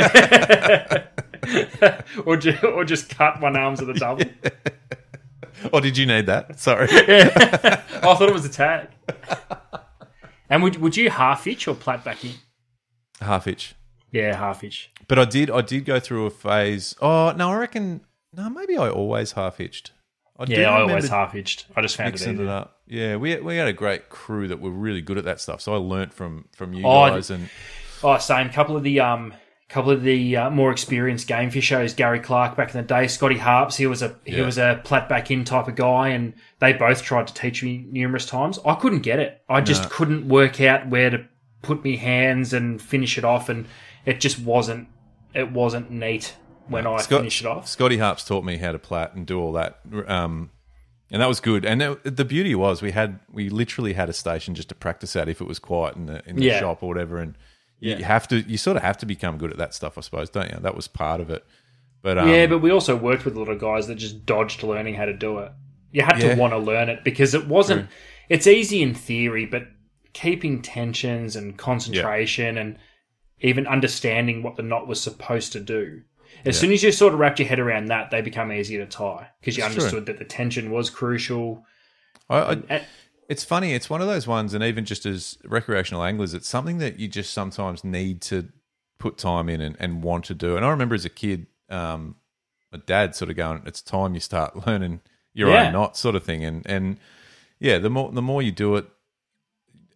or, 2.24 2.36
ju- 2.38 2.56
or 2.62 2.84
just 2.84 3.10
cut 3.10 3.40
one 3.40 3.54
arms 3.56 3.80
of 3.80 3.86
the 3.86 3.92
double. 3.94 4.24
or 5.72 5.80
did 5.82 5.98
you 5.98 6.06
need 6.06 6.26
that? 6.26 6.58
Sorry. 6.58 6.88
Oh, 8.02 8.10
I 8.10 8.14
thought 8.16 8.28
it 8.28 8.34
was 8.34 8.44
a 8.44 8.50
tag. 8.50 8.88
And 10.50 10.62
would 10.62 10.76
would 10.76 10.94
you 10.96 11.08
half 11.08 11.44
hitch 11.44 11.66
or 11.66 11.74
plat 11.74 12.04
back 12.04 12.22
in? 12.22 12.32
Half 13.22 13.46
hitch. 13.46 13.74
Yeah, 14.10 14.36
half 14.36 14.60
hitch. 14.60 14.90
But 15.08 15.18
I 15.18 15.24
did. 15.24 15.50
I 15.50 15.62
did 15.62 15.86
go 15.86 15.98
through 16.00 16.26
a 16.26 16.30
phase. 16.30 16.94
Oh 17.00 17.32
no, 17.32 17.50
I 17.50 17.56
reckon. 17.56 18.02
No, 18.36 18.50
maybe 18.50 18.76
I 18.76 18.88
always 18.88 19.32
half 19.32 19.58
hitched. 19.58 19.92
I 20.38 20.44
Yeah, 20.48 20.70
I 20.70 20.80
always 20.80 21.08
half 21.08 21.32
hitched. 21.32 21.66
I 21.76 21.82
just 21.82 21.96
found 21.96 22.08
it 22.08 22.12
mixing 22.12 22.34
easy. 22.34 22.42
it 22.42 22.48
up. 22.48 22.78
Yeah, 22.86 23.16
we 23.16 23.36
we 23.36 23.56
had 23.56 23.68
a 23.68 23.72
great 23.72 24.08
crew 24.08 24.48
that 24.48 24.60
were 24.60 24.70
really 24.70 25.00
good 25.00 25.18
at 25.18 25.24
that 25.24 25.40
stuff. 25.40 25.60
So 25.60 25.72
I 25.74 25.76
learnt 25.76 26.12
from 26.12 26.46
from 26.56 26.72
you 26.74 26.84
Oh, 26.86 27.08
guys 27.10 27.30
and 27.30 27.48
Oh, 28.02 28.18
same. 28.18 28.50
Couple 28.50 28.76
of 28.76 28.82
the 28.82 29.00
um, 29.00 29.32
couple 29.68 29.90
of 29.92 30.02
the 30.02 30.36
uh, 30.36 30.50
more 30.50 30.70
experienced 30.72 31.26
game 31.28 31.50
fishers, 31.50 31.94
Gary 31.94 32.20
Clark 32.20 32.56
back 32.56 32.74
in 32.74 32.80
the 32.80 32.86
day, 32.86 33.06
Scotty 33.06 33.38
Harps. 33.38 33.76
He 33.76 33.86
was 33.86 34.02
a 34.02 34.16
he 34.24 34.36
Yeah. 34.38 34.44
was 34.44 34.58
a 34.58 34.80
plat 34.84 35.08
back 35.08 35.30
in 35.30 35.44
type 35.44 35.68
of 35.68 35.76
guy, 35.76 36.08
and 36.08 36.34
they 36.58 36.72
both 36.72 37.02
tried 37.02 37.28
to 37.28 37.34
teach 37.34 37.62
me 37.62 37.86
numerous 37.90 38.26
times. 38.26 38.58
I 38.66 38.74
couldn't 38.74 39.00
get 39.00 39.20
it. 39.20 39.40
I 39.48 39.60
just 39.60 39.84
No. 39.84 39.88
couldn't 39.90 40.28
work 40.28 40.60
out 40.60 40.88
where 40.88 41.10
to 41.10 41.24
put 41.62 41.82
me 41.84 41.96
hands 41.96 42.52
and 42.52 42.82
finish 42.82 43.16
it 43.16 43.24
off, 43.24 43.48
and 43.48 43.66
it 44.04 44.20
just 44.20 44.38
wasn't 44.40 44.88
it 45.32 45.50
wasn't 45.52 45.90
neat 45.90 46.34
when 46.68 46.86
I 46.86 46.96
Scott- 46.98 47.20
finished 47.20 47.40
it 47.42 47.46
off. 47.46 47.68
Scotty 47.68 47.98
Harps 47.98 48.24
taught 48.24 48.44
me 48.44 48.56
how 48.56 48.72
to 48.72 48.78
plat 48.78 49.14
and 49.14 49.26
do 49.26 49.40
all 49.40 49.52
that. 49.52 49.80
Um, 50.06 50.50
and 51.10 51.20
that 51.22 51.28
was 51.28 51.40
good. 51.40 51.64
And 51.64 51.82
it, 51.82 52.16
the 52.16 52.24
beauty 52.24 52.54
was 52.54 52.82
we 52.82 52.90
had 52.92 53.20
we 53.32 53.48
literally 53.48 53.92
had 53.92 54.08
a 54.08 54.12
station 54.12 54.54
just 54.54 54.68
to 54.70 54.74
practice 54.74 55.14
at 55.16 55.28
if 55.28 55.40
it 55.40 55.46
was 55.46 55.58
quiet 55.58 55.96
in 55.96 56.06
the 56.06 56.22
in 56.28 56.36
the 56.36 56.44
Yeah. 56.44 56.60
shop 56.60 56.82
or 56.82 56.88
whatever. 56.88 57.18
And 57.18 57.36
Yeah. 57.80 57.98
you 57.98 58.04
have 58.04 58.26
to 58.28 58.40
you 58.40 58.56
sort 58.56 58.76
of 58.76 58.82
have 58.82 58.98
to 58.98 59.06
become 59.06 59.36
good 59.38 59.50
at 59.50 59.58
that 59.58 59.74
stuff, 59.74 59.98
I 59.98 60.00
suppose, 60.00 60.30
don't 60.30 60.50
you? 60.50 60.58
That 60.60 60.74
was 60.74 60.88
part 60.88 61.20
of 61.20 61.30
it. 61.30 61.44
But 62.02 62.18
um, 62.18 62.28
yeah, 62.28 62.46
but 62.46 62.58
we 62.58 62.70
also 62.70 62.96
worked 62.96 63.24
with 63.24 63.36
a 63.36 63.38
lot 63.38 63.48
of 63.48 63.58
guys 63.60 63.86
that 63.86 63.94
just 63.96 64.26
dodged 64.26 64.62
learning 64.62 64.94
how 64.94 65.04
to 65.04 65.14
do 65.14 65.38
it. 65.38 65.52
You 65.92 66.02
had 66.02 66.18
Yeah. 66.20 66.34
to 66.34 66.40
want 66.40 66.52
to 66.52 66.58
learn 66.58 66.88
it 66.88 67.04
because 67.04 67.34
it 67.34 67.46
wasn't. 67.46 67.88
It's 68.28 68.46
easy 68.46 68.82
in 68.82 68.94
theory, 68.94 69.44
but 69.46 69.68
keeping 70.14 70.62
tensions 70.62 71.36
and 71.36 71.56
concentration 71.56 72.56
and 72.58 72.78
even 73.40 73.66
understanding 73.66 74.42
what 74.42 74.56
the 74.56 74.62
knot 74.62 74.86
was 74.88 75.00
supposed 75.00 75.52
to 75.52 75.60
do. 75.60 76.02
As 76.46 76.58
soon 76.58 76.72
as 76.72 76.82
you 76.82 76.92
sort 76.92 77.14
of 77.14 77.20
wrapped 77.20 77.38
your 77.38 77.48
head 77.48 77.58
around 77.58 77.86
that, 77.86 78.10
they 78.10 78.20
become 78.20 78.52
easier 78.52 78.84
to 78.84 78.90
tie 78.90 79.28
because 79.40 79.56
you 79.56 79.64
It's 79.64 79.74
true. 79.74 79.82
understood 79.84 80.06
that 80.06 80.18
the 80.18 80.24
tension 80.24 80.70
was 80.70 80.90
crucial. 80.90 81.64
I, 82.28 82.36
I, 82.38 82.52
And- 82.68 82.84
It's 83.28 83.42
funny. 83.44 83.72
It's 83.72 83.88
one 83.88 84.00
of 84.02 84.06
those 84.06 84.26
ones, 84.26 84.52
and 84.52 84.62
even 84.62 84.84
just 84.84 85.06
as 85.06 85.38
recreational 85.44 86.02
anglers, 86.04 86.34
it's 86.34 86.46
something 86.48 86.78
that 86.78 86.98
you 86.98 87.08
just 87.08 87.32
sometimes 87.32 87.82
need 87.82 88.20
to 88.22 88.48
put 88.98 89.16
time 89.16 89.48
in 89.48 89.60
and, 89.62 89.76
and 89.80 90.02
want 90.02 90.26
to 90.26 90.34
do. 90.34 90.56
And 90.56 90.64
I 90.64 90.68
remember 90.70 90.94
as 90.94 91.04
a 91.06 91.10
kid, 91.10 91.46
um, 91.70 92.16
my 92.70 92.80
dad 92.84 93.14
sort 93.14 93.30
of 93.30 93.36
going, 93.36 93.62
"It's 93.64 93.80
time 93.80 94.12
you 94.14 94.20
start 94.20 94.54
learning 94.66 95.00
your 95.32 95.48
Yeah. 95.50 95.66
own 95.66 95.72
knot," 95.72 95.96
sort 95.96 96.14
of 96.16 96.24
thing. 96.24 96.44
And 96.44 96.66
and 96.66 96.98
yeah, 97.58 97.78
the 97.78 97.88
more 97.88 98.12
the 98.12 98.20
more 98.22 98.42
you 98.42 98.52
do 98.52 98.76
it, 98.76 98.86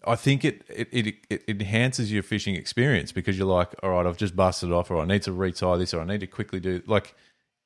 I 0.06 0.16
think 0.16 0.44
it 0.44 0.64
it, 0.68 0.88
it 0.92 1.14
it 1.30 1.42
enhances 1.48 2.12
your 2.12 2.22
fishing 2.22 2.54
experience 2.54 3.12
because 3.12 3.36
you're 3.38 3.46
like, 3.46 3.74
all 3.82 3.90
right, 3.90 4.06
I've 4.06 4.16
just 4.16 4.36
busted 4.36 4.72
off, 4.72 4.90
or 4.90 5.00
I 5.00 5.04
need 5.04 5.22
to 5.22 5.32
retie 5.32 5.76
this, 5.78 5.92
or 5.94 6.00
I 6.00 6.04
need 6.04 6.20
to 6.20 6.26
quickly 6.26 6.60
do 6.60 6.82
like 6.86 7.14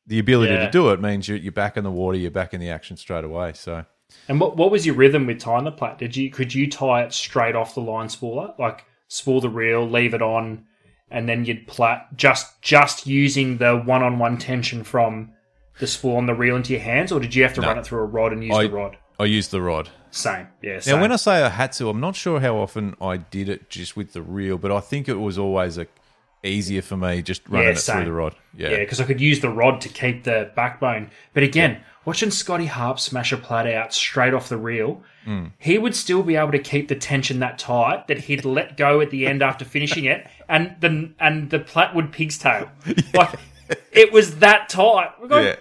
the 0.07 0.18
ability 0.18 0.53
Yeah. 0.53 0.64
to 0.66 0.71
do 0.71 0.90
it 0.90 1.01
means 1.01 1.29
you're, 1.29 1.38
you're 1.38 1.53
back 1.53 1.77
in 1.77 1.85
the 1.85 1.90
water, 1.90 2.18
you're 2.18 2.31
back 2.31 2.53
in 2.55 2.61
the 2.61 2.71
action 2.71 2.97
straight 2.97 3.25
away. 3.25 3.53
So. 3.55 3.85
And 4.29 4.40
what 4.40 4.57
what 4.57 4.71
was 4.71 4.85
your 4.85 4.95
rhythm 4.95 5.27
with 5.27 5.38
tying 5.40 5.64
the 5.64 5.73
plait? 5.73 5.99
Did 5.99 6.16
you 6.16 6.31
could 6.31 6.55
you 6.55 6.68
tie 6.68 7.03
it 7.05 7.12
straight 7.12 7.55
off 7.55 7.75
the 7.75 7.81
line 7.81 8.09
spooler, 8.09 8.59
like 8.59 8.85
spool 9.09 9.40
the 9.40 9.49
reel, 9.49 9.88
leave 9.88 10.12
it 10.14 10.23
on, 10.23 10.64
and 11.11 11.29
then 11.29 11.45
you'd 11.45 11.66
plait 11.66 11.99
just 12.16 12.61
just 12.62 13.07
using 13.07 13.59
the 13.59 13.77
one 13.77 14.03
on 14.03 14.18
one 14.18 14.37
tension 14.38 14.85
from 14.85 15.33
the 15.81 15.87
spool 15.87 16.16
on 16.16 16.27
the 16.27 16.35
reel 16.35 16.57
into 16.57 16.73
your 16.73 16.83
hands, 16.83 17.11
or 17.12 17.21
did 17.21 17.35
you 17.35 17.42
have 17.42 17.55
to 17.55 17.61
run 17.62 17.79
it 17.79 17.87
through 17.87 18.01
a 18.01 18.05
rod 18.05 18.33
and 18.33 18.42
use 18.45 18.55
I- 18.57 18.64
the 18.64 18.71
rod? 18.73 18.97
I 19.18 19.25
use 19.27 19.49
the 19.49 19.62
rod. 19.62 19.88
Same, 20.12 20.46
yeah. 20.62 20.79
Same. 20.79 20.96
Now, 20.96 21.03
when 21.03 21.11
I 21.12 21.16
say 21.16 21.42
I 21.42 21.48
had 21.48 21.72
to, 21.72 21.88
I'm 21.88 21.98
not 22.01 22.14
sure 22.14 22.38
how 22.38 22.57
often 22.57 22.94
I 23.01 23.16
did 23.16 23.48
it 23.48 23.68
just 23.70 23.96
with 23.96 24.12
the 24.12 24.22
reel, 24.22 24.59
but 24.59 24.70
I 24.70 24.79
think 24.81 25.09
it 25.09 25.14
was 25.14 25.38
always 25.38 25.79
a, 25.79 25.87
easier 26.44 26.83
for 26.83 26.96
me 26.96 27.22
just 27.22 27.48
running 27.48 27.68
Yeah, 27.68 27.72
it 27.72 27.79
through 27.79 28.05
the 28.05 28.12
rod. 28.12 28.35
Yeah. 28.55 28.70
yeah, 28.70 28.77
because 28.81 29.01
I 29.01 29.05
could 29.05 29.20
use 29.20 29.40
the 29.40 29.48
rod 29.48 29.81
to 29.81 29.88
keep 29.88 30.25
the 30.25 30.51
backbone. 30.55 31.11
But 31.33 31.44
again, 31.44 31.83
watching 32.05 32.31
Scotty 32.31 32.66
Harp 32.66 33.01
smash 33.01 33.33
a 33.33 33.37
plat 33.38 33.66
out 33.66 33.94
straight 33.94 34.35
off 34.35 34.48
the 34.48 34.59
reel, 34.59 35.03
Hmm. 35.25 35.46
he 35.59 35.79
would 35.79 35.94
still 35.94 36.22
be 36.25 36.35
able 36.35 36.51
to 36.51 36.59
keep 36.59 36.88
the 36.88 36.96
tension 36.96 37.38
that 37.38 37.57
tight 37.59 38.09
that 38.09 38.18
he'd 38.18 38.44
let 38.44 38.77
go 38.77 39.01
at 39.01 39.11
the 39.11 39.27
end 39.29 39.40
after 39.40 39.64
finishing 39.64 40.05
it, 40.05 40.27
and 40.48 40.75
the 40.81 41.12
and 41.20 41.48
the 41.51 41.61
plait 41.61 41.94
would 41.94 42.11
pig's 42.12 42.37
tail. 42.38 42.68
Like 43.14 43.38
it 43.92 44.12
was 44.12 44.40
that 44.40 44.68
tight. 44.68 45.12
We're 45.20 45.29
going, 45.29 45.44
Yeah. 45.46 45.57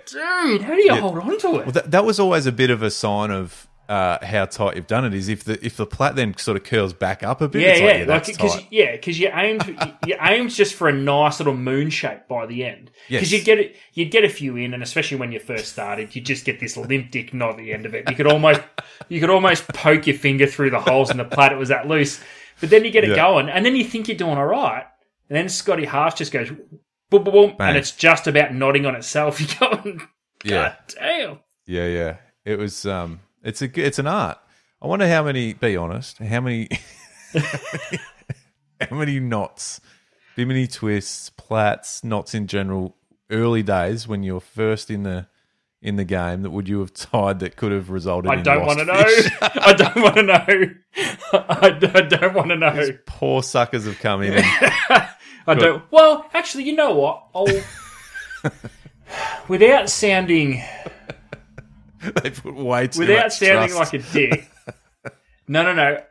dude, 0.48 0.64
how 0.64 0.74
do 0.76 0.82
you 0.82 0.96
hold 0.96 1.20
on 1.20 1.38
to 1.38 1.48
it? 1.60 1.66
Well, 1.66 1.72
that, 1.74 1.92
that 1.92 2.04
was 2.06 2.20
always 2.20 2.48
a 2.48 2.52
bit 2.52 2.70
of 2.72 2.82
a 2.82 2.90
sign 2.90 3.30
of 3.30 3.68
uh, 3.92 4.26
how 4.26 4.46
tight 4.46 4.76
you've 4.78 4.88
done 4.88 5.04
it. 5.06 5.14
Is 5.14 5.28
if 5.28 5.44
the 5.44 5.64
if 5.66 5.76
the 5.76 5.86
plat 5.86 6.16
then 6.16 6.38
sort 6.38 6.56
of 6.58 6.64
curls 6.64 6.94
back 6.94 7.24
up 7.24 7.42
a 7.42 7.48
bit, 7.48 7.62
yeah, 7.62 7.98
yeah, 8.00 8.06
like 8.06 8.26
because 8.26 8.56
tight. 8.56 8.68
yeah, 8.72 8.92
because 8.94 9.20
you 9.20 9.30
aimed 9.34 9.66
you, 9.68 9.94
you 10.08 10.16
aimed 10.22 10.50
just 10.52 10.76
for 10.76 10.88
a 10.88 10.94
nice 10.94 11.40
little 11.40 11.56
moon 11.56 11.90
shape 11.90 12.28
by 12.30 12.46
the 12.46 12.64
end. 12.64 12.90
Because 13.10 13.32
Yes. 13.32 13.40
you'd 13.40 13.46
get 13.46 13.60
it, 13.60 13.76
you'd 13.94 14.12
get 14.12 14.24
a 14.24 14.30
few 14.30 14.56
in, 14.56 14.74
and 14.74 14.82
especially 14.82 15.18
when 15.18 15.32
you 15.32 15.40
first 15.40 15.68
started, 15.74 16.16
you 16.16 16.22
just 16.22 16.46
get 16.46 16.60
this 16.60 16.78
limp 16.78 17.12
dick 17.12 17.34
knot 17.34 17.52
at 17.52 17.58
the 17.58 17.74
end 17.74 17.86
of 17.86 17.94
it. 17.94 18.10
You 18.10 18.16
could 18.16 18.28
almost 18.28 18.62
you 19.10 19.20
could 19.20 19.30
almost 19.30 19.68
poke 19.70 20.08
your 20.08 20.16
finger 20.18 20.48
through 20.48 20.70
the 20.70 20.80
holes 20.80 21.12
in 21.12 21.18
the 21.18 21.26
plait. 21.26 21.52
It 21.52 21.58
was 21.58 21.70
that 21.70 21.88
loose, 21.88 22.22
but 22.60 22.70
then 22.70 22.86
you 22.86 22.92
get 22.92 23.04
it 23.04 23.10
Yeah. 23.12 23.16
going, 23.18 23.50
and 23.50 23.66
then 23.66 23.76
you 23.76 23.84
think 23.84 24.08
you're 24.08 24.18
doing 24.18 24.38
all 24.38 24.46
right, 24.48 24.86
and 25.30 25.38
then 25.38 25.50
Scotty 25.50 25.86
Half 25.86 26.16
just 26.18 26.32
goes 26.32 26.50
boom, 26.50 27.24
boom, 27.26 27.34
boom, 27.34 27.56
Bang. 27.58 27.70
and 27.70 27.78
it's 27.78 27.92
just 27.92 28.26
about 28.28 28.54
nodding 28.54 28.86
on 28.86 28.96
itself. 28.96 29.40
You're 29.60 29.70
going, 29.70 29.98
God 29.98 30.08
Yeah. 30.46 30.76
damn. 30.88 31.40
Yeah, 31.68 31.88
yeah. 31.88 32.16
It 32.46 32.58
was 32.58 32.86
um 32.86 33.20
it's 33.44 33.62
a 33.62 33.80
it's 33.80 34.00
an 34.00 34.08
art. 34.08 34.38
I 34.82 34.88
wonder 34.88 35.08
how 35.08 35.24
many 35.24 35.54
be 35.54 35.76
honest, 35.76 36.18
how 36.18 36.42
many 36.42 36.70
how 38.82 38.96
many 38.96 39.20
knots, 39.20 39.82
bimini 40.36 40.68
twists, 40.68 41.30
plats, 41.30 42.04
knots 42.04 42.34
in 42.34 42.48
general, 42.48 42.96
early 43.30 43.64
days 43.64 44.08
when 44.08 44.24
you're 44.24 44.40
first 44.40 44.90
in 44.90 45.04
the 45.04 45.28
in 45.82 45.96
the 45.96 46.06
game 46.06 46.44
that 46.44 46.52
would 46.52 46.70
you 46.70 46.80
have 46.80 46.94
tied 46.94 47.40
that 47.40 47.56
could 47.56 47.72
have 47.72 47.90
resulted 47.90 48.32
I 48.32 48.36
in 48.36 48.44
don't 48.44 48.66
want 48.66 48.80
to 48.80 48.86
know. 48.86 48.94
I 49.42 49.74
don't 49.74 49.96
want 49.96 50.16
to 50.16 50.24
know. 50.24 50.74
I 51.50 51.70
don't, 51.72 51.96
I 51.96 52.02
don't 52.02 52.34
want 52.36 52.50
to 52.50 52.56
know. 52.56 52.90
Poor 53.08 53.42
suckers 53.42 53.86
have 53.86 54.00
come 54.00 54.22
in 54.22 54.44
I 55.48 55.56
don't. 55.56 55.84
Well, 55.92 56.30
actually, 56.34 56.66
you 56.66 56.76
know 56.76 56.94
what? 56.94 57.28
I'll, 57.34 57.48
without 59.48 59.90
sounding 59.90 60.64
they 62.24 62.32
put 62.32 62.56
way 62.56 62.88
too 62.88 63.00
without 63.00 63.32
sounding 63.34 63.70
trust. 63.70 63.94
like 63.94 64.04
a 64.04 64.14
dick. 64.14 64.50
No, 65.48 65.64
no, 65.64 65.74
no. 65.74 66.02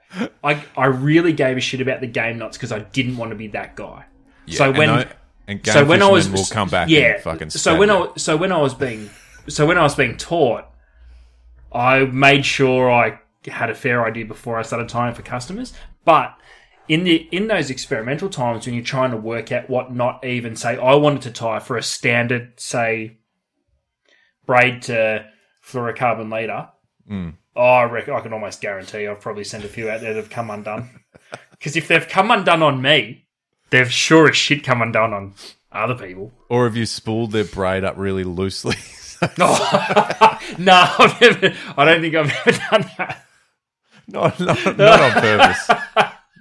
I 0.45 0.63
I 0.77 0.87
really 0.87 1.33
gave 1.33 1.57
a 1.57 1.61
shit 1.61 1.81
about 1.81 2.03
the 2.03 2.07
game 2.07 2.37
knots 2.37 2.59
because 2.59 2.73
I 2.73 2.81
didn't 2.81 3.17
want 3.17 3.31
to 3.31 3.37
be 3.37 3.47
that 3.49 3.75
guy. 3.75 4.05
Yeah, 4.45 4.59
so 4.59 4.65
and 4.69 4.77
when 4.77 5.09
and 5.47 5.63
game 5.63 5.73
so 5.73 5.85
when 5.87 6.03
I 6.03 6.11
was 6.11 6.29
will 6.29 6.45
come 6.45 6.69
back 6.69 6.91
yeah. 6.91 7.15
and 7.15 7.23
fucking 7.23 7.51
so 7.51 7.79
when. 7.79 7.91
I 7.91 8.09
so 8.17 8.37
when 8.37 8.53
I 8.53 8.59
was 8.59 8.75
being 8.75 9.09
so 9.49 9.65
when 9.65 9.79
I 9.79 9.83
was 9.83 9.95
being 9.95 10.19
taught, 10.19 10.67
I 11.73 12.01
made 12.01 12.45
sure 12.45 12.91
I 12.91 13.19
had 13.47 13.71
a 13.71 13.75
fair 13.75 14.05
idea 14.05 14.27
before 14.27 14.59
I 14.59 14.63
started 14.63 14.91
tying 14.91 15.15
for 15.15 15.23
customers. 15.23 15.73
But 16.05 16.37
in 16.87 17.05
the 17.05 17.29
in 17.33 17.47
those 17.47 17.71
experimental 17.71 18.29
times 18.29 18.67
when 18.67 18.75
you're 18.75 18.85
trying 18.85 19.13
to 19.13 19.17
work 19.17 19.53
out 19.53 19.71
what 19.71 19.91
not 19.91 20.23
even 20.23 20.55
say, 20.55 20.77
I 20.77 20.97
wanted 20.97 21.23
to 21.23 21.31
tie 21.31 21.61
for 21.61 21.79
a 21.79 21.83
standard 21.83 22.61
say 22.61 23.17
braid 24.45 24.83
to 24.83 25.25
fluorocarbon 25.71 26.33
leader, 26.33 26.69
Hmm. 27.09 27.31
oh, 27.57 27.63
I 27.63 27.85
reckon 27.85 28.15
I 28.15 28.21
can 28.21 28.33
almost 28.33 28.61
guarantee 28.61 29.07
I've 29.07 29.21
probably 29.21 29.45
sent 29.45 29.65
a 29.65 29.69
few 29.69 29.91
out 29.91 30.01
there 30.01 30.15
that 30.15 30.21
have 30.21 30.31
come 30.31 30.51
undone. 30.51 30.91
Because 31.53 31.77
if 31.77 31.89
they've 31.89 32.09
come 32.09 32.31
undone 32.31 32.63
on 32.63 32.81
me, 32.81 33.27
they've 33.69 33.93
sure 33.93 34.31
as 34.31 34.37
shit 34.37 34.65
come 34.65 34.81
undone 34.81 35.13
on 35.13 35.35
other 35.71 35.95
people. 35.95 36.33
Or 36.49 36.65
have 36.65 36.75
you 36.75 36.87
spooled 36.87 37.33
their 37.33 37.45
braid 37.45 37.85
up 37.85 37.97
really 37.99 38.25
loosely? 38.25 38.77
Oh, 39.39 40.39
no, 40.59 40.73
I've 40.99 41.21
never, 41.21 41.55
I 41.77 41.85
don't 41.85 42.01
think 42.01 42.15
I've 42.15 42.33
ever 42.47 42.59
done 42.71 42.91
that. 42.97 43.27
not, 44.09 44.41
not, 44.41 44.79
not 44.79 45.01
on 45.03 45.13
purpose. 45.13 45.69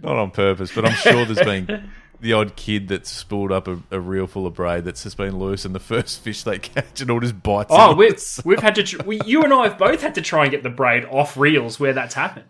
not 0.02 0.16
on 0.16 0.32
purpose, 0.32 0.72
but 0.74 0.86
I'm 0.86 0.94
sure 0.94 1.26
there's 1.26 1.46
been 1.46 1.90
the 2.22 2.34
odd 2.34 2.56
kid 2.56 2.88
that's 2.90 3.10
spooled 3.10 3.52
up 3.52 3.68
a, 3.68 3.80
a 3.92 4.00
reel 4.00 4.28
full 4.28 4.46
of 4.46 4.54
braid 4.56 4.84
that's 4.86 5.04
just 5.04 5.18
been 5.18 5.38
loose, 5.40 5.66
and 5.66 5.74
the 5.74 5.80
first 5.80 6.20
fish 6.22 6.44
they 6.44 6.60
catch, 6.60 7.02
and 7.02 7.10
all 7.12 7.20
just 7.20 7.42
bites. 7.42 7.70
Oh, 7.72 7.96
we've, 7.96 8.22
we've 8.44 8.60
had 8.60 8.76
to, 8.76 8.84
tr- 8.84 9.04
we, 9.04 9.20
you 9.26 9.44
and 9.44 9.54
I 9.54 9.68
have 9.68 9.78
both 9.78 10.02
had 10.02 10.16
to 10.16 10.22
try 10.22 10.44
and 10.44 10.52
get 10.52 10.64
the 10.64 10.70
braid 10.70 11.06
off 11.06 11.38
reels 11.38 11.80
where 11.80 11.94
that's 11.94 12.14
happened. 12.16 12.46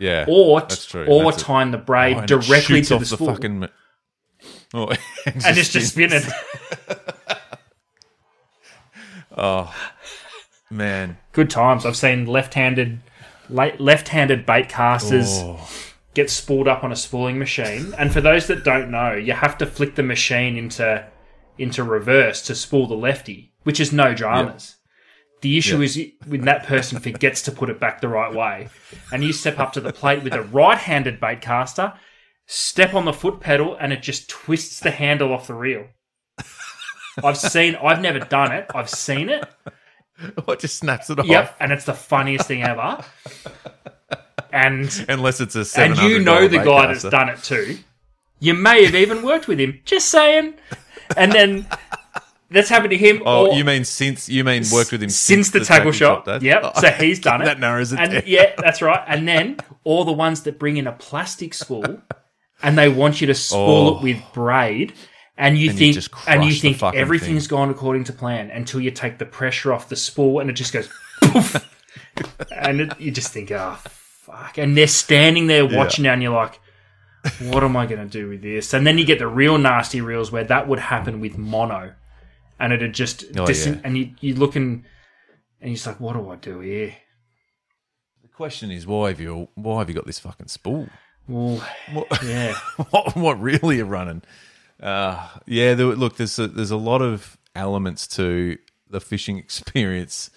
yeah, 0.00 0.24
Or, 0.28 0.60
t- 0.60 0.66
that's 0.68 0.86
true. 0.86 1.06
or 1.06 1.24
That's 1.30 1.42
it. 1.42 1.46
tying 1.46 1.70
the 1.70 1.78
braid 1.78 2.16
Oh, 2.18 2.26
directly 2.26 2.82
to 2.82 2.94
off 2.94 3.00
the 3.00 3.06
spool. 3.06 3.28
fucking. 3.28 3.68
Oh, 4.74 4.88
and, 5.26 5.46
and 5.46 5.58
it's 5.58 5.70
just 5.70 5.92
spinning. 5.92 6.22
oh 9.36 9.72
Man, 10.70 11.16
Good 11.32 11.50
times. 11.50 11.86
I've 11.86 11.96
seen 11.96 12.26
left-handed, 12.26 12.98
left-handed 13.48 14.44
bait 14.44 14.68
casters 14.68 15.28
oh, 15.30 15.68
get 16.16 16.30
spooled 16.30 16.66
up 16.66 16.82
on 16.82 16.90
a 16.90 16.96
spooling 16.96 17.38
machine. 17.38 17.94
And 17.98 18.10
for 18.12 18.22
those 18.22 18.46
that 18.46 18.64
don't 18.64 18.90
know, 18.90 19.12
you 19.12 19.34
have 19.34 19.58
to 19.58 19.66
flick 19.66 19.94
the 19.94 20.02
machine 20.02 20.56
into 20.56 21.06
into 21.58 21.84
reverse 21.84 22.42
to 22.42 22.54
spool 22.54 22.86
the 22.86 22.94
lefty, 22.96 23.52
which 23.62 23.78
is 23.80 23.92
no 23.92 24.14
dramas. 24.14 24.76
The 25.42 25.56
issue 25.58 25.78
Yeah. 25.78 25.84
is 25.84 26.00
when 26.26 26.42
that 26.46 26.66
person 26.66 26.98
forgets 27.00 27.42
to 27.42 27.52
put 27.52 27.68
it 27.70 27.78
back 27.78 28.00
the 28.00 28.08
right 28.08 28.32
way, 28.32 28.68
and 29.12 29.22
you 29.22 29.32
step 29.32 29.58
up 29.58 29.72
to 29.74 29.80
the 29.80 29.92
plate 29.92 30.22
with 30.22 30.32
a 30.34 30.42
right-handed 30.42 31.20
bait 31.20 31.40
caster, 31.42 31.92
step 32.46 32.94
on 32.94 33.04
the 33.04 33.12
foot 33.12 33.40
pedal, 33.40 33.76
and 33.78 33.92
it 33.92 34.02
just 34.02 34.28
twists 34.30 34.80
the 34.80 34.90
handle 34.90 35.32
off 35.32 35.46
the 35.46 35.54
reel. 35.54 35.86
I've 37.22 37.38
seen. 37.38 37.76
I've 37.76 38.00
never 38.00 38.18
done 38.20 38.52
it. 38.52 38.66
I've 38.74 38.90
seen 38.90 39.28
it. 39.30 39.44
it 40.48 40.60
just 40.60 40.78
snaps 40.78 41.08
it 41.10 41.18
off. 41.18 41.26
Yep, 41.26 41.56
and 41.60 41.72
it's 41.72 41.84
the 41.84 41.94
funniest 41.94 42.48
thing 42.48 42.62
ever. 42.62 43.02
And 44.56 45.06
Unless 45.08 45.40
it's 45.40 45.54
a 45.56 45.80
and 45.80 45.96
you 45.98 46.18
know 46.18 46.48
the 46.48 46.58
guy 46.58 46.86
that's 46.86 47.02
done 47.04 47.28
it 47.28 47.42
too. 47.42 47.78
You 48.40 48.54
may 48.54 48.84
have 48.84 48.94
even 48.94 49.22
worked 49.22 49.48
with 49.48 49.58
him. 49.58 49.80
Just 49.84 50.08
saying. 50.08 50.54
And 51.16 51.30
then 51.32 51.66
that's 52.50 52.68
happened 52.68 52.90
to 52.90 52.96
him. 52.96 53.22
Oh, 53.26 53.48
or 53.48 53.54
you 53.54 53.64
mean 53.64 53.84
since 53.84 54.28
you 54.28 54.44
mean 54.44 54.64
worked 54.72 54.92
with 54.92 55.02
him 55.02 55.08
since 55.10 55.50
the 55.50 55.60
tackle 55.60 55.92
shop? 55.92 56.24
days? 56.24 56.42
Yep. 56.42 56.60
Oh, 56.64 56.80
so 56.80 56.90
he's 56.90 57.20
done 57.20 57.42
it. 57.42 57.46
that 57.46 57.60
narrows 57.60 57.92
it 57.92 57.98
and 58.00 58.12
down. 58.12 58.22
yeah, 58.26 58.52
that's 58.58 58.82
right. 58.82 59.02
And 59.06 59.26
then 59.28 59.58
all 59.84 60.04
the 60.04 60.12
ones 60.12 60.42
that 60.42 60.58
bring 60.58 60.76
in 60.76 60.86
a 60.86 60.92
plastic 60.92 61.54
spool 61.54 62.00
and 62.62 62.78
they 62.78 62.88
want 62.88 63.20
you 63.20 63.26
to 63.28 63.34
spool 63.34 63.58
Oh. 63.88 63.96
it 63.98 64.02
with 64.02 64.22
braid. 64.32 64.92
And 65.38 65.58
you 65.58 65.68
And 65.70 65.78
you 65.78 65.92
think, 65.92 65.94
just 65.94 66.10
and 66.26 66.44
you 66.44 66.52
the 66.52 66.72
think 66.72 66.94
everything's 66.94 67.46
gone 67.46 67.68
according 67.68 68.04
to 68.04 68.12
plan 68.14 68.50
until 68.50 68.80
you 68.80 68.90
take 68.90 69.18
the 69.18 69.26
pressure 69.26 69.70
off 69.70 69.90
the 69.90 69.96
spool, 69.96 70.40
and 70.40 70.48
it 70.48 70.54
just 70.54 70.72
goes 70.72 70.88
poof, 71.22 71.56
and 72.50 72.80
it, 72.80 72.98
you 72.98 73.10
just 73.10 73.34
think, 73.34 73.50
oh 73.52 73.78
fuck! 74.26 74.58
And 74.58 74.76
they're 74.76 74.86
standing 74.86 75.46
there 75.46 75.64
watching, 75.66 76.06
and 76.06 76.22
you're 76.22 76.34
like, 76.34 76.58
what 77.40 77.64
am 77.64 77.76
I 77.76 77.86
going 77.86 78.00
to 78.00 78.10
do 78.10 78.28
with 78.28 78.42
this? 78.42 78.72
And 78.74 78.86
then 78.86 78.98
you 78.98 79.04
get 79.04 79.18
the 79.18 79.26
real 79.26 79.58
nasty 79.58 80.00
reels 80.00 80.30
where 80.30 80.44
that 80.44 80.68
would 80.68 80.78
happen 80.78 81.20
with 81.20 81.38
mono, 81.38 81.94
and 82.60 82.72
it'd 82.72 82.92
just 82.94 83.24
Oh, 83.36 83.46
dis- 83.46 83.66
yeah. 83.66 83.76
and 83.84 83.96
you 83.96 84.10
you 84.20 84.34
looking, 84.34 84.84
and 85.60 85.70
you're 85.70 85.74
just 85.74 85.86
like, 85.86 86.00
what 86.00 86.14
do 86.14 86.28
I 86.30 86.36
do 86.36 86.60
here? 86.60 86.94
The 88.22 88.28
question 88.28 88.70
is, 88.70 88.86
why 88.86 89.08
have 89.08 89.20
you 89.20 89.48
why 89.54 89.78
have 89.78 89.88
you 89.88 89.94
got 89.94 90.06
this 90.06 90.18
fucking 90.18 90.48
spool? 90.48 90.88
Well, 91.28 91.60
yeah, 92.24 92.54
what, 92.90 93.16
what 93.16 93.40
really 93.40 93.80
are 93.80 93.84
running? 93.86 94.22
Uh, 94.80 95.26
yeah, 95.46 95.74
there, 95.74 95.86
look, 95.86 96.16
there's 96.16 96.38
a, 96.38 96.46
there's 96.48 96.70
a 96.70 96.76
lot 96.76 97.00
of 97.02 97.38
elements 97.54 98.06
to 98.08 98.58
the 98.90 99.00
fishing 99.00 99.38
experience. 99.44 100.30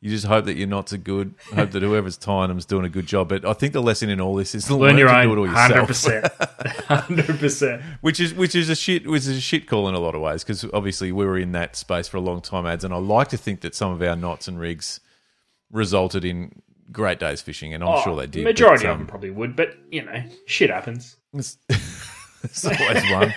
You 0.00 0.10
just 0.10 0.26
hope 0.26 0.44
that 0.44 0.56
your 0.56 0.68
knots 0.68 0.92
are 0.92 0.98
good. 0.98 1.34
Hope 1.54 1.70
that 1.70 1.82
whoever's 1.82 2.16
tying 2.16 2.48
them's 2.48 2.66
doing 2.66 2.84
a 2.84 2.88
good 2.88 3.06
job. 3.06 3.28
But 3.28 3.44
I 3.44 3.54
think 3.54 3.72
the 3.72 3.82
lesson 3.82 4.08
in 4.10 4.20
all 4.20 4.34
this 4.34 4.54
is 4.54 4.66
to 4.66 4.76
learn 4.76 4.98
your 4.98 5.08
to 5.08 5.16
own, 5.18 5.26
do 5.26 5.32
it 5.32 5.38
all 5.38 5.46
Hundred 5.48 5.86
percent, 5.86 6.26
hundred 6.86 7.38
percent. 7.38 7.82
which 8.02 8.20
is 8.20 8.34
which 8.34 8.54
is 8.54 8.68
a 8.68 8.76
shit 8.76 9.06
which 9.06 9.22
is 9.22 9.28
a 9.36 9.40
shit 9.40 9.66
call 9.66 9.88
in 9.88 9.94
a 9.94 9.98
lot 9.98 10.14
of 10.14 10.20
ways 10.20 10.44
because 10.44 10.64
obviously 10.72 11.12
we 11.12 11.24
were 11.24 11.38
in 11.38 11.52
that 11.52 11.76
space 11.76 12.08
for 12.08 12.18
a 12.18 12.20
long 12.20 12.40
time 12.42 12.66
ads 12.66 12.84
and 12.84 12.92
I 12.92 12.98
like 12.98 13.28
to 13.28 13.36
think 13.36 13.62
that 13.62 13.74
some 13.74 13.90
of 13.90 14.02
our 14.02 14.14
knots 14.16 14.46
and 14.48 14.60
rigs 14.60 15.00
resulted 15.72 16.24
in 16.24 16.62
great 16.92 17.18
days 17.18 17.40
fishing 17.40 17.74
and 17.74 17.82
I'm 17.82 18.02
sure 18.04 18.14
they 18.16 18.26
did. 18.26 18.44
but, 18.44 18.50
Majority 18.50 18.86
of 18.86 18.92
um, 18.92 18.98
them 18.98 19.06
probably 19.06 19.30
would, 19.30 19.56
but 19.56 19.76
you 19.90 20.04
know, 20.04 20.22
shit 20.46 20.70
happens. 20.70 21.16
It's, 21.32 21.58
it's 22.44 22.64
always 22.64 23.10
one. 23.10 23.34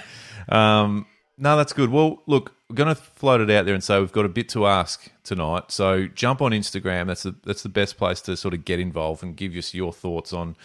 Um, 0.49 1.05
no, 1.39 1.55
that's 1.55 1.71
good. 1.71 1.89
Well, 1.89 2.21
look, 2.27 2.53
we're 2.69 2.75
going 2.75 2.93
to 2.93 3.01
float 3.01 3.39
it 3.41 3.49
out 3.49 3.65
there 3.65 3.73
and 3.73 3.83
say 3.83 3.99
we've 3.99 4.11
got 4.11 4.25
a 4.25 4.29
bit 4.29 4.49
to 4.49 4.67
ask 4.67 5.09
tonight. 5.23 5.71
So 5.71 6.07
jump 6.07 6.41
on 6.41 6.51
Instagram. 6.51 7.07
That's 7.07 7.23
the 7.23 7.33
that's 7.43 7.63
the 7.63 7.69
best 7.69 7.97
place 7.97 8.19
to 8.21 8.35
sort 8.35 8.53
of 8.53 8.65
get 8.65 8.79
involved 8.79 9.23
and 9.23 9.35
give 9.35 9.55
us 9.55 9.73
your 9.73 9.93
thoughts 9.93 10.33
on 10.33 10.57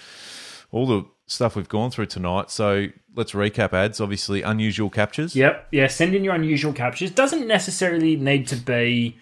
all 0.73 0.87
the 0.87 1.05
stuff 1.27 1.55
we've 1.55 1.69
gone 1.69 1.93
through 1.93 2.07
tonight. 2.07 2.51
So 2.51 2.89
let's 3.15 3.33
recap 3.33 3.73
ads. 3.73 4.01
Obviously, 4.01 4.43
unusual 4.43 4.91
captures. 4.91 5.37
Yep, 5.37 5.69
yeah. 5.71 5.87
Send 5.87 6.15
in 6.15 6.25
your 6.25 6.35
unusual 6.35 6.73
captures. 6.73 7.13
Doesn't 7.13 7.47
necessarily 7.47 8.17
need 8.17 8.49
to 8.49 8.57
be 8.57 9.17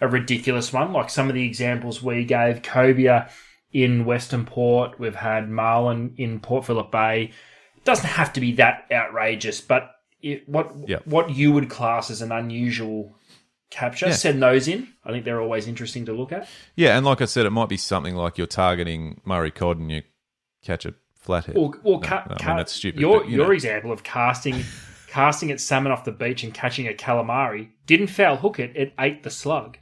a 0.00 0.08
ridiculous 0.08 0.72
one, 0.72 0.92
like 0.92 1.10
some 1.10 1.28
of 1.28 1.34
the 1.34 1.44
examples 1.44 2.02
we 2.02 2.24
gave. 2.24 2.62
Cobia 2.62 3.30
in 3.72 4.06
Western 4.06 4.46
Port. 4.46 4.98
We've 4.98 5.14
had 5.14 5.50
Marlin 5.50 6.14
in 6.16 6.40
Port 6.40 6.64
Phillip 6.64 6.90
Bay. 6.90 7.32
Doesn't 7.84 8.06
have 8.06 8.32
to 8.32 8.40
be 8.40 8.52
that 8.52 8.86
outrageous, 8.90 9.60
but 9.60 9.90
it, 10.22 10.48
what 10.48 10.72
Yep. 10.88 11.06
what 11.06 11.30
you 11.30 11.52
would 11.52 11.68
class 11.70 12.10
as 12.10 12.20
an 12.22 12.32
unusual 12.32 13.14
capture, 13.70 14.06
Yeah. 14.06 14.12
send 14.12 14.42
those 14.42 14.66
in. 14.68 14.88
I 15.04 15.10
think 15.12 15.24
they're 15.24 15.40
always 15.40 15.66
interesting 15.68 16.06
to 16.06 16.12
look 16.12 16.32
at. 16.32 16.48
Yeah, 16.76 16.96
and 16.96 17.04
like 17.04 17.20
I 17.20 17.26
said, 17.26 17.44
it 17.46 17.50
might 17.50 17.68
be 17.68 17.76
something 17.76 18.14
like 18.14 18.38
you're 18.38 18.46
targeting 18.46 19.20
Murray 19.24 19.50
cod 19.50 19.78
and 19.78 19.90
you 19.90 20.02
catch 20.64 20.86
a 20.86 20.94
flathead. 21.14 21.56
Or, 21.56 21.74
or 21.84 22.00
No, 22.00 22.06
ca- 22.08 22.24
no, 22.28 22.36
I 22.40 22.46
mean, 22.48 22.56
that's 22.56 22.72
stupid, 22.72 23.00
Your 23.00 23.20
but, 23.20 23.28
you 23.28 23.36
your 23.36 23.46
know. 23.46 23.52
example 23.52 23.92
of 23.92 24.02
casting 24.02 24.64
casting 25.08 25.50
at 25.50 25.60
salmon 25.60 25.90
off 25.92 26.04
the 26.04 26.12
beach 26.12 26.42
and 26.44 26.52
catching 26.54 26.86
a 26.88 26.92
calamari 26.92 27.68
didn't 27.86 28.08
foul 28.08 28.36
hook 28.36 28.58
it; 28.58 28.72
it 28.74 28.92
ate 28.98 29.22
the 29.22 29.30
slug. 29.30 29.76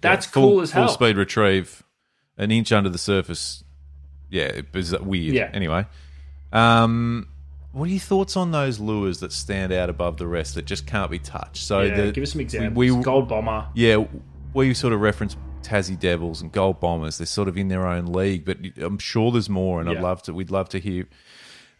That's 0.00 0.26
full, 0.26 0.50
cool 0.50 0.60
as 0.60 0.72
hell. 0.72 0.86
Full 0.88 0.94
speed 0.94 1.16
retrieve, 1.16 1.82
an 2.36 2.50
inch 2.50 2.72
under 2.72 2.90
the 2.90 2.98
surface. 2.98 3.62
Yeah, 4.30 4.44
it 4.44 4.66
was 4.74 4.98
weird. 4.98 5.34
Yeah. 5.34 5.50
Anyway, 5.52 5.86
um, 6.52 7.28
what 7.72 7.84
are 7.88 7.90
your 7.92 8.00
thoughts 8.00 8.36
on 8.36 8.50
those 8.52 8.78
lures 8.80 9.20
that 9.20 9.32
stand 9.32 9.72
out 9.72 9.88
above 9.90 10.18
the 10.18 10.26
rest 10.26 10.54
that 10.54 10.64
just 10.66 10.86
can't 10.86 11.10
be 11.10 11.18
touched? 11.18 11.64
So 11.64 11.80
Yeah, 11.80 12.06
the, 12.06 12.12
give 12.12 12.22
us 12.22 12.32
some 12.32 12.40
examples. 12.40 12.76
We, 12.76 12.90
we, 12.90 13.02
Gold 13.02 13.28
bomber. 13.28 13.66
yeah, 13.74 14.04
we 14.54 14.74
sort 14.74 14.92
of 14.92 15.00
reference 15.00 15.36
Tassie 15.62 15.98
Devils 15.98 16.42
and 16.42 16.52
Gold 16.52 16.80
Bombers. 16.80 17.18
They're 17.18 17.26
sort 17.26 17.48
of 17.48 17.56
in 17.56 17.68
their 17.68 17.86
own 17.86 18.06
league, 18.06 18.44
but 18.44 18.58
I'm 18.78 18.98
sure 18.98 19.30
there's 19.32 19.48
more, 19.48 19.80
and 19.80 19.88
I'd 19.88 20.00
love 20.00 20.22
to. 20.24 20.34
We'd 20.34 20.50
love 20.50 20.68
to 20.70 20.78
hear. 20.80 21.06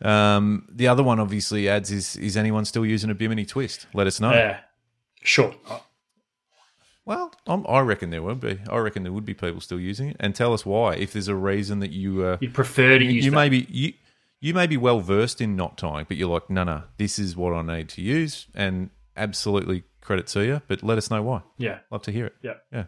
Um, 0.00 0.66
the 0.68 0.88
other 0.88 1.02
one 1.02 1.20
obviously 1.20 1.68
Ads 1.68 1.90
is 1.92 2.16
is 2.16 2.36
anyone 2.36 2.64
still 2.64 2.84
using 2.86 3.10
a 3.10 3.14
Bimini 3.14 3.44
twist? 3.44 3.86
Let 3.94 4.06
us 4.06 4.18
know. 4.20 4.32
Yeah, 4.32 4.60
sure. 5.22 5.54
Well, 7.04 7.32
I'm, 7.46 7.66
I 7.68 7.80
reckon 7.80 8.10
there 8.10 8.22
would 8.22 8.40
be. 8.40 8.60
I 8.70 8.78
reckon 8.78 9.02
there 9.02 9.12
would 9.12 9.24
be 9.24 9.34
people 9.34 9.60
still 9.60 9.80
using 9.80 10.08
it, 10.10 10.16
and 10.20 10.34
tell 10.34 10.52
us 10.54 10.64
why. 10.64 10.94
If 10.94 11.12
there's 11.12 11.28
a 11.28 11.34
reason 11.34 11.80
that 11.80 11.90
you 11.90 12.24
uh, 12.24 12.38
You'd 12.40 12.54
prefer 12.54 12.98
to 12.98 13.04
you, 13.04 13.10
use 13.10 13.24
you 13.24 13.30
that. 13.32 13.36
may 13.36 13.48
be 13.48 13.66
you 13.68 13.92
you 14.42 14.52
may 14.52 14.66
be 14.66 14.76
well 14.76 15.00
versed 15.00 15.40
in 15.40 15.56
knot 15.56 15.78
tying, 15.78 16.04
but 16.06 16.18
you're 16.18 16.28
like, 16.28 16.50
no, 16.50 16.64
no, 16.64 16.82
this 16.98 17.18
is 17.18 17.34
what 17.34 17.54
I 17.54 17.62
need 17.62 17.88
to 17.90 18.02
use, 18.02 18.48
and 18.54 18.90
absolutely 19.16 19.84
credit 20.02 20.26
to 20.28 20.44
you. 20.44 20.60
But 20.68 20.82
let 20.82 20.98
us 20.98 21.10
know 21.10 21.22
why. 21.22 21.42
Yeah, 21.56 21.78
Love 21.90 22.02
to 22.02 22.12
hear 22.12 22.26
it. 22.26 22.34
yeah. 22.42 22.54
Yeah. 22.72 22.84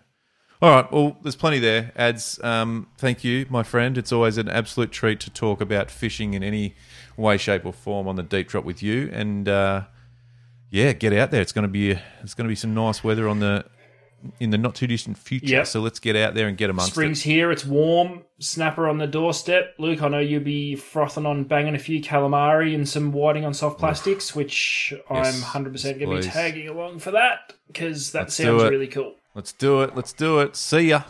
All 0.61 0.71
right. 0.71 0.91
Well, 0.93 1.17
there's 1.23 1.37
plenty 1.37 1.59
there. 1.59 1.93
Ads. 1.97 2.43
Um, 2.43 2.89
thank 2.99 3.23
you, 3.25 3.45
my 3.51 3.63
friend. 3.63 3.97
It's 3.99 4.13
always 4.13 4.37
an 4.39 4.49
absolute 4.49 4.93
treat 4.93 5.21
to 5.21 5.31
talk 5.31 5.61
about 5.61 5.91
fishing 5.91 6.35
in 6.35 6.43
any 6.43 6.75
way, 7.17 7.37
shape, 7.37 7.67
or 7.67 7.73
form 7.73 8.09
on 8.09 8.17
the 8.17 8.23
deep 8.23 8.49
drop 8.49 8.65
with 8.65 8.83
you. 8.83 9.11
And 9.13 9.49
uh, 9.49 9.83
yeah, 10.71 10.93
get 10.93 11.13
out 11.13 11.31
there. 11.31 11.43
It's 11.43 11.53
going 11.53 11.65
to 11.65 11.69
be 11.69 11.91
it's 12.23 12.35
going 12.35 12.47
to 12.47 12.49
be 12.49 12.55
some 12.55 12.73
nice 12.73 13.05
weather 13.05 13.29
on 13.29 13.41
the 13.41 13.67
in 14.41 14.51
the 14.51 14.59
not 14.59 14.75
too 14.75 14.87
distant 14.87 15.19
future. 15.19 15.47
Yep. 15.47 15.67
So 15.67 15.81
let's 15.81 15.99
get 15.99 16.17
out 16.17 16.35
there 16.35 16.49
and 16.49 16.57
get 16.57 16.71
amongst 16.71 16.93
Spring's 16.93 17.21
it. 17.21 17.31
here. 17.31 17.51
It's 17.51 17.65
warm. 17.65 18.23
Snapper 18.39 18.89
on 18.89 18.99
the 18.99 19.07
doorstep. 19.07 19.75
Luke, 19.79 20.03
I 20.03 20.09
know 20.09 20.19
you'll 20.19 20.43
be 20.43 20.77
frothing 20.77 21.27
on 21.27 21.45
banging 21.45 21.75
a 21.75 21.79
few 21.79 22.03
calamari 22.03 22.75
and 22.75 22.89
some 22.89 23.13
whiting 23.13 23.45
on 23.45 23.55
soft 23.55 23.79
plastics, 23.79 24.35
which 24.35 24.93
Yes. 25.11 25.45
I'm 25.55 25.63
100% 25.65 25.99
going 25.99 26.11
to 26.11 26.17
be 26.17 26.23
tagging 26.23 26.69
along 26.69 26.99
for 26.99 27.13
that 27.13 27.55
because 27.67 28.13
that 28.13 28.21
Let's 28.21 28.35
sounds 28.35 28.63
really 28.65 28.89
cool. 28.89 29.15
Let's 29.35 29.53
do 29.53 29.83
it. 29.83 29.95
Let's 29.97 30.13
do 30.13 30.41
it. 30.41 30.57
See 30.57 30.89
ya. 30.91 31.03